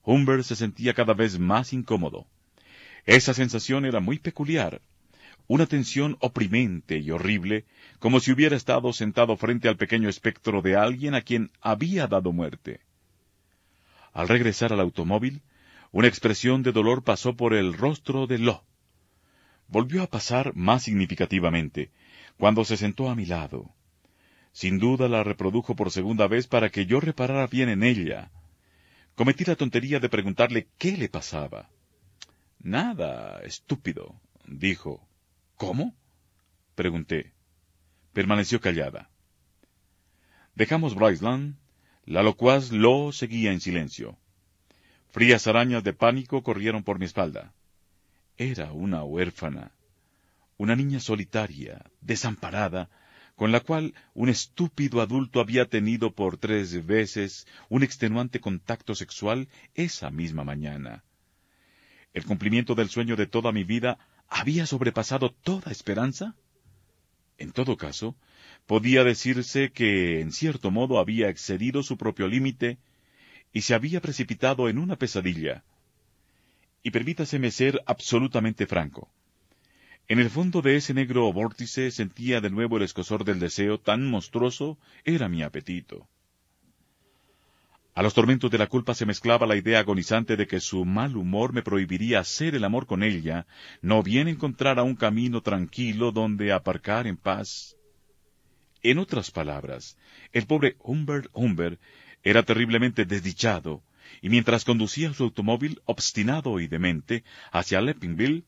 Humbert 0.02 0.42
se 0.42 0.56
sentía 0.56 0.92
cada 0.92 1.14
vez 1.14 1.38
más 1.38 1.72
incómodo. 1.72 2.26
Esa 3.06 3.32
sensación 3.32 3.84
era 3.84 4.00
muy 4.00 4.18
peculiar, 4.18 4.80
una 5.50 5.66
tensión 5.66 6.16
oprimente 6.20 6.98
y 6.98 7.10
horrible, 7.10 7.64
como 7.98 8.20
si 8.20 8.30
hubiera 8.30 8.54
estado 8.54 8.92
sentado 8.92 9.36
frente 9.36 9.68
al 9.68 9.76
pequeño 9.76 10.08
espectro 10.08 10.62
de 10.62 10.76
alguien 10.76 11.16
a 11.16 11.22
quien 11.22 11.50
había 11.60 12.06
dado 12.06 12.30
muerte. 12.30 12.82
Al 14.12 14.28
regresar 14.28 14.72
al 14.72 14.78
automóvil, 14.78 15.42
una 15.90 16.06
expresión 16.06 16.62
de 16.62 16.70
dolor 16.70 17.02
pasó 17.02 17.34
por 17.34 17.52
el 17.52 17.74
rostro 17.74 18.28
de 18.28 18.38
Lo. 18.38 18.62
Volvió 19.66 20.04
a 20.04 20.06
pasar 20.06 20.54
más 20.54 20.84
significativamente, 20.84 21.90
cuando 22.38 22.64
se 22.64 22.76
sentó 22.76 23.10
a 23.10 23.16
mi 23.16 23.26
lado. 23.26 23.74
Sin 24.52 24.78
duda 24.78 25.08
la 25.08 25.24
reprodujo 25.24 25.74
por 25.74 25.90
segunda 25.90 26.28
vez 26.28 26.46
para 26.46 26.70
que 26.70 26.86
yo 26.86 27.00
reparara 27.00 27.48
bien 27.48 27.70
en 27.70 27.82
ella. 27.82 28.30
Cometí 29.16 29.44
la 29.44 29.56
tontería 29.56 29.98
de 29.98 30.08
preguntarle 30.08 30.68
qué 30.78 30.96
le 30.96 31.08
pasaba. 31.08 31.68
Nada, 32.60 33.40
estúpido, 33.42 34.14
dijo. 34.46 35.09
¿Cómo? 35.60 35.94
pregunté. 36.74 37.34
Permaneció 38.14 38.62
callada. 38.62 39.10
Dejamos 40.54 40.94
Bryceland. 40.94 41.58
La 42.06 42.22
locuaz 42.22 42.72
lo 42.72 43.12
seguía 43.12 43.52
en 43.52 43.60
silencio. 43.60 44.16
Frías 45.10 45.46
arañas 45.46 45.84
de 45.84 45.92
pánico 45.92 46.42
corrieron 46.42 46.82
por 46.82 46.98
mi 46.98 47.04
espalda. 47.04 47.52
Era 48.38 48.72
una 48.72 49.04
huérfana, 49.04 49.72
una 50.56 50.76
niña 50.76 50.98
solitaria, 50.98 51.84
desamparada, 52.00 52.88
con 53.36 53.52
la 53.52 53.60
cual 53.60 53.92
un 54.14 54.30
estúpido 54.30 55.02
adulto 55.02 55.40
había 55.40 55.66
tenido 55.66 56.14
por 56.14 56.38
tres 56.38 56.86
veces 56.86 57.46
un 57.68 57.82
extenuante 57.82 58.40
contacto 58.40 58.94
sexual 58.94 59.46
esa 59.74 60.10
misma 60.10 60.42
mañana. 60.42 61.04
¿El 62.14 62.24
cumplimiento 62.24 62.74
del 62.74 62.88
sueño 62.88 63.14
de 63.14 63.26
toda 63.26 63.52
mi 63.52 63.64
vida 63.64 63.98
había 64.30 64.64
sobrepasado 64.64 65.32
toda 65.32 65.72
esperanza? 65.72 66.34
En 67.36 67.52
todo 67.52 67.76
caso, 67.76 68.16
podía 68.66 69.02
decirse 69.04 69.72
que, 69.72 70.20
en 70.20 70.32
cierto 70.32 70.70
modo, 70.70 70.98
había 70.98 71.28
excedido 71.28 71.82
su 71.82 71.98
propio 71.98 72.28
límite 72.28 72.78
y 73.52 73.62
se 73.62 73.74
había 73.74 74.00
precipitado 74.00 74.68
en 74.68 74.78
una 74.78 74.96
pesadilla. 74.96 75.64
Y 76.82 76.92
permítaseme 76.92 77.50
ser 77.50 77.82
absolutamente 77.86 78.66
franco. 78.66 79.10
En 80.08 80.18
el 80.18 80.30
fondo 80.30 80.62
de 80.62 80.76
ese 80.76 80.94
negro 80.94 81.32
vórtice 81.32 81.90
sentía 81.90 82.40
de 82.40 82.50
nuevo 82.50 82.76
el 82.76 82.84
escosor 82.84 83.24
del 83.24 83.38
deseo 83.38 83.78
tan 83.78 84.08
monstruoso 84.08 84.78
era 85.04 85.28
mi 85.28 85.42
apetito. 85.42 86.08
A 87.92 88.02
los 88.02 88.14
tormentos 88.14 88.50
de 88.50 88.58
la 88.58 88.68
culpa 88.68 88.94
se 88.94 89.04
mezclaba 89.04 89.46
la 89.46 89.56
idea 89.56 89.80
agonizante 89.80 90.36
de 90.36 90.46
que 90.46 90.60
su 90.60 90.84
mal 90.84 91.16
humor 91.16 91.52
me 91.52 91.62
prohibiría 91.62 92.20
hacer 92.20 92.54
el 92.54 92.64
amor 92.64 92.86
con 92.86 93.02
ella, 93.02 93.46
no 93.82 94.02
bien 94.02 94.28
encontrar 94.28 94.78
a 94.78 94.84
un 94.84 94.94
camino 94.94 95.40
tranquilo 95.40 96.12
donde 96.12 96.52
aparcar 96.52 97.08
en 97.08 97.16
paz. 97.16 97.76
En 98.82 98.98
otras 98.98 99.30
palabras, 99.30 99.98
el 100.32 100.46
pobre 100.46 100.76
Humbert 100.78 101.28
Humbert 101.32 101.80
era 102.22 102.44
terriblemente 102.44 103.04
desdichado, 103.04 103.82
y 104.22 104.28
mientras 104.28 104.64
conducía 104.64 105.12
su 105.12 105.24
automóvil 105.24 105.82
obstinado 105.84 106.60
y 106.60 106.68
demente 106.68 107.24
hacia 107.50 107.80
Leppingville, 107.80 108.44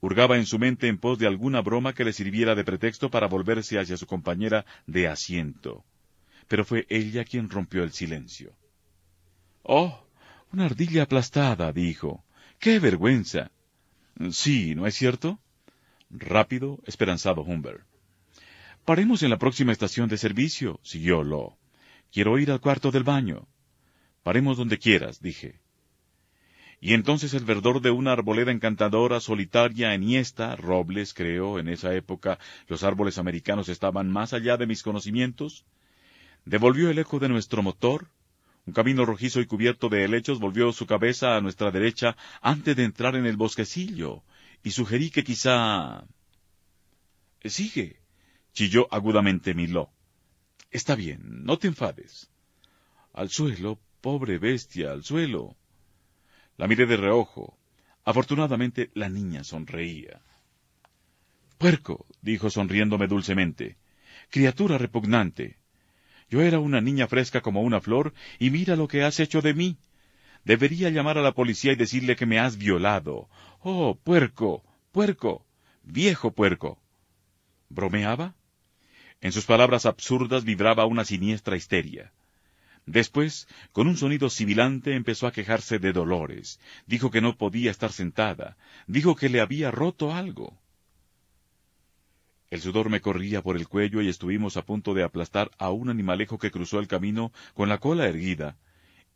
hurgaba 0.00 0.36
en 0.36 0.46
su 0.46 0.58
mente 0.58 0.88
en 0.88 0.98
pos 0.98 1.18
de 1.18 1.26
alguna 1.26 1.60
broma 1.60 1.92
que 1.92 2.04
le 2.04 2.12
sirviera 2.12 2.54
de 2.54 2.64
pretexto 2.64 3.10
para 3.10 3.26
volverse 3.26 3.78
hacia 3.78 3.96
su 3.98 4.06
compañera 4.06 4.64
de 4.86 5.08
asiento. 5.08 5.84
Pero 6.48 6.64
fue 6.64 6.86
ella 6.88 7.24
quien 7.24 7.50
rompió 7.50 7.82
el 7.82 7.92
silencio. 7.92 8.54
Oh, 9.70 10.02
una 10.50 10.64
ardilla 10.64 11.02
aplastada, 11.02 11.70
dijo. 11.72 12.24
¡Qué 12.58 12.78
vergüenza! 12.78 13.50
Sí, 14.30 14.74
¿no 14.74 14.86
es 14.86 14.94
cierto? 14.94 15.38
Rápido, 16.08 16.78
esperanzado 16.86 17.42
Humbert. 17.42 17.84
Paremos 18.86 19.22
en 19.22 19.28
la 19.28 19.38
próxima 19.38 19.72
estación 19.72 20.08
de 20.08 20.16
servicio, 20.16 20.80
siguió 20.82 21.22
Lo. 21.22 21.58
Quiero 22.10 22.38
ir 22.38 22.50
al 22.50 22.62
cuarto 22.62 22.90
del 22.90 23.04
baño. 23.04 23.46
Paremos 24.22 24.56
donde 24.56 24.78
quieras, 24.78 25.20
dije 25.20 25.60
y 26.80 26.94
entonces 26.94 27.34
el 27.34 27.44
verdor 27.44 27.80
de 27.80 27.90
una 27.90 28.12
arboleda 28.12 28.52
encantadora, 28.52 29.20
solitaria, 29.20 29.94
enhiesta, 29.94 30.54
robles, 30.54 31.12
creo, 31.12 31.58
en 31.58 31.68
esa 31.68 31.92
época 31.94 32.38
los 32.68 32.84
árboles 32.84 33.18
americanos 33.18 33.68
estaban 33.68 34.08
más 34.08 34.32
allá 34.32 34.56
de 34.56 34.66
mis 34.66 34.82
conocimientos, 34.82 35.64
devolvió 36.44 36.90
el 36.90 36.98
eco 36.98 37.18
de 37.18 37.28
nuestro 37.28 37.62
motor, 37.62 38.08
un 38.68 38.74
camino 38.74 39.06
rojizo 39.06 39.40
y 39.40 39.46
cubierto 39.46 39.88
de 39.88 40.04
helechos 40.04 40.40
volvió 40.40 40.72
su 40.72 40.84
cabeza 40.84 41.36
a 41.36 41.40
nuestra 41.40 41.70
derecha 41.70 42.18
antes 42.42 42.76
de 42.76 42.84
entrar 42.84 43.16
en 43.16 43.24
el 43.24 43.38
bosquecillo, 43.38 44.22
y 44.62 44.72
sugerí 44.72 45.10
que 45.10 45.24
quizá... 45.24 46.04
Sigue, 47.42 48.02
chilló 48.52 48.86
agudamente 48.90 49.54
Miló. 49.54 49.88
Está 50.70 50.96
bien, 50.96 51.44
no 51.44 51.56
te 51.56 51.66
enfades. 51.66 52.30
Al 53.14 53.30
suelo, 53.30 53.80
pobre 54.02 54.38
bestia, 54.38 54.92
al 54.92 55.02
suelo. 55.02 55.56
La 56.58 56.68
miré 56.68 56.84
de 56.84 56.98
reojo. 56.98 57.56
Afortunadamente 58.04 58.90
la 58.92 59.08
niña 59.08 59.44
sonreía. 59.44 60.20
Puerco, 61.56 62.04
dijo 62.20 62.50
sonriéndome 62.50 63.06
dulcemente. 63.06 63.78
Criatura 64.28 64.76
repugnante. 64.76 65.56
Yo 66.30 66.42
era 66.42 66.58
una 66.58 66.80
niña 66.80 67.06
fresca 67.08 67.40
como 67.40 67.62
una 67.62 67.80
flor, 67.80 68.12
y 68.38 68.50
mira 68.50 68.76
lo 68.76 68.88
que 68.88 69.02
has 69.02 69.18
hecho 69.20 69.40
de 69.40 69.54
mí. 69.54 69.78
Debería 70.44 70.90
llamar 70.90 71.18
a 71.18 71.22
la 71.22 71.32
policía 71.32 71.72
y 71.72 71.76
decirle 71.76 72.16
que 72.16 72.26
me 72.26 72.38
has 72.38 72.58
violado. 72.58 73.28
Oh, 73.60 73.98
puerco, 74.02 74.62
puerco, 74.92 75.46
viejo 75.82 76.32
puerco. 76.32 76.80
¿Bromeaba? 77.68 78.34
En 79.20 79.32
sus 79.32 79.46
palabras 79.46 79.84
absurdas 79.84 80.44
vibraba 80.44 80.86
una 80.86 81.04
siniestra 81.04 81.56
histeria. 81.56 82.12
Después, 82.86 83.48
con 83.72 83.86
un 83.86 83.96
sonido 83.96 84.30
sibilante, 84.30 84.94
empezó 84.94 85.26
a 85.26 85.32
quejarse 85.32 85.78
de 85.78 85.92
dolores. 85.92 86.60
Dijo 86.86 87.10
que 87.10 87.20
no 87.20 87.36
podía 87.36 87.70
estar 87.70 87.92
sentada. 87.92 88.56
Dijo 88.86 89.16
que 89.16 89.28
le 89.28 89.40
había 89.40 89.70
roto 89.70 90.14
algo. 90.14 90.58
El 92.50 92.60
sudor 92.62 92.88
me 92.88 93.00
corría 93.00 93.42
por 93.42 93.56
el 93.56 93.68
cuello 93.68 94.00
y 94.00 94.08
estuvimos 94.08 94.56
a 94.56 94.64
punto 94.64 94.94
de 94.94 95.02
aplastar 95.02 95.50
a 95.58 95.70
un 95.70 95.90
animalejo 95.90 96.38
que 96.38 96.50
cruzó 96.50 96.78
el 96.78 96.88
camino 96.88 97.32
con 97.54 97.68
la 97.68 97.78
cola 97.78 98.06
erguida, 98.06 98.56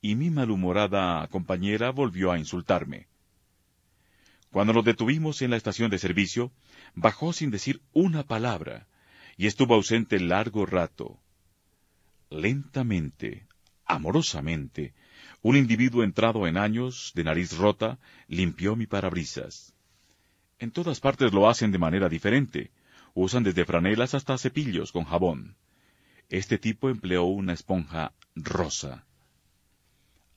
y 0.03 0.17
mi 0.17 0.31
malhumorada 0.31 1.27
compañera 1.29 1.91
volvió 1.91 2.31
a 2.31 2.39
insultarme. 2.39 3.07
Cuando 4.51 4.75
nos 4.75 4.85
detuvimos 4.85 5.41
en 5.41 5.51
la 5.51 5.57
estación 5.57 5.91
de 5.91 5.99
servicio, 5.99 6.53
bajó 6.95 7.33
sin 7.33 7.51
decir 7.51 7.81
una 7.95 8.23
palabra, 8.23 8.87
y 9.39 9.47
estuvo 9.47 9.75
ausente 9.75 10.21
largo 10.21 10.67
rato. 10.67 11.19
Lentamente, 12.29 13.47
amorosamente, 13.87 14.93
un 15.41 15.57
individuo 15.57 16.05
entrado 16.05 16.47
en 16.47 16.59
años, 16.59 17.13
de 17.15 17.25
nariz 17.25 17.57
rota, 17.57 17.99
limpió 18.29 18.77
mi 18.77 18.87
parabrisas. 18.87 19.75
En 20.59 20.71
todas 20.71 21.01
partes 21.01 21.33
lo 21.33 21.49
hacen 21.49 21.73
de 21.73 21.79
manera 21.79 22.11
diferente. 22.11 22.71
Usan 23.15 23.43
desde 23.43 23.65
franelas 23.65 24.15
hasta 24.15 24.39
cepillos 24.39 24.93
con 24.93 25.05
jabón. 25.05 25.57
Este 26.29 26.59
tipo 26.59 26.89
empleó 26.89 27.25
una 27.25 27.53
esponja 27.53 28.15
rosa. 28.35 29.07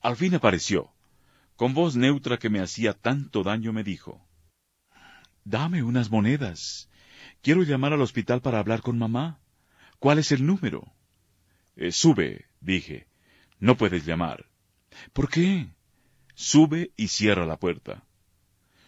Al 0.00 0.16
fin 0.16 0.34
apareció. 0.34 0.92
Con 1.56 1.72
voz 1.72 1.96
neutra 1.96 2.38
que 2.38 2.50
me 2.50 2.60
hacía 2.60 2.92
tanto 2.92 3.42
daño 3.42 3.72
me 3.72 3.82
dijo, 3.82 4.26
Dame 5.44 5.82
unas 5.82 6.10
monedas. 6.10 6.90
Quiero 7.40 7.62
llamar 7.62 7.92
al 7.94 8.02
hospital 8.02 8.42
para 8.42 8.58
hablar 8.58 8.82
con 8.82 8.98
mamá. 8.98 9.40
¿Cuál 9.98 10.18
es 10.18 10.32
el 10.32 10.44
número? 10.44 10.92
Eh, 11.76 11.92
sube, 11.92 12.46
dije. 12.60 13.06
No 13.58 13.76
puedes 13.76 14.04
llamar. 14.04 14.46
¿Por 15.12 15.30
qué? 15.30 15.68
Sube 16.34 16.92
y 16.96 17.08
cierra 17.08 17.46
la 17.46 17.58
puerta. 17.58 18.04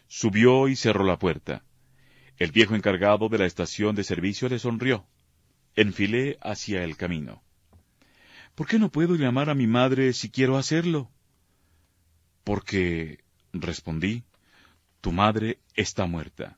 Subió 0.09 0.68
y 0.68 0.76
cerró 0.76 1.05
la 1.05 1.18
puerta. 1.18 1.64
El 2.39 2.53
viejo 2.53 2.76
encargado 2.76 3.28
de 3.28 3.39
la 3.39 3.47
estación 3.47 3.97
de 3.97 4.05
servicio 4.05 4.49
le 4.49 4.59
sonrió. 4.59 5.07
Enfilé 5.74 6.39
hacia 6.41 6.84
el 6.84 6.97
camino. 6.97 7.43
¿Por 8.55 8.66
qué 8.66 8.78
no 8.78 8.91
puedo 8.91 9.16
llamar 9.16 9.51
a 9.51 9.55
mi 9.55 9.66
madre 9.66 10.12
si 10.12 10.30
quiero 10.30 10.57
hacerlo? 10.57 11.11
Porque, 12.45 13.24
respondí, 13.53 14.24
tu 15.01 15.12
madre 15.12 15.59
está 15.74 16.07
muerta. 16.07 16.58